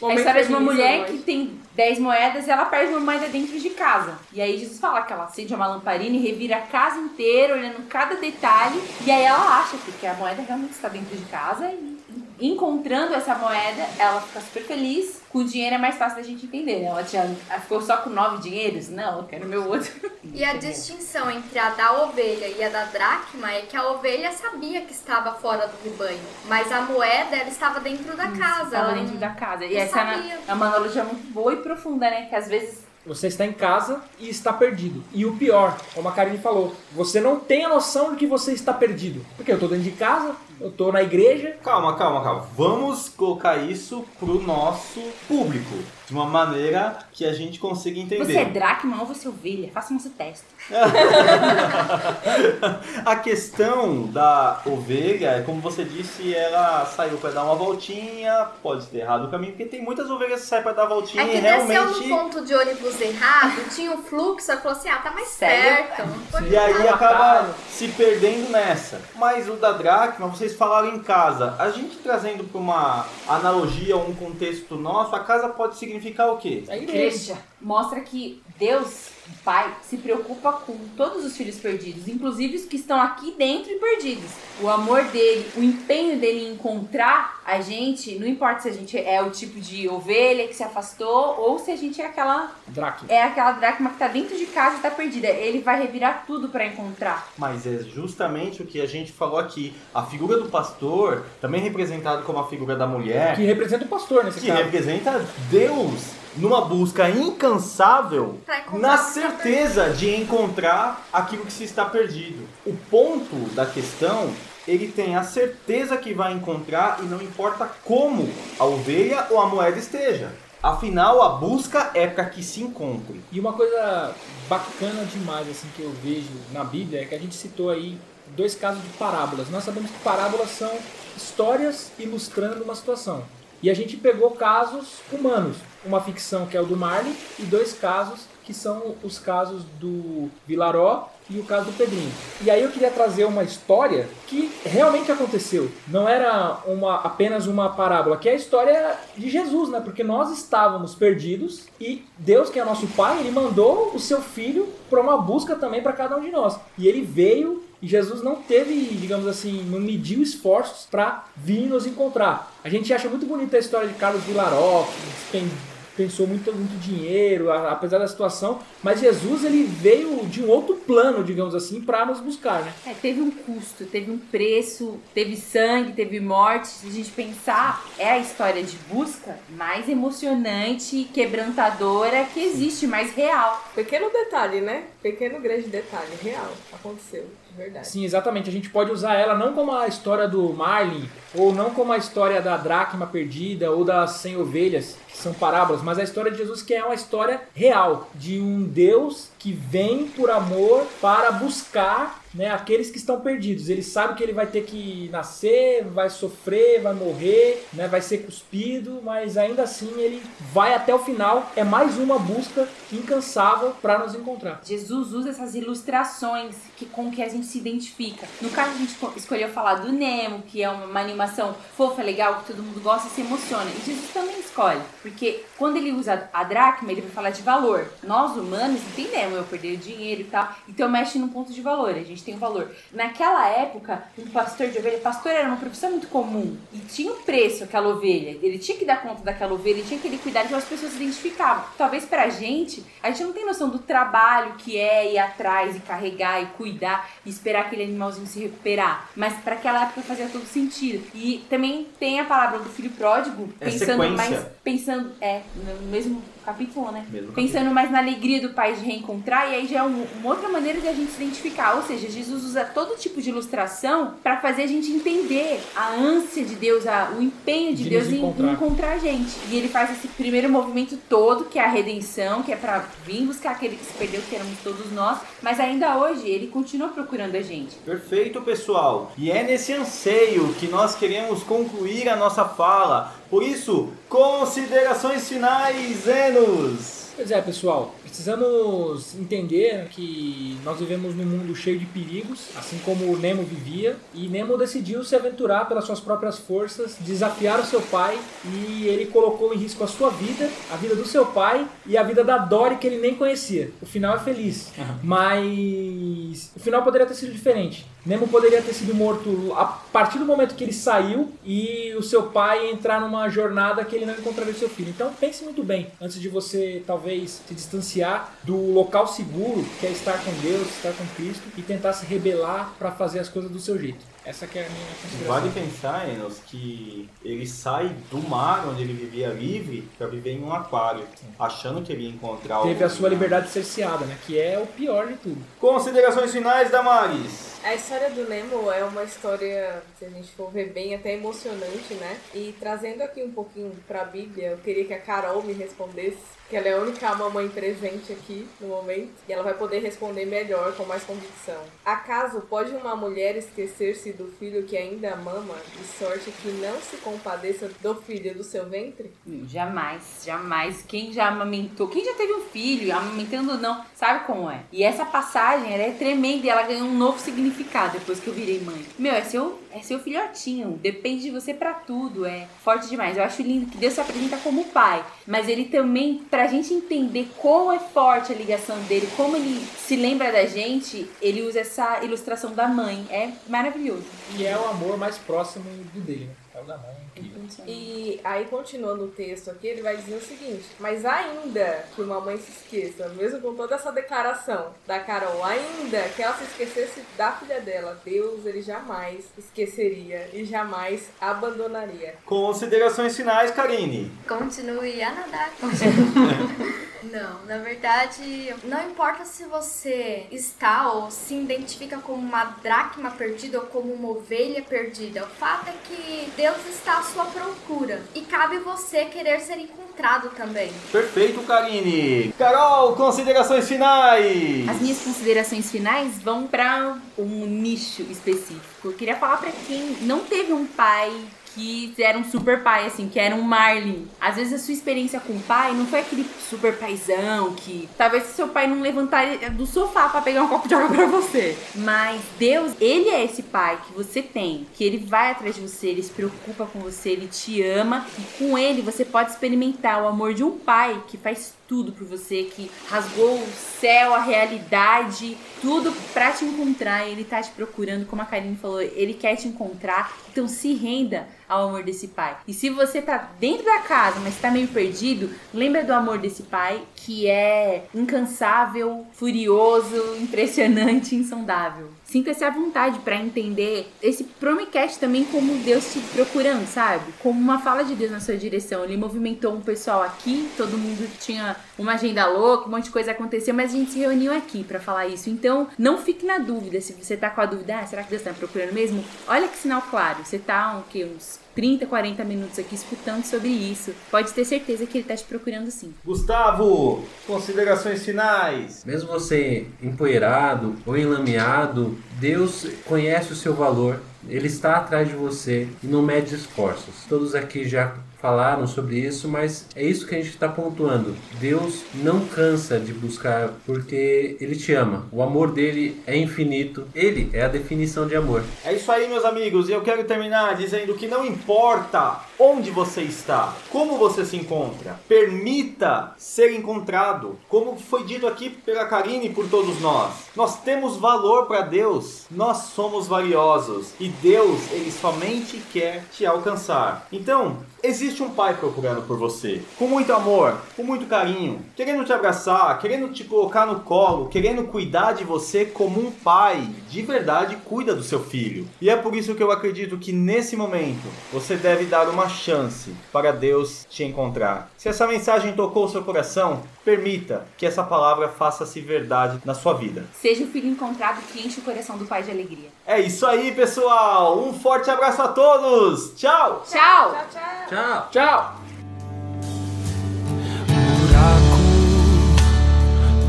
É 0.00 0.12
a 0.12 0.14
história 0.14 0.44
de 0.44 0.48
uma 0.48 0.60
mulher 0.60 1.06
que 1.06 1.18
tem 1.18 1.58
10 1.74 1.98
moedas 1.98 2.46
e 2.46 2.50
ela 2.50 2.66
perde 2.66 2.92
uma 2.92 3.00
moeda 3.00 3.28
dentro 3.28 3.58
de 3.58 3.70
casa. 3.70 4.18
E 4.32 4.40
aí 4.40 4.58
Jesus 4.58 4.78
fala 4.78 5.02
que 5.02 5.12
ela 5.12 5.24
acende 5.24 5.54
uma 5.54 5.66
lamparina 5.66 6.16
e 6.16 6.20
revira 6.20 6.56
a 6.56 6.60
casa 6.62 6.98
inteira, 6.98 7.54
olhando 7.54 7.88
cada 7.88 8.16
detalhe. 8.16 8.80
E 9.04 9.10
aí 9.10 9.24
ela 9.24 9.60
acha 9.60 9.76
que 9.76 10.06
a 10.06 10.14
moeda 10.14 10.42
realmente 10.42 10.72
está 10.72 10.88
dentro 10.88 11.16
de 11.16 11.24
casa 11.26 11.70
e 11.70 11.97
encontrando 12.40 13.14
essa 13.14 13.34
moeda, 13.34 13.86
ela 13.98 14.20
fica 14.20 14.40
super 14.40 14.62
feliz. 14.64 15.18
Com 15.28 15.40
o 15.40 15.44
dinheiro 15.44 15.74
é 15.74 15.78
mais 15.78 15.96
fácil 15.96 16.16
da 16.16 16.22
gente 16.22 16.46
entender, 16.46 16.80
né? 16.80 16.86
Ela, 16.86 17.02
tinha, 17.04 17.36
ela 17.50 17.60
ficou 17.60 17.82
só 17.82 17.98
com 17.98 18.08
nove 18.10 18.38
dinheiros? 18.38 18.88
Não, 18.88 19.18
eu 19.18 19.24
quero 19.24 19.46
meu 19.46 19.68
outro. 19.68 19.90
E 20.34 20.44
a 20.44 20.52
distinção 20.54 21.30
entre 21.30 21.58
a 21.58 21.70
da 21.70 22.02
ovelha 22.04 22.46
e 22.48 22.62
a 22.62 22.68
da 22.68 22.84
dracma 22.84 23.50
é 23.50 23.62
que 23.62 23.74
a 23.74 23.88
ovelha 23.92 24.30
sabia 24.30 24.82
que 24.82 24.92
estava 24.92 25.32
fora 25.32 25.66
do 25.66 25.72
rebanho, 25.82 26.20
mas 26.46 26.70
a 26.70 26.82
moeda 26.82 27.34
ela 27.34 27.48
estava 27.48 27.80
dentro 27.80 28.14
da 28.14 28.30
casa. 28.32 28.64
Estava 28.64 28.92
dentro 28.92 29.12
não- 29.14 29.20
da 29.20 29.30
casa. 29.30 29.64
E 29.64 29.72
não 29.74 29.80
essa 29.80 30.00
é 30.00 30.04
sabia. 30.14 30.38
é 30.46 30.52
uma 30.52 30.66
analogia 30.66 31.02
muito 31.02 31.32
boa 31.32 31.54
e 31.54 31.56
profunda, 31.56 32.10
né? 32.10 32.26
Que 32.28 32.34
às 32.36 32.46
vezes 32.46 32.86
Você 33.06 33.28
está 33.28 33.46
em 33.46 33.52
casa 33.54 34.02
e 34.20 34.28
está 34.28 34.52
perdido. 34.52 35.02
E 35.14 35.24
o 35.24 35.34
pior, 35.36 35.74
como 35.94 36.08
a 36.08 36.12
Karine 36.12 36.36
falou, 36.36 36.74
você 36.92 37.20
não 37.22 37.40
tem 37.40 37.64
a 37.64 37.68
noção 37.70 38.10
de 38.10 38.16
que 38.18 38.26
você 38.26 38.52
está 38.52 38.72
perdido. 38.74 39.24
Porque 39.34 39.50
eu 39.50 39.54
estou 39.54 39.68
dentro 39.68 39.84
de 39.84 39.92
casa, 39.92 40.36
eu 40.60 40.68
estou 40.68 40.92
na 40.92 41.02
igreja. 41.02 41.56
Calma, 41.62 41.96
calma, 41.96 42.22
calma. 42.22 42.48
Vamos 42.56 43.08
colocar 43.08 43.56
isso 43.56 44.04
pro 44.18 44.40
nosso 44.42 45.00
público. 45.26 45.74
De 46.08 46.14
uma 46.14 46.24
maneira 46.24 46.96
que 47.12 47.26
a 47.26 47.34
gente 47.34 47.58
consiga 47.58 48.00
entender. 48.00 48.24
você 48.24 48.38
é 48.38 48.44
dracma 48.46 48.98
ou 49.00 49.06
você 49.06 49.26
é 49.26 49.30
ovelha, 49.30 49.70
faça 49.70 49.92
nosso 49.92 50.08
teste. 50.10 50.46
A 53.04 53.16
questão 53.16 54.06
da 54.06 54.60
ovelha 54.64 55.30
é 55.32 55.42
como 55.42 55.60
você 55.60 55.84
disse, 55.84 56.34
ela 56.34 56.84
saiu 56.86 57.18
para 57.18 57.30
dar 57.30 57.44
uma 57.44 57.54
voltinha, 57.54 58.46
pode 58.62 58.86
ter 58.86 58.98
errado 59.00 59.26
o 59.26 59.30
caminho, 59.30 59.52
porque 59.52 59.66
tem 59.66 59.82
muitas 59.82 60.10
ovelhas 60.10 60.40
que 60.40 60.46
saem 60.46 60.62
para 60.62 60.72
dar 60.72 60.86
voltinha 60.86 61.22
É 61.22 61.26
e 61.26 61.30
que 61.30 61.40
desceu 61.40 61.66
realmente. 61.66 62.08
no 62.08 62.16
ponto 62.16 62.44
de 62.44 62.54
ônibus 62.54 63.00
errado, 63.00 63.68
tinha 63.74 63.90
um 63.92 64.02
fluxo, 64.02 64.50
aí 64.50 64.58
falou 64.58 64.78
assim, 64.78 64.88
ah, 64.88 64.98
tá 64.98 65.10
mais 65.10 65.28
Sério? 65.28 65.86
perto. 65.88 66.44
E 66.50 66.56
aí 66.56 66.88
acaba 66.88 67.48
se 67.68 67.88
perdendo 67.88 68.50
nessa. 68.50 69.00
Mas 69.14 69.48
o 69.48 69.54
da 69.54 69.72
dracma, 69.72 70.26
vocês 70.28 70.54
falaram 70.54 70.94
em 70.94 70.98
casa. 71.00 71.54
A 71.58 71.70
gente 71.70 71.96
trazendo 71.98 72.44
para 72.44 72.58
uma 72.58 73.06
analogia, 73.28 73.96
um 73.96 74.14
contexto 74.14 74.76
nosso, 74.76 75.14
a 75.14 75.20
casa 75.20 75.48
pode 75.48 75.76
significar 75.76 75.97
o 76.32 76.38
quê? 76.38 76.62
A 76.68 76.76
igreja. 76.76 77.36
Mostra 77.60 78.00
que 78.00 78.40
Deus, 78.58 79.08
o 79.28 79.42
Pai, 79.44 79.72
se 79.82 79.96
preocupa 79.96 80.52
com 80.52 80.76
todos 80.96 81.24
os 81.24 81.36
filhos 81.36 81.56
perdidos, 81.56 82.06
inclusive 82.08 82.56
os 82.56 82.64
que 82.64 82.76
estão 82.76 83.00
aqui 83.00 83.34
dentro 83.36 83.70
e 83.70 83.76
perdidos. 83.78 84.30
O 84.60 84.68
amor 84.68 85.04
dele, 85.04 85.48
o 85.56 85.62
empenho 85.62 86.18
dele 86.18 86.46
em 86.48 86.52
encontrar 86.54 87.40
a 87.44 87.60
gente, 87.60 88.18
não 88.18 88.26
importa 88.26 88.62
se 88.62 88.68
a 88.68 88.72
gente 88.72 88.98
é 88.98 89.22
o 89.22 89.30
tipo 89.30 89.58
de 89.60 89.88
ovelha 89.88 90.46
que 90.46 90.54
se 90.54 90.62
afastou 90.62 91.36
ou 91.38 91.58
se 91.58 91.70
a 91.70 91.76
gente 91.76 92.00
é 92.00 92.06
aquela 92.06 92.52
Dracma. 92.66 93.08
é 93.10 93.22
aquela 93.22 93.52
dracma 93.52 93.90
que 93.90 93.96
tá 93.98 94.08
dentro 94.08 94.36
de 94.36 94.46
casa 94.46 94.76
e 94.76 94.80
tá 94.80 94.90
perdida. 94.90 95.28
Ele 95.28 95.60
vai 95.60 95.80
revirar 95.80 96.24
tudo 96.26 96.48
pra 96.48 96.66
encontrar. 96.66 97.28
Mas 97.38 97.66
é 97.66 97.78
justamente 97.82 98.62
o 98.62 98.66
que 98.66 98.80
a 98.80 98.86
gente 98.86 99.12
falou 99.12 99.38
aqui. 99.38 99.72
A 99.94 100.02
figura 100.04 100.38
do 100.38 100.48
pastor, 100.48 101.24
também 101.40 101.60
representado 101.60 102.22
como 102.24 102.38
a 102.38 102.46
figura 102.48 102.76
da 102.76 102.86
mulher, 102.86 103.34
Que 103.36 103.44
representa 103.44 103.84
o 103.84 103.88
pastor 103.88 104.24
nesse 104.24 104.40
que 104.40 104.46
caso. 104.48 104.62
representa 104.62 105.26
Deus 105.50 106.17
numa 106.38 106.62
busca 106.62 107.08
incansável 107.10 108.38
na 108.72 108.96
tá 108.96 108.98
certeza 108.98 109.90
de 109.90 110.14
encontrar 110.14 111.06
aquilo 111.12 111.44
que 111.44 111.52
se 111.52 111.64
está 111.64 111.84
perdido. 111.84 112.48
O 112.64 112.74
ponto 112.90 113.34
da 113.54 113.66
questão, 113.66 114.32
ele 114.66 114.88
tem 114.88 115.16
a 115.16 115.22
certeza 115.22 115.96
que 115.96 116.14
vai 116.14 116.32
encontrar 116.32 117.00
e 117.02 117.06
não 117.06 117.20
importa 117.20 117.68
como 117.84 118.28
a 118.58 118.64
ovelha 118.64 119.26
ou 119.30 119.40
a 119.40 119.46
moeda 119.46 119.78
esteja. 119.78 120.32
Afinal, 120.62 121.22
a 121.22 121.28
busca 121.30 121.90
é 121.94 122.06
para 122.06 122.24
que 122.24 122.42
se 122.42 122.60
encontre. 122.62 123.20
E 123.30 123.38
uma 123.38 123.52
coisa 123.52 124.14
bacana 124.48 125.04
demais 125.04 125.48
assim 125.48 125.68
que 125.76 125.82
eu 125.82 125.90
vejo 126.02 126.30
na 126.52 126.64
Bíblia 126.64 127.02
é 127.02 127.04
que 127.04 127.14
a 127.14 127.18
gente 127.18 127.34
citou 127.34 127.70
aí 127.70 127.98
dois 128.36 128.54
casos 128.54 128.82
de 128.82 128.88
parábolas. 128.90 129.48
Nós 129.50 129.64
sabemos 129.64 129.90
que 129.90 129.98
parábolas 130.00 130.50
são 130.50 130.72
histórias 131.16 131.92
ilustrando 131.98 132.64
uma 132.64 132.74
situação. 132.74 133.24
E 133.62 133.70
a 133.70 133.74
gente 133.74 133.96
pegou 133.96 134.30
casos 134.32 135.00
humanos, 135.12 135.56
uma 135.84 136.00
ficção 136.00 136.46
que 136.46 136.56
é 136.56 136.60
o 136.60 136.66
do 136.66 136.76
Marley 136.76 137.14
e 137.38 137.42
dois 137.42 137.72
casos 137.72 138.26
que 138.48 138.54
são 138.54 138.94
os 139.04 139.18
casos 139.18 139.62
do 139.78 140.30
Vilaró 140.46 141.10
e 141.28 141.38
o 141.38 141.44
caso 141.44 141.66
do 141.66 141.76
Pedrinho. 141.76 142.10
E 142.40 142.50
aí 142.50 142.62
eu 142.62 142.70
queria 142.70 142.90
trazer 142.90 143.26
uma 143.26 143.44
história 143.44 144.08
que 144.26 144.50
realmente 144.64 145.12
aconteceu. 145.12 145.70
Não 145.86 146.08
era 146.08 146.56
uma, 146.64 146.94
apenas 146.94 147.46
uma 147.46 147.68
parábola, 147.68 148.16
que 148.16 148.26
é 148.26 148.32
a 148.32 148.36
história 148.36 148.96
de 149.14 149.28
Jesus, 149.28 149.68
né? 149.68 149.80
Porque 149.80 150.02
nós 150.02 150.30
estávamos 150.30 150.94
perdidos 150.94 151.66
e 151.78 152.06
Deus, 152.16 152.48
que 152.48 152.58
é 152.58 152.64
nosso 152.64 152.86
Pai, 152.86 153.20
ele 153.20 153.30
mandou 153.30 153.90
o 153.94 154.00
seu 154.00 154.22
filho 154.22 154.66
para 154.88 155.02
uma 155.02 155.18
busca 155.18 155.54
também 155.54 155.82
para 155.82 155.92
cada 155.92 156.16
um 156.16 156.22
de 156.22 156.30
nós. 156.30 156.58
E 156.78 156.88
ele 156.88 157.02
veio 157.02 157.67
e 157.80 157.86
Jesus 157.86 158.22
não 158.22 158.36
teve, 158.36 158.74
digamos 158.96 159.26
assim, 159.26 159.62
não 159.70 159.80
mediu 159.80 160.22
esforços 160.22 160.86
para 160.90 161.24
vir 161.36 161.66
nos 161.68 161.86
encontrar. 161.86 162.52
A 162.64 162.68
gente 162.68 162.92
acha 162.92 163.08
muito 163.08 163.26
bonita 163.26 163.56
a 163.56 163.60
história 163.60 163.88
de 163.88 163.94
Carlos 163.94 164.22
Vilaró, 164.24 164.84
que 164.84 165.30
pen- 165.32 165.50
pensou 165.96 166.28
muito, 166.28 166.52
muito 166.52 166.78
dinheiro, 166.80 167.50
apesar 167.50 167.98
da 167.98 168.06
situação, 168.06 168.60
mas 168.84 169.00
Jesus 169.00 169.42
ele 169.44 169.64
veio 169.64 170.24
de 170.26 170.40
um 170.40 170.48
outro 170.48 170.76
plano, 170.76 171.24
digamos 171.24 171.56
assim, 171.56 171.80
para 171.80 172.06
nos 172.06 172.20
buscar, 172.20 172.62
né? 172.62 172.72
É, 172.86 172.94
teve 172.94 173.20
um 173.20 173.32
custo, 173.32 173.84
teve 173.84 174.08
um 174.08 174.16
preço, 174.16 175.00
teve 175.12 175.36
sangue, 175.36 175.94
teve 175.94 176.20
morte. 176.20 176.68
Se 176.68 176.86
a 176.86 176.90
gente 176.90 177.10
pensar, 177.10 177.84
é 177.98 178.10
a 178.12 178.18
história 178.18 178.62
de 178.62 178.76
busca 178.88 179.40
mais 179.50 179.88
emocionante 179.88 180.96
e 180.98 181.04
quebrantadora 181.04 182.24
que 182.32 182.38
existe, 182.40 182.86
mais 182.86 183.12
real. 183.14 183.64
Pequeno 183.74 184.08
detalhe, 184.10 184.60
né? 184.60 184.84
Pequeno 185.02 185.40
grande 185.40 185.66
detalhe. 185.68 186.12
Real. 186.22 186.52
Aconteceu. 186.72 187.26
De 187.50 187.56
verdade. 187.56 187.86
Sim, 187.88 188.04
exatamente. 188.04 188.48
A 188.48 188.52
gente 188.52 188.70
pode 188.70 188.90
usar 188.90 189.14
ela 189.14 189.34
não 189.34 189.52
como 189.52 189.72
a 189.72 189.86
história 189.86 190.28
do 190.28 190.52
Marlin, 190.52 191.08
ou 191.34 191.52
não 191.52 191.70
como 191.70 191.92
a 191.92 191.96
história 191.96 192.40
da 192.40 192.56
dracma 192.56 193.06
perdida, 193.06 193.70
ou 193.70 193.84
das 193.84 194.12
100 194.12 194.36
ovelhas, 194.38 194.96
que 195.08 195.16
são 195.16 195.32
parábolas, 195.34 195.82
mas 195.82 195.98
a 195.98 196.02
história 196.02 196.30
de 196.30 196.38
Jesus 196.38 196.62
que 196.62 196.74
é 196.74 196.84
uma 196.84 196.94
história 196.94 197.40
real, 197.54 198.08
de 198.14 198.40
um 198.40 198.62
Deus 198.62 199.30
que 199.38 199.52
vem 199.52 200.06
por 200.08 200.30
amor 200.30 200.86
para 201.00 201.32
buscar 201.32 202.22
né, 202.34 202.50
aqueles 202.50 202.90
que 202.90 202.98
estão 202.98 203.20
perdidos. 203.20 203.68
Ele 203.68 203.82
sabe 203.82 204.14
que 204.14 204.22
ele 204.22 204.32
vai 204.32 204.46
ter 204.46 204.64
que 204.64 205.08
nascer, 205.10 205.84
vai 205.84 206.10
sofrer, 206.10 206.80
vai 206.82 206.94
morrer, 206.94 207.66
né, 207.72 207.88
vai 207.88 208.00
ser 208.00 208.18
cuspido, 208.18 209.00
mas 209.02 209.36
ainda 209.36 209.62
assim 209.62 209.90
ele 209.98 210.22
vai 210.52 210.74
até 210.74 210.94
o 210.94 210.98
final. 210.98 211.50
É 211.56 211.64
mais 211.64 211.98
uma 211.98 212.18
busca 212.18 212.68
incansável 212.92 213.70
para 213.82 213.98
nos 213.98 214.14
encontrar. 214.14 214.60
Jesus 214.64 215.12
usa 215.12 215.30
essas 215.30 215.54
ilustrações 215.54 216.54
que, 216.76 216.86
com 216.86 217.10
que 217.10 217.22
a 217.22 217.28
gente 217.28 217.46
se 217.46 217.58
identifica. 217.58 218.26
No 218.40 218.50
caso, 218.50 218.70
a 218.72 218.74
gente 218.78 218.94
co- 218.94 219.12
escolheu 219.16 219.48
falar 219.48 219.76
do 219.76 219.92
Nemo, 219.92 220.42
que 220.42 220.62
é 220.62 220.68
uma, 220.68 221.00
animação 221.00 221.54
fofa, 221.76 222.02
legal, 222.02 222.40
que 222.40 222.52
todo 222.52 222.62
mundo 222.62 222.80
gosta 222.82 223.08
e 223.08 223.10
se 223.10 223.20
emociona. 223.20 223.70
E 223.70 223.84
Jesus 223.86 224.10
também 224.12 224.38
escolhe, 224.40 224.80
porque 225.00 225.44
quando 225.56 225.76
ele 225.76 225.92
usa 225.92 226.28
a 226.32 226.44
dracma, 226.44 226.90
ele 226.92 227.00
vai 227.00 227.10
falar 227.10 227.30
de 227.30 227.42
valor. 227.42 227.86
Nós, 228.02 228.36
humanos, 228.36 228.80
entendemos 228.82 229.36
eu 229.38 229.44
perder 229.44 229.76
dinheiro 229.76 230.22
e 230.22 230.24
tal, 230.24 230.52
então 230.68 230.88
mexe 230.88 231.18
num 231.18 231.28
ponto 231.28 231.52
de 231.52 231.60
valor, 231.60 231.90
a 231.90 232.02
gente 232.02 232.17
tem 232.24 232.34
um 232.34 232.38
valor. 232.38 232.70
Naquela 232.92 233.48
época, 233.48 234.02
um 234.18 234.26
pastor 234.28 234.68
de 234.68 234.78
ovelha, 234.78 234.98
pastor 234.98 235.32
era 235.32 235.48
uma 235.48 235.56
profissão 235.56 235.90
muito 235.90 236.08
comum 236.08 236.56
e 236.72 236.78
tinha 236.78 237.12
um 237.12 237.22
preço 237.22 237.64
aquela 237.64 237.88
ovelha. 237.88 238.38
Ele 238.42 238.58
tinha 238.58 238.76
que 238.76 238.84
dar 238.84 239.02
conta 239.02 239.22
daquela 239.22 239.52
ovelha, 239.52 239.78
ele 239.78 239.86
tinha 239.88 240.00
que 240.00 240.18
cuidar, 240.18 240.44
então 240.44 240.58
as 240.58 240.64
pessoas 240.64 240.92
se 240.92 240.96
identificavam. 241.02 241.64
Talvez 241.76 242.04
pra 242.04 242.28
gente, 242.28 242.84
a 243.02 243.10
gente 243.10 243.24
não 243.24 243.32
tem 243.32 243.44
noção 243.46 243.68
do 243.68 243.78
trabalho 243.78 244.54
que 244.58 244.76
é 244.78 245.12
ir 245.12 245.18
atrás 245.18 245.76
e 245.76 245.80
carregar 245.80 246.42
e 246.42 246.46
cuidar 246.56 247.08
e 247.24 247.30
esperar 247.30 247.62
aquele 247.62 247.84
animalzinho 247.84 248.26
se 248.26 248.40
recuperar. 248.40 249.08
Mas 249.16 249.34
pra 249.42 249.54
aquela 249.54 249.84
época 249.84 250.02
fazia 250.02 250.28
todo 250.28 250.46
sentido. 250.46 251.04
E 251.14 251.44
também 251.48 251.86
tem 251.98 252.20
a 252.20 252.24
palavra 252.24 252.58
do 252.58 252.68
filho 252.70 252.90
pródigo, 252.90 253.48
É 253.60 253.64
pensando 253.66 254.02
sequência. 254.02 254.16
mais 254.16 254.46
pensando 254.64 255.12
é 255.20 255.42
no 255.56 255.86
mesmo 255.88 256.22
capítulo, 256.52 256.90
né? 256.90 257.04
Mesmo 257.10 257.32
pensando 257.32 257.70
mais 257.70 257.90
na 257.90 257.98
alegria 257.98 258.40
do 258.40 258.50
pai 258.50 258.74
de 258.74 258.80
reencontrar 258.84 259.50
e 259.50 259.54
aí 259.54 259.66
já 259.66 259.80
é 259.80 259.82
um- 259.82 260.06
uma 260.20 260.30
outra 260.30 260.48
maneira 260.48 260.80
de 260.80 260.88
a 260.88 260.92
gente 260.94 261.10
se 261.12 261.22
identificar. 261.22 261.76
Ou 261.76 261.82
seja, 261.82 262.08
Jesus 262.08 262.42
usa 262.44 262.64
todo 262.64 262.96
tipo 262.96 263.20
de 263.20 263.28
ilustração 263.30 264.14
pra 264.22 264.38
fazer 264.40 264.62
a 264.62 264.66
gente 264.66 264.90
entender 264.90 265.60
a 265.76 265.90
ânsia 265.94 266.44
de 266.44 266.54
Deus, 266.54 266.86
a- 266.86 267.12
o 267.16 267.22
empenho 267.22 267.74
de, 267.74 267.84
De 267.84 267.90
Deus 267.90 268.08
em 268.08 268.16
encontrar. 268.18 268.52
encontrar 268.52 268.92
a 268.92 268.98
gente. 268.98 269.32
E 269.50 269.56
ele 269.56 269.68
faz 269.68 269.90
esse 269.90 270.08
primeiro 270.08 270.48
movimento 270.48 270.96
todo, 271.08 271.44
que 271.44 271.58
é 271.58 271.64
a 271.64 271.68
redenção, 271.68 272.42
que 272.42 272.52
é 272.52 272.56
pra 272.56 272.84
vir 273.04 273.24
buscar 273.26 273.50
aquele 273.52 273.76
que 273.76 273.84
se 273.84 273.92
perdeu, 273.92 274.20
que 274.28 274.34
éramos 274.34 274.58
todos 274.64 274.90
nós. 274.92 275.18
Mas 275.42 275.60
ainda 275.60 275.96
hoje 275.98 276.28
ele 276.28 276.46
continua 276.46 276.88
procurando 276.88 277.34
a 277.36 277.42
gente. 277.42 277.74
Perfeito, 277.84 278.40
pessoal. 278.42 279.12
E 279.18 279.30
é 279.30 279.42
nesse 279.42 279.72
anseio 279.72 280.54
que 280.58 280.66
nós 280.66 280.94
queremos 280.94 281.42
concluir 281.42 282.08
a 282.08 282.16
nossa 282.16 282.44
fala. 282.44 283.14
Por 283.30 283.42
isso, 283.42 283.90
considerações 284.08 285.28
finais, 285.28 286.06
Enos. 286.06 287.08
Pois 287.14 287.30
é, 287.30 287.40
pessoal, 287.42 287.94
precisamos 288.08 289.14
entender 289.14 289.88
que 289.90 290.58
nós 290.64 290.78
vivemos 290.78 291.14
num 291.14 291.24
mundo 291.24 291.54
cheio 291.54 291.78
de 291.78 291.86
perigos, 291.86 292.48
assim 292.56 292.78
como 292.84 293.04
o 293.12 293.18
Nemo 293.18 293.42
vivia, 293.42 293.96
e 294.14 294.26
Nemo 294.28 294.56
decidiu 294.56 295.04
se 295.04 295.14
aventurar 295.14 295.66
pelas 295.66 295.84
suas 295.84 296.00
próprias 296.00 296.38
forças, 296.38 296.96
desafiar 297.00 297.60
o 297.60 297.64
seu 297.64 297.80
pai, 297.82 298.18
e 298.44 298.86
ele 298.88 299.06
colocou 299.06 299.54
em 299.54 299.58
risco 299.58 299.84
a 299.84 299.86
sua 299.86 300.10
vida, 300.10 300.50
a 300.72 300.76
vida 300.76 300.96
do 300.96 301.06
seu 301.06 301.26
pai 301.26 301.66
e 301.86 301.96
a 301.96 302.02
vida 302.02 302.24
da 302.24 302.38
Dory 302.38 302.76
que 302.76 302.86
ele 302.86 302.98
nem 302.98 303.14
conhecia. 303.14 303.70
O 303.80 303.86
final 303.86 304.16
é 304.16 304.18
feliz, 304.18 304.72
mas 305.02 306.50
o 306.56 306.60
final 306.60 306.82
poderia 306.82 307.06
ter 307.06 307.14
sido 307.14 307.32
diferente. 307.32 307.86
Nemo 308.06 308.26
poderia 308.28 308.62
ter 308.62 308.72
sido 308.72 308.94
morto 308.94 309.52
a 309.54 309.66
partir 309.66 310.18
do 310.18 310.24
momento 310.24 310.54
que 310.54 310.64
ele 310.64 310.72
saiu 310.72 311.30
e 311.44 311.92
o 311.94 312.02
seu 312.02 312.22
pai 312.24 312.70
entrar 312.70 313.00
numa 313.00 313.28
jornada 313.28 313.84
que 313.84 313.94
ele 313.94 314.06
não 314.06 314.14
encontraria 314.14 314.54
o 314.54 314.56
seu 314.56 314.68
filho. 314.68 314.88
Então 314.88 315.12
pense 315.20 315.44
muito 315.44 315.62
bem 315.62 315.88
antes 316.00 316.18
de 316.18 316.28
você 316.28 316.82
talvez 316.86 317.42
se 317.46 317.54
distanciar 317.54 317.97
do 318.42 318.72
local 318.72 319.06
seguro 319.06 319.64
que 319.80 319.86
é 319.86 319.90
estar 319.90 320.22
com 320.24 320.32
Deus, 320.40 320.68
estar 320.68 320.92
com 320.92 321.06
Cristo 321.16 321.42
e 321.56 321.62
tentar 321.62 321.92
se 321.92 322.06
rebelar 322.06 322.72
para 322.78 322.90
fazer 322.90 323.18
as 323.18 323.28
coisas 323.28 323.50
do 323.50 323.58
seu 323.58 323.78
jeito. 323.78 324.04
Essa 324.24 324.46
que 324.46 324.58
é 324.58 324.66
a 324.66 324.68
minha 324.68 324.86
consideração. 325.02 325.26
Vale 325.26 325.50
pensar, 325.50 326.08
Enos, 326.08 326.38
que 326.46 327.08
ele 327.24 327.46
sai 327.46 327.96
do 328.10 328.18
mar 328.28 328.68
onde 328.68 328.82
ele 328.82 328.92
vivia 328.92 329.28
livre 329.28 329.88
para 329.96 330.06
viver 330.06 330.32
em 330.32 330.44
um 330.44 330.52
aquário, 330.52 331.02
achando 331.38 331.80
que 331.80 331.90
ele 331.90 332.02
ia 332.02 332.10
encontrar 332.10 332.60
Teve 332.60 332.84
a 332.84 332.90
sua 332.90 333.08
liberdade 333.08 333.48
cerceada, 333.48 334.04
né? 334.04 334.18
Que 334.26 334.38
é 334.38 334.58
o 334.58 334.66
pior 334.66 335.06
de 335.06 335.14
tudo. 335.14 335.42
Considerações 335.58 336.30
finais, 336.30 336.70
Damares. 336.70 337.48
A 337.64 337.74
história 337.74 338.10
do 338.10 338.28
Nemo 338.28 338.70
é 338.70 338.84
uma 338.84 339.02
história, 339.02 339.82
se 339.98 340.04
a 340.04 340.08
gente 340.08 340.30
for 340.32 340.50
ver 340.50 340.72
bem, 340.72 340.94
até 340.94 341.14
emocionante, 341.14 341.94
né? 341.94 342.18
E 342.34 342.54
trazendo 342.60 343.02
aqui 343.02 343.22
um 343.22 343.32
pouquinho 343.32 343.72
pra 343.86 344.04
Bíblia, 344.04 344.50
eu 344.50 344.58
queria 344.58 344.84
que 344.84 344.94
a 344.94 345.00
Carol 345.00 345.42
me 345.42 345.52
respondesse, 345.54 346.18
que 346.48 346.56
ela 346.56 346.68
é 346.68 346.74
a 346.74 346.80
única 346.80 347.14
mamãe 347.14 347.48
presente 347.48 347.87
aqui 347.94 348.46
no 348.60 348.68
momento, 348.68 349.12
e 349.28 349.32
ela 349.32 349.42
vai 349.42 349.54
poder 349.54 349.80
responder 349.80 350.26
melhor, 350.26 350.74
com 350.76 350.84
mais 350.84 351.02
convicção. 351.04 351.60
Acaso 351.84 352.40
pode 352.42 352.72
uma 352.72 352.94
mulher 352.94 353.36
esquecer-se 353.36 354.12
do 354.12 354.26
filho 354.38 354.64
que 354.64 354.76
ainda 354.76 355.16
mama, 355.16 355.54
de 355.76 355.84
sorte 355.98 356.30
que 356.30 356.48
não 356.52 356.80
se 356.80 356.96
compadeça 356.98 357.70
do 357.80 357.94
filho 357.94 358.34
do 358.34 358.44
seu 358.44 358.66
ventre? 358.68 359.12
Meu, 359.26 359.46
Jamais, 359.48 360.22
jamais. 360.24 360.84
Quem 360.86 361.12
já 361.12 361.28
amamentou, 361.28 361.88
quem 361.88 362.04
já 362.04 362.14
teve 362.14 362.32
um 362.34 362.42
filho, 362.42 362.94
amamentando 362.94 363.58
não, 363.58 363.84
sabe 363.94 364.24
como 364.24 364.50
é. 364.50 364.62
E 364.70 364.82
essa 364.84 365.04
passagem, 365.04 365.72
ela 365.72 365.82
é 365.82 365.92
tremenda 365.92 366.46
e 366.46 366.48
ela 366.48 366.62
ganhou 366.62 366.86
um 366.86 366.96
novo 366.96 367.18
significado 367.18 367.98
depois 367.98 368.20
que 368.20 368.28
eu 368.28 368.34
virei 368.34 368.60
mãe. 368.60 368.84
Meu, 368.98 369.12
é 369.12 369.22
seu, 369.22 369.58
é 369.78 369.82
seu 369.82 369.98
filhotinho, 369.98 370.78
depende 370.82 371.22
de 371.22 371.30
você 371.30 371.54
pra 371.54 371.74
tudo, 371.74 372.26
é 372.26 372.46
forte 372.62 372.88
demais. 372.88 373.16
Eu 373.16 373.24
acho 373.24 373.42
lindo 373.42 373.66
que 373.66 373.78
Deus 373.78 373.94
se 373.94 374.00
apresenta 374.00 374.36
como 374.38 374.64
pai, 374.66 375.04
mas 375.26 375.48
ele 375.48 375.66
também, 375.66 376.18
pra 376.30 376.46
gente 376.46 376.72
entender 376.72 377.28
como 377.38 377.72
é 377.72 377.78
forte 377.78 378.32
a 378.32 378.36
ligação 378.36 378.78
dele, 378.82 379.08
como 379.16 379.36
ele 379.36 379.60
se 379.78 379.96
lembra 379.96 380.32
da 380.32 380.46
gente, 380.46 381.08
ele 381.20 381.42
usa 381.42 381.60
essa 381.60 382.04
ilustração 382.04 382.52
da 382.52 382.68
mãe. 382.68 383.06
É 383.10 383.30
maravilhoso. 383.48 384.04
E 384.36 384.44
é 384.44 384.56
o 384.56 384.68
amor 384.68 384.96
mais 384.96 385.18
próximo 385.18 385.64
do 385.94 386.00
dele, 386.00 386.26
né? 386.26 386.47
O 386.60 386.64
da 386.64 386.76
mãe. 386.78 386.96
incrível. 387.16 387.48
E 387.66 388.20
aí, 388.24 388.44
continuando 388.46 389.04
o 389.04 389.08
texto 389.08 389.50
aqui, 389.50 389.66
ele 389.68 389.82
vai 389.82 389.96
dizer 389.96 390.16
o 390.16 390.20
seguinte: 390.20 390.64
Mas 390.78 391.04
ainda 391.04 391.84
que 391.94 392.02
uma 392.02 392.20
mãe 392.20 392.36
se 392.36 392.50
esqueça, 392.50 393.08
mesmo 393.10 393.40
com 393.40 393.54
toda 393.54 393.74
essa 393.74 393.90
declaração 393.92 394.72
da 394.86 395.00
Carol, 395.00 395.44
ainda 395.44 396.02
que 396.10 396.22
ela 396.22 396.36
se 396.36 396.44
esquecesse 396.44 397.02
da 397.16 397.32
filha 397.32 397.60
dela, 397.60 398.00
Deus 398.04 398.44
ele 398.46 398.62
jamais 398.62 399.24
esqueceria 399.36 400.28
e 400.32 400.44
jamais 400.44 401.08
abandonaria. 401.20 402.14
Considerações 402.24 403.16
finais, 403.16 403.50
Karine. 403.50 404.10
Continue 404.26 405.02
a 405.02 405.12
nadar. 405.12 405.50
Não, 407.02 407.44
na 407.46 407.58
verdade, 407.58 408.54
não 408.64 408.88
importa 408.88 409.24
se 409.24 409.44
você 409.44 410.26
está 410.30 410.92
ou 410.92 411.10
se 411.10 411.34
identifica 411.34 411.98
como 411.98 412.18
uma 412.18 412.44
dracma 412.62 413.10
perdida 413.10 413.60
ou 413.60 413.66
como 413.66 413.92
uma 413.92 414.08
ovelha 414.08 414.62
perdida. 414.62 415.24
O 415.24 415.28
fato 415.28 415.68
é 415.68 415.74
que 415.84 416.30
Deus 416.36 416.56
está 416.68 416.98
à 416.98 417.02
sua 417.02 417.24
procura 417.26 418.02
e 418.14 418.22
cabe 418.22 418.58
você 418.58 419.04
querer 419.06 419.40
ser 419.40 419.58
encontrado 419.58 420.30
também. 420.30 420.72
Perfeito, 420.90 421.42
Karine. 421.42 422.32
Carol, 422.38 422.94
considerações 422.94 423.68
finais. 423.68 424.68
As 424.68 424.80
minhas 424.80 424.98
considerações 424.98 425.70
finais 425.70 426.20
vão 426.22 426.46
para 426.46 426.98
um 427.16 427.46
nicho 427.46 428.02
específico. 428.02 428.88
Eu 428.88 428.92
queria 428.92 429.16
falar 429.16 429.38
para 429.38 429.50
quem 429.66 429.96
não 430.02 430.20
teve 430.20 430.52
um 430.52 430.66
pai 430.66 431.12
que 431.54 431.94
era 431.98 432.18
um 432.18 432.24
super 432.24 432.62
pai, 432.62 432.86
assim, 432.86 433.08
que 433.08 433.18
era 433.18 433.34
um 433.34 433.42
Marlin. 433.42 434.08
Às 434.20 434.36
vezes 434.36 434.52
a 434.52 434.58
sua 434.58 434.74
experiência 434.74 435.20
com 435.20 435.34
o 435.34 435.40
pai 435.40 435.72
não 435.72 435.86
foi 435.86 436.00
aquele 436.00 436.26
super 436.48 436.76
paizão 436.76 437.54
que 437.54 437.88
talvez 437.96 438.24
seu 438.24 438.48
pai 438.48 438.66
não 438.66 438.80
levantaria 438.80 439.50
do 439.50 439.66
sofá 439.66 440.08
para 440.08 440.22
pegar 440.22 440.42
um 440.42 440.48
copo 440.48 440.68
de 440.68 440.74
água 440.74 440.88
para 440.88 441.06
você. 441.06 441.56
Mas 441.74 442.20
Deus, 442.38 442.72
ele 442.80 443.08
é 443.10 443.24
esse 443.24 443.42
pai 443.42 443.78
que 443.86 443.92
você 443.92 444.22
tem, 444.22 444.66
que 444.74 444.84
ele 444.84 444.98
vai 444.98 445.30
atrás 445.30 445.54
de 445.54 445.60
você, 445.60 445.88
ele 445.88 446.02
se 446.02 446.10
preocupa 446.10 446.66
com 446.66 446.78
você, 446.80 447.10
ele 447.10 447.26
te 447.26 447.62
ama 447.62 448.06
e 448.18 448.22
com 448.38 448.56
ele 448.56 448.82
você 448.82 449.04
pode 449.04 449.30
experimentar 449.30 450.02
o 450.02 450.06
amor 450.06 450.34
de 450.34 450.44
um 450.44 450.58
pai 450.58 451.02
que 451.08 451.16
faz 451.16 451.57
tudo 451.68 451.92
por 451.92 452.06
você, 452.06 452.44
que 452.44 452.70
rasgou 452.88 453.34
o 453.34 453.46
céu, 453.52 454.14
a 454.14 454.22
realidade, 454.22 455.36
tudo 455.60 455.92
pra 456.14 456.32
te 456.32 456.44
encontrar. 456.44 457.06
Ele 457.06 457.22
tá 457.22 457.42
te 457.42 457.50
procurando, 457.50 458.06
como 458.06 458.22
a 458.22 458.24
Karine 458.24 458.56
falou, 458.56 458.80
ele 458.80 459.12
quer 459.12 459.36
te 459.36 459.46
encontrar. 459.46 460.16
Então 460.32 460.48
se 460.48 460.72
renda 460.74 461.28
ao 461.46 461.68
amor 461.68 461.82
desse 461.82 462.08
pai. 462.08 462.38
E 462.46 462.54
se 462.54 462.70
você 462.70 463.02
tá 463.02 463.30
dentro 463.38 463.66
da 463.66 463.80
casa, 463.80 464.18
mas 464.20 464.40
tá 464.40 464.50
meio 464.50 464.68
perdido, 464.68 465.30
lembra 465.52 465.84
do 465.84 465.92
amor 465.92 466.18
desse 466.18 466.44
pai 466.44 466.82
que 466.96 467.28
é 467.28 467.86
incansável, 467.94 469.06
furioso, 469.12 470.16
impressionante, 470.20 471.14
insondável. 471.14 471.90
Sinta-se 472.08 472.42
à 472.42 472.48
vontade 472.48 473.00
pra 473.00 473.16
entender 473.16 473.92
esse 474.02 474.24
promicast 474.24 474.98
também 474.98 475.24
como 475.26 475.58
Deus 475.58 475.92
te 475.92 476.00
procurando, 476.14 476.66
sabe? 476.66 477.12
Como 477.18 477.38
uma 477.38 477.58
fala 477.58 477.82
de 477.82 477.94
Deus 477.94 478.10
na 478.10 478.18
sua 478.18 478.34
direção. 478.34 478.82
Ele 478.82 478.96
movimentou 478.96 479.52
um 479.52 479.60
pessoal 479.60 480.02
aqui, 480.02 480.48
todo 480.56 480.78
mundo 480.78 481.06
tinha 481.20 481.54
uma 481.78 481.92
agenda 481.92 482.26
louca, 482.26 482.66
um 482.66 482.70
monte 482.70 482.84
de 482.84 482.90
coisa 482.90 483.10
aconteceu, 483.10 483.52
mas 483.52 483.74
a 483.74 483.76
gente 483.76 483.90
se 483.90 483.98
reuniu 483.98 484.32
aqui 484.32 484.64
pra 484.64 484.80
falar 484.80 485.06
isso. 485.06 485.28
Então, 485.28 485.68
não 485.78 485.98
fique 485.98 486.24
na 486.24 486.38
dúvida 486.38 486.80
se 486.80 486.94
você 486.94 487.14
tá 487.14 487.28
com 487.28 487.42
a 487.42 487.46
dúvida, 487.46 487.78
ah, 487.78 487.86
será 487.86 488.02
que 488.02 488.08
Deus 488.10 488.22
tá 488.22 488.32
procurando 488.32 488.72
mesmo? 488.72 489.04
Olha 489.26 489.46
que 489.46 489.58
sinal 489.58 489.82
claro. 489.82 490.24
Você 490.24 490.38
tá 490.38 490.78
o 490.78 490.90
quê? 490.90 491.04
Uns 491.04 491.38
30, 491.58 491.86
40 491.86 492.22
minutos 492.22 492.56
aqui 492.56 492.76
escutando 492.76 493.24
sobre 493.24 493.48
isso. 493.48 493.92
Pode 494.12 494.32
ter 494.32 494.44
certeza 494.44 494.86
que 494.86 494.98
ele 494.98 495.04
tá 495.04 495.16
te 495.16 495.24
procurando 495.24 495.68
sim. 495.72 495.92
Gustavo, 496.04 497.04
considerações 497.26 498.04
finais. 498.04 498.84
Mesmo 498.84 499.08
você 499.08 499.66
empoeirado 499.82 500.76
ou 500.86 500.96
enlameado, 500.96 501.98
Deus 502.20 502.64
conhece 502.84 503.32
o 503.32 503.34
seu 503.34 503.54
valor. 503.54 504.00
Ele 504.28 504.46
está 504.46 504.76
atrás 504.76 505.08
de 505.08 505.14
você 505.14 505.66
e 505.82 505.88
não 505.88 506.00
mede 506.00 506.32
esforços. 506.32 506.94
Todos 507.08 507.34
aqui 507.34 507.68
já 507.68 507.92
falaram 508.20 508.66
sobre 508.66 508.98
isso, 508.98 509.28
mas 509.28 509.66
é 509.74 509.84
isso 509.84 510.06
que 510.06 510.14
a 510.14 510.18
gente 510.18 510.30
está 510.30 510.48
pontuando. 510.48 511.16
Deus 511.40 511.84
não 511.94 512.26
cansa 512.26 512.78
de 512.78 512.92
buscar 512.92 513.50
porque 513.64 514.36
Ele 514.40 514.56
te 514.56 514.72
ama. 514.72 515.06
O 515.10 515.22
amor 515.22 515.52
dele 515.52 516.00
é 516.06 516.16
infinito. 516.16 516.86
Ele 516.94 517.30
é 517.32 517.42
a 517.42 517.48
definição 517.48 518.06
de 518.06 518.16
amor. 518.16 518.42
É 518.64 518.74
isso 518.74 518.90
aí, 518.90 519.08
meus 519.08 519.24
amigos. 519.24 519.68
E 519.68 519.72
eu 519.72 519.82
quero 519.82 520.04
terminar 520.04 520.56
dizendo 520.56 520.94
que 520.94 521.06
não 521.06 521.24
importa 521.24 522.20
onde 522.38 522.70
você 522.70 523.02
está, 523.02 523.54
como 523.70 523.98
você 523.98 524.24
se 524.24 524.36
encontra, 524.36 524.98
permita 525.08 526.12
ser 526.16 526.52
encontrado. 526.52 527.38
Como 527.48 527.76
foi 527.76 528.04
dito 528.04 528.26
aqui 528.26 528.50
pela 528.50 528.86
Karine 528.86 529.26
e 529.26 529.32
por 529.32 529.48
todos 529.48 529.80
nós. 529.80 530.12
Nós 530.36 530.60
temos 530.62 530.96
valor 530.96 531.46
para 531.46 531.62
Deus. 531.62 532.26
Nós 532.30 532.58
somos 532.74 533.06
valiosos. 533.06 533.92
E 533.98 534.08
Deus, 534.08 534.70
ele 534.72 534.90
somente 534.90 535.58
quer 535.72 536.04
te 536.12 536.24
alcançar. 536.24 537.06
Então, 537.12 537.58
existe 537.82 538.22
um 538.22 538.30
pai 538.30 538.56
procurando 538.56 539.02
por 539.02 539.16
você, 539.16 539.62
com 539.78 539.86
muito 539.86 540.12
amor, 540.12 540.58
com 540.76 540.82
muito 540.82 541.06
carinho, 541.06 541.60
querendo 541.76 542.04
te 542.04 542.12
abraçar, 542.12 542.78
querendo 542.78 543.12
te 543.12 543.24
colocar 543.24 543.66
no 543.66 543.80
colo, 543.80 544.28
querendo 544.28 544.64
cuidar 544.64 545.12
de 545.12 545.24
você 545.24 545.64
como 545.64 546.00
um 546.00 546.10
pai 546.10 546.68
de 546.88 547.02
verdade 547.02 547.56
cuida 547.64 547.94
do 547.94 548.02
seu 548.02 548.22
filho. 548.22 548.66
E 548.80 548.90
é 548.90 548.96
por 548.96 549.14
isso 549.14 549.34
que 549.34 549.42
eu 549.42 549.50
acredito 549.50 549.98
que 549.98 550.12
nesse 550.12 550.56
momento 550.56 551.08
você 551.32 551.56
deve 551.56 551.84
dar 551.84 552.08
uma 552.08 552.28
chance 552.28 552.92
para 553.12 553.32
Deus 553.32 553.86
te 553.88 554.04
encontrar. 554.04 554.70
Se 554.78 554.88
essa 554.88 555.08
mensagem 555.08 555.52
tocou 555.54 555.86
o 555.86 555.88
seu 555.88 556.04
coração, 556.04 556.62
permita 556.84 557.44
que 557.56 557.66
essa 557.66 557.82
palavra 557.82 558.28
faça-se 558.28 558.80
verdade 558.80 559.40
na 559.44 559.52
sua 559.52 559.74
vida. 559.74 560.06
Seja 560.14 560.44
o 560.44 560.46
filho 560.46 560.68
encontrado 560.68 561.20
que 561.32 561.44
enche 561.44 561.58
o 561.58 561.64
coração 561.64 561.98
do 561.98 562.06
pai 562.06 562.22
de 562.22 562.30
alegria. 562.30 562.68
É 562.86 563.00
isso 563.00 563.26
aí, 563.26 563.50
pessoal. 563.52 564.38
Um 564.38 564.54
forte 564.54 564.88
abraço 564.88 565.20
a 565.20 565.28
todos. 565.28 566.14
Tchau. 566.14 566.62
Tchau. 566.64 567.26
Tchau! 567.68 568.08
Tchau! 568.12 568.58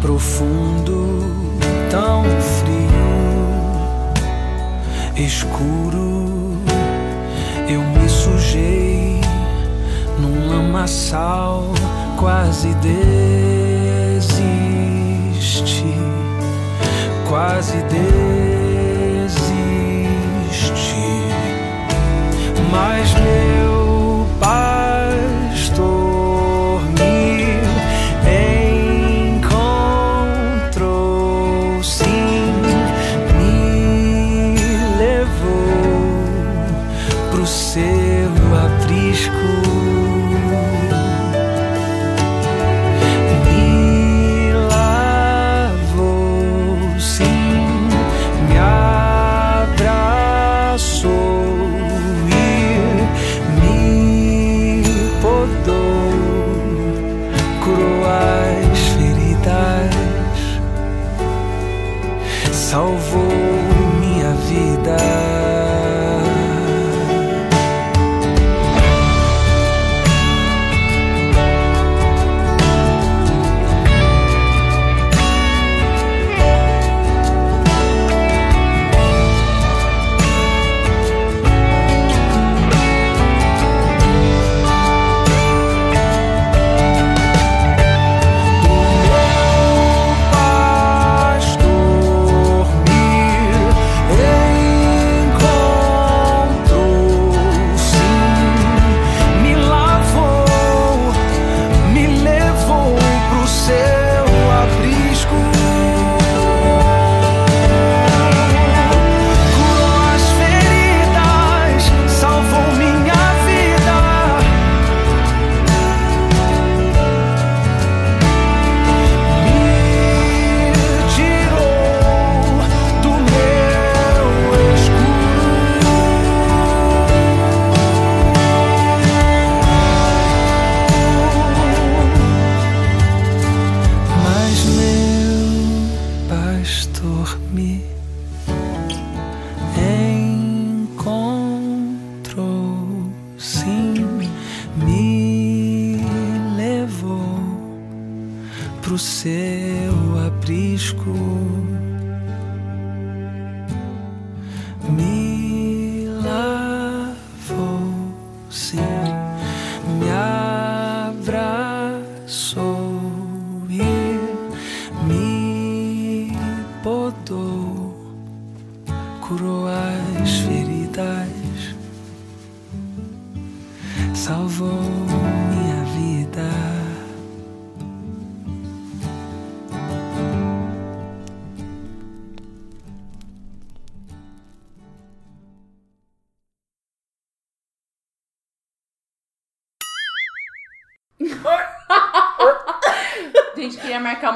profundo, 0.01 1.19
tão 1.89 2.23
frio, 2.41 2.85
escuro. 5.25 6.09
Lamaçal, 10.80 11.65
quase 12.17 12.73
desisti, 12.75 14.23
quase 17.27 17.84
desisti. 17.84 18.09
Mas 22.71 23.13
meu 23.15 23.59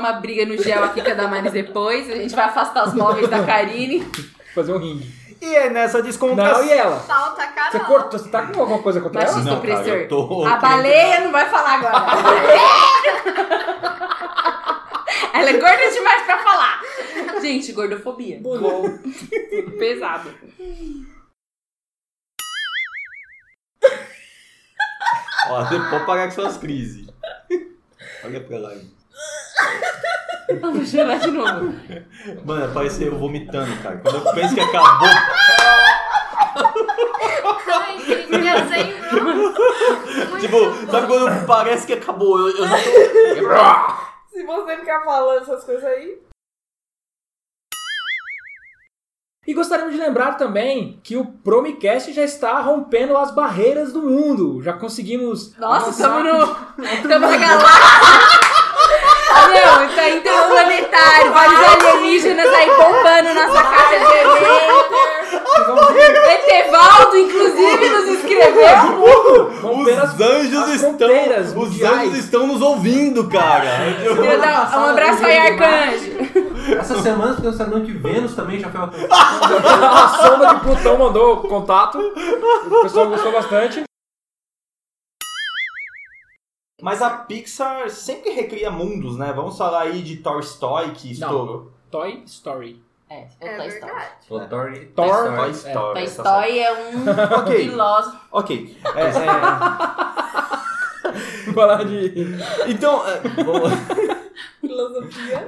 uma 0.03 0.13
briga 0.13 0.45
no 0.45 0.61
gel 0.61 0.83
aqui 0.83 1.01
com 1.01 1.11
a 1.11 1.13
Damares 1.13 1.53
depois. 1.53 2.09
A 2.09 2.15
gente 2.15 2.35
vai 2.35 2.45
afastar 2.45 2.87
os 2.87 2.93
móveis 2.93 3.29
da 3.29 3.43
Karine. 3.45 4.05
Fazer 4.53 4.73
um 4.73 4.77
ringue. 4.77 5.09
E 5.41 5.55
é 5.55 5.69
nessa 5.69 6.03
descontração. 6.03 6.59
Não, 6.59 6.67
e 6.67 6.71
ela? 6.71 6.99
Falta 6.99 7.47
Carol. 7.47 7.71
Você 7.71 7.79
cortou, 7.79 8.19
você 8.19 8.29
tá 8.29 8.47
com 8.47 8.59
alguma 8.59 8.81
coisa 8.81 8.99
contra 9.01 9.23
ela? 9.23 9.31
Machista 9.31 9.55
Não, 9.55 9.61
cara, 9.61 9.87
eu 9.87 10.07
tô 10.07 10.45
a 10.45 10.55
baleia 10.57 11.21
não 11.21 11.31
vai 11.31 11.49
falar 11.49 11.73
agora. 11.73 11.93
Ela 15.33 15.49
é 15.49 15.53
gorda 15.53 15.91
demais 15.91 16.21
pra 16.23 16.43
falar. 16.43 16.81
Gente, 17.41 17.71
gordofobia. 17.73 18.39
Pesado. 19.79 20.29
Ó, 25.49 25.65
você 25.65 25.77
pode 25.89 26.05
parar 26.05 26.25
com 26.27 26.31
suas 26.31 26.55
crises. 26.57 27.07
Olha 28.23 28.39
pra 28.39 28.59
lá. 28.59 28.69
aí. 28.69 29.02
Não, 30.61 30.73
vou 30.73 30.85
chorar 30.85 31.19
de 31.19 31.31
novo. 31.31 31.73
Mano, 32.45 32.73
parece 32.73 33.03
eu 33.03 33.17
vomitando, 33.17 33.75
cara. 33.81 33.97
Quando 33.97 34.17
eu 34.17 34.33
penso 34.33 34.53
que 34.53 34.61
acabou. 34.61 35.07
Ai. 37.75 37.97
Tipo, 40.39 40.91
sabe 40.91 41.07
quando 41.07 41.45
parece 41.47 41.87
que 41.87 41.93
acabou? 41.93 42.37
Eu, 42.39 42.49
eu 42.49 42.67
já 42.67 42.77
tô. 42.77 42.91
Se 44.31 44.43
você 44.43 44.77
ficar 44.77 45.01
falando 45.05 45.41
essas 45.41 45.63
coisas 45.63 45.83
aí. 45.85 46.19
E 49.45 49.53
gostaríamos 49.53 49.93
de 49.93 49.99
lembrar 49.99 50.37
também 50.37 51.01
que 51.03 51.17
o 51.17 51.25
Promicast 51.25 52.13
já 52.13 52.23
está 52.23 52.61
rompendo 52.61 53.17
as 53.17 53.33
barreiras 53.35 53.91
do 53.91 54.01
mundo. 54.01 54.61
Já 54.61 54.71
conseguimos. 54.73 55.57
Nossa, 55.57 55.89
estamos 55.89 56.23
no. 56.23 56.57
Estamos 56.85 57.29
na 57.29 57.37
galáxia. 57.37 58.42
Não, 59.47 59.95
tá 59.95 60.09
interplanetário, 60.09 61.31
vários 61.33 61.59
alienígenas 61.59 62.47
aí 62.47 62.69
bombando 62.69 63.33
nossa 63.33 63.63
caixa 63.63 63.99
de 63.99 64.05
evento. 64.05 65.13
Etevaldo, 66.33 67.17
inclusive, 67.17 67.89
nos 67.89 68.07
escreveu. 68.09 69.43
Os 69.63 70.21
anjos 70.21 70.69
estão. 70.73 71.61
Os 71.61 71.81
anjos 71.81 72.17
estão 72.17 72.47
nos 72.47 72.61
ouvindo, 72.61 73.27
cara. 73.29 73.65
Um 74.77 74.85
abraço 74.89 75.25
aí, 75.25 75.37
Arcanjo. 75.37 76.13
Essa 76.79 77.01
semana 77.01 77.35
fiquei 77.35 77.53
sabendo 77.53 77.85
que 77.85 77.91
Vênus 77.91 78.35
também 78.35 78.59
já 78.59 78.69
foi 78.69 78.79
uma 78.79 78.91
A 80.03 80.07
sonda 80.07 80.53
de 80.53 80.59
Plutão 80.61 80.97
mandou 80.97 81.37
contato. 81.37 81.99
O 81.99 82.81
pessoal 82.83 83.07
gostou 83.07 83.31
bastante. 83.31 83.83
Mas 86.83 87.01
a 87.01 87.09
Pixar 87.11 87.89
sempre 87.89 88.31
recria 88.31 88.69
mundos, 88.69 89.17
né? 89.17 89.31
Vamos 89.31 89.57
falar 89.57 89.83
aí 89.83 90.01
de 90.01 90.17
Toy 90.17 90.41
Story 90.41 90.91
que 90.91 91.13
estourou. 91.13 91.71
Toy 91.89 92.21
Story. 92.25 92.83
É, 93.09 93.25
É 93.39 93.55
Toy 93.55 93.67
Story. 93.69 93.93
verdade. 93.93 94.27
Toy 94.27 94.43
Story. 94.43 94.85
Toy 94.93 95.07
É. 95.47 95.51
Story. 95.51 95.93
Toy. 95.93 96.03
Story 96.03 96.59
é 96.59 96.73
um 96.73 97.05
Ok. 97.39 97.69
filósofo. 97.69 98.19
Ok. 98.33 98.77
É, 98.97 99.01
é, 99.01 99.13
Falar 101.53 101.85
de. 101.85 102.11
então, 102.67 103.01
é, 103.07 103.21
Filosofia. 104.59 105.45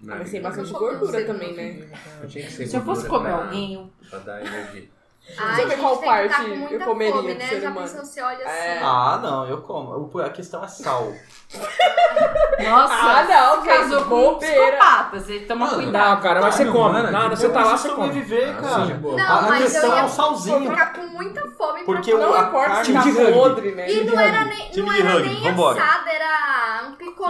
Mas 0.00 0.30
tem 0.30 0.40
bastante 0.40 0.72
gordura 0.72 1.22
também, 1.26 1.54
né? 1.54 1.86
Tinha 2.28 2.46
que 2.46 2.50
ser 2.52 2.66
Se 2.66 2.76
eu 2.76 2.82
fosse 2.82 3.06
comer 3.06 3.30
alguém, 3.32 3.92
Pra 4.08 4.20
dar 4.20 4.40
energia. 4.40 4.88
Ai, 5.36 5.56
Sabe 5.56 5.70
gente, 5.70 5.80
qual 5.80 5.96
parte 5.98 6.28
tá 6.34 6.44
com 6.44 6.68
eu 6.74 6.80
comeria 6.80 7.14
fome, 7.14 7.34
né? 7.34 7.46
ser 7.48 7.60
Já 7.60 7.70
humano? 7.70 7.86
pensou, 7.88 8.04
você 8.04 8.20
olha 8.22 8.46
assim. 8.46 8.46
É. 8.68 8.80
Ah, 8.82 9.20
não, 9.22 9.46
eu 9.48 9.58
como. 9.62 10.20
A 10.20 10.30
questão 10.30 10.64
é 10.64 10.68
sal. 10.68 11.12
Nossa, 12.58 12.94
Ah, 12.94 13.24
não, 13.24 13.60
você 13.62 13.68
casou 13.68 14.04
com 14.04 14.14
um 14.14 14.34
bobeira. 14.34 14.76
psicopata. 14.76 15.20
Você 15.20 15.38
toma 15.40 15.66
Mano, 15.66 15.82
cuidado. 15.82 16.10
Não, 16.14 16.20
cara, 16.20 16.40
mas 16.40 16.54
você 16.54 16.64
come. 16.66 17.02
Nada, 17.02 17.20
tipo, 17.24 17.36
você 17.36 17.48
tá 17.50 17.64
lá, 17.64 17.76
você 17.76 17.88
come. 17.90 18.06
sobreviver, 18.08 18.48
Ah, 18.58 18.62
cara. 18.62 18.86
sim, 18.86 18.94
boa. 18.94 19.16
Não, 19.16 19.38
A 19.38 19.42
mas 19.42 19.62
questão 19.62 19.90
eu 19.90 19.92
é 19.92 19.98
ia 20.00 20.04
o 20.04 20.08
salzinho. 20.08 20.58
vou 20.60 20.70
ficar 20.70 20.92
com 20.92 21.06
muita 21.06 21.40
fome 21.56 21.84
Porque 21.84 22.10
pra 22.10 22.20
o- 22.20 22.30
Não 22.30 22.34
a 22.34 22.40
importa 22.48 22.84
se 22.84 22.92
tá 22.92 23.02
podre, 23.32 23.74
né? 23.74 23.90
E 23.92 24.04
não 24.04 24.20
era 24.20 24.44
nem, 24.44 24.70
Time 24.70 24.86
não 24.86 24.94
de 24.94 25.00
era 25.00 25.10
rugby, 25.12 25.28
nem 25.28 25.42
vambora. 25.42 25.82
assada, 25.82 26.10
era 26.10 26.37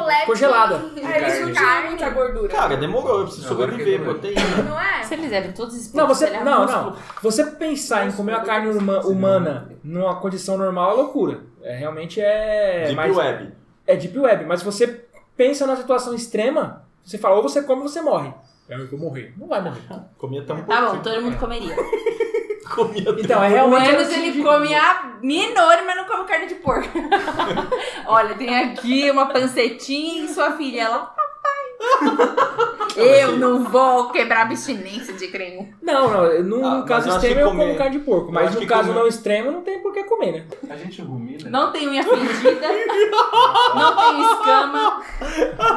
picolé 0.08 0.26
Congelada. 0.26 0.74
Ah, 1.04 1.18
eles 1.18 1.40
não 1.46 1.52
tinham 1.52 1.86
muita 1.86 2.10
gordura. 2.10 2.48
Cara, 2.48 2.76
demorou, 2.76 3.18
eu 3.20 3.24
preciso 3.26 3.52
Agora 3.52 3.70
sobreviver, 3.70 3.98
que 4.00 4.04
proteína. 4.04 4.62
Não 4.68 4.80
é? 4.80 5.02
Se 5.02 5.14
eles 5.14 5.32
eram 5.32 5.52
todos 5.52 5.74
expostos, 5.74 5.94
Não, 5.94 6.06
você. 6.06 6.24
é 6.26 6.44
Não, 6.44 6.62
músculo. 6.62 6.90
não. 6.90 6.96
Você 7.22 7.44
pensar 7.44 8.06
em 8.06 8.12
comer 8.12 8.34
a 8.34 8.40
carne 8.40 8.68
huma- 8.76 9.00
humana 9.06 9.70
numa 9.84 10.16
condição 10.20 10.56
normal 10.58 10.92
é 10.92 10.94
loucura. 10.94 11.40
É, 11.62 11.76
realmente 11.76 12.20
é. 12.20 12.84
Deep 12.84 12.96
mais- 12.96 13.16
Web. 13.16 13.52
É 13.86 13.96
deep 13.96 14.18
web. 14.18 14.44
Mas 14.44 14.62
você 14.62 15.04
pensa 15.36 15.66
numa 15.66 15.76
situação 15.76 16.14
extrema, 16.14 16.82
você 17.04 17.16
fala, 17.18 17.36
ou 17.36 17.42
você 17.42 17.62
come 17.62 17.82
ou 17.82 17.88
você 17.88 18.00
morre. 18.02 18.32
É 18.68 18.74
eu 18.74 18.86
vou 18.86 18.98
morrer. 18.98 19.32
Não 19.36 19.48
vai 19.48 19.62
morrer. 19.62 19.80
Comia 20.18 20.42
até 20.42 20.52
um 20.52 20.62
Tá 20.64 20.82
bom, 20.92 20.98
todo 20.98 21.22
mundo 21.22 21.38
comeria. 21.38 21.74
Comia 22.68 23.14
Então, 23.18 23.42
é 23.42 23.48
O 23.48 23.50
realmente. 23.50 23.88
Enos, 23.88 24.08
assim 24.08 24.28
ele 24.28 24.42
come 24.42 24.74
a 24.74 25.12
minori, 25.22 25.82
mas 25.86 25.96
não 25.96 26.04
come 26.04 26.24
carne 26.24 26.46
de 26.46 26.54
porco. 26.56 26.88
Olha, 28.06 28.34
tem 28.34 28.54
aqui 28.56 29.10
uma 29.10 29.26
pancetinha 29.26 30.24
e 30.24 30.28
sua 30.28 30.52
filha, 30.52 30.82
ela... 30.82 31.14
Eu 32.96 33.36
não 33.36 33.62
vou 33.62 34.10
quebrar 34.10 34.38
a 34.40 34.42
abstinência 34.42 35.14
de 35.14 35.28
creme. 35.28 35.72
Não, 35.80 36.10
não. 36.10 36.42
Num 36.42 36.66
Ah, 36.66 36.70
mas 36.78 36.84
caso 36.88 37.08
eu 37.08 37.14
acho 37.14 37.26
extremo 37.26 37.34
que 37.36 37.40
eu 37.42 37.50
comer- 37.50 37.64
como 37.66 37.78
carne 37.78 37.98
de 37.98 38.04
porco. 38.04 38.28
eu 38.28 38.32
Mas 38.32 38.44
acho 38.46 38.54
no 38.54 38.60
que 38.60 38.66
caso 38.66 38.88
comer- 38.88 38.98
não 39.00 39.06
extremo, 39.06 39.50
não 39.52 39.62
tem 39.62 39.80
por 39.80 39.92
que 39.92 40.02
comer, 40.02 40.32
né? 40.32 40.46
A 40.68 40.76
gente 40.76 41.00
rumina. 41.02 41.48
Não 41.48 41.70
tem 41.70 41.86
unha 41.88 42.02
fedida, 42.02 42.66
não 43.76 43.96
tem 43.96 44.20
escama. 44.32 45.02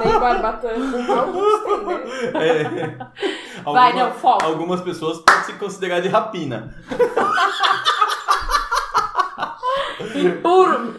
Nem 0.03 0.19
barbatana. 0.19 1.13
Alguns 1.21 1.59
tem, 1.63 1.85
né? 1.85 2.01
É. 2.33 3.61
Vai, 3.63 3.91
Alguma- 3.91 3.93
não, 3.93 4.11
foco. 4.13 4.43
Algumas 4.43 4.81
pessoas 4.81 5.19
podem 5.19 5.43
se 5.43 5.53
considerar 5.53 5.99
de 5.99 6.07
rapina. 6.07 6.75
Puro. 10.41 10.95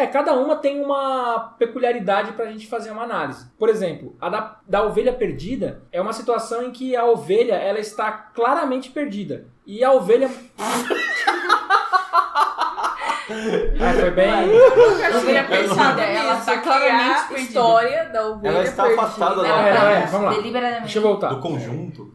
É, 0.00 0.06
cada 0.06 0.32
uma 0.34 0.56
tem 0.56 0.82
uma 0.82 1.54
peculiaridade 1.58 2.32
pra 2.32 2.46
gente 2.46 2.66
fazer 2.66 2.90
uma 2.90 3.02
análise. 3.02 3.50
Por 3.58 3.68
exemplo, 3.68 4.16
a 4.20 4.28
da, 4.30 4.56
da 4.66 4.82
ovelha 4.82 5.12
perdida 5.12 5.82
é 5.92 6.00
uma 6.00 6.12
situação 6.14 6.62
em 6.64 6.70
que 6.70 6.96
a 6.96 7.04
ovelha 7.04 7.54
ela 7.54 7.78
está 7.78 8.10
claramente 8.10 8.90
perdida. 8.90 9.46
E 9.66 9.84
a 9.84 9.92
ovelha. 9.92 10.30
Ah, 13.80 13.92
foi 13.94 14.10
bem. 14.10 14.28
Ovelha 14.50 15.44
perdida, 15.44 16.02
ela 16.02 16.34
Isso, 16.34 16.46
tá 16.46 16.56
que 16.58 16.62
claramente 16.64 17.10
é 17.10 17.12
a 17.14 17.24
perdida. 17.28 17.40
história 17.48 18.04
da 18.12 18.26
ovelha 18.26 18.50
Ela 18.52 18.64
está 18.64 18.82
perdida. 18.84 19.02
afastada 19.02 19.42
da- 19.42 19.48
Ela 19.48 19.68
É, 19.68 19.72
tá 19.76 19.90
é, 19.90 20.06
vamos 20.06 20.26
lá. 20.26 20.32
deliberadamente. 20.34 20.82
Deixa 20.82 20.98
eu 20.98 21.02
voltar. 21.02 21.28
Do 21.28 21.38
conjunto. 21.40 22.12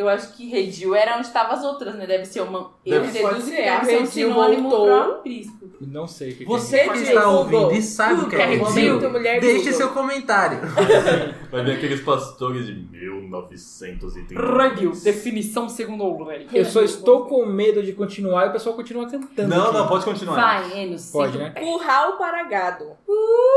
Eu 0.00 0.08
acho 0.08 0.32
que 0.34 0.48
Redil 0.48 0.94
era 0.94 1.18
onde 1.18 1.26
estavam 1.26 1.52
as 1.54 1.62
outras, 1.62 1.94
né? 1.94 2.06
Deve 2.06 2.24
ser 2.24 2.40
uma. 2.40 2.70
Eu 2.86 3.02
Deve- 3.02 3.12
deduzo 3.12 3.34
que 3.36 3.42
ser, 3.42 3.56
deve 3.56 3.68
a 3.68 3.84
ser 3.84 4.00
um 4.00 4.06
sinônimo 4.06 4.70
pra 4.70 5.04
aprisco. 5.04 5.70
Não 5.78 6.06
sei 6.06 6.32
o 6.32 6.36
que, 6.36 6.44
Você 6.46 6.84
Pode 6.84 7.00
que 7.00 7.04
ser, 7.04 7.12
está 7.14 7.28
ouvindo 7.28 7.72
e 7.74 7.82
sabe 7.82 8.20
o 8.22 8.24
que 8.24 8.36
que 8.36 8.36
é 8.36 8.44
é 8.44 8.46
Redil, 8.46 8.98
deixe 9.40 9.72
seu 9.74 9.90
comentário. 9.90 10.58
Vai 11.50 11.64
ver 11.64 11.72
aqueles 11.76 12.00
pastores 12.00 12.64
de 12.66 12.72
1930. 13.30 14.34
Redil, 14.34 14.92
definição 15.02 15.68
segundo 15.68 16.04
o 16.04 16.26
que. 16.26 16.58
Eu 16.58 16.64
só 16.64 16.82
estou 16.82 17.26
com 17.26 17.46
medo 17.46 17.82
de 17.82 17.92
continuar 17.92 18.46
e 18.46 18.48
o 18.48 18.52
pessoal 18.52 18.74
continua 18.74 19.08
cantando. 19.08 19.48
Não, 19.48 19.64
aqui. 19.64 19.74
não, 19.74 19.88
pode 19.88 20.04
continuar. 20.04 20.34
Vai, 20.36 20.80
Enos. 20.82 21.10
Pode, 21.10 21.38
né? 21.38 21.50
Curral 21.50 22.16
para 22.18 22.42
gado. 22.44 22.86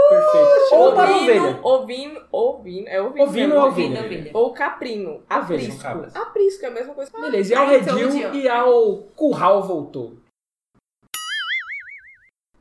Perfeito. 0.09 0.75
Ou 0.75 0.93
para 0.93 1.11
ovelha. 1.15 1.59
Ovino, 1.63 2.21
ovino, 2.31 2.87
é 2.87 3.01
ovino. 3.01 3.23
Ovino 3.23 3.47
mesmo. 3.47 3.59
ou 3.61 3.67
Ovelha, 3.67 3.99
ovelha? 4.05 4.31
Ou 4.33 4.53
caprino. 4.53 5.09
Ovelha, 5.29 5.73
Aprisco. 5.73 6.19
Aprisco 6.19 6.65
é 6.65 6.67
a 6.67 6.71
mesma 6.71 6.93
coisa. 6.93 7.11
Beleza, 7.19 7.53
e 7.53 7.55
ao 7.55 7.65
Ah, 7.67 7.75
então, 7.75 7.95
redil 7.95 8.33
e 8.35 8.47
ao 8.47 8.97
curral 9.15 9.63
voltou. 9.63 10.13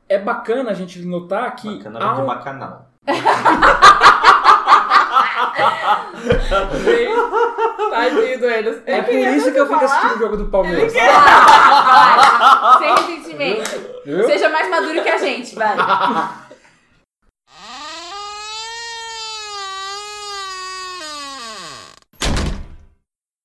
É 0.09 0.19
bacana 0.19 0.71
a 0.71 0.73
gente 0.73 0.99
notar 0.99 1.55
que 1.55 1.67
Bacana 1.77 1.99
há 1.99 2.13
de 2.13 2.21
um, 2.21 2.25
Tadinho 7.89 8.39
do 8.39 8.45
Enos. 8.45 8.77
É 8.85 9.01
por 9.01 9.13
isso 9.13 9.51
que 9.51 9.59
eu 9.59 9.67
fico 9.67 9.85
assistindo 9.85 10.15
o 10.15 10.19
jogo 10.19 10.37
do 10.37 10.45
Palmeiras. 10.47 10.93
Vai, 10.93 11.07
vai. 11.07 12.77
Sem 12.79 12.95
ressentimento. 12.95 13.93
Viu? 14.05 14.25
Seja 14.27 14.49
mais 14.49 14.69
maduro 14.69 15.01
que 15.01 15.09
a 15.09 15.17
gente, 15.17 15.55
vai. 15.55 15.75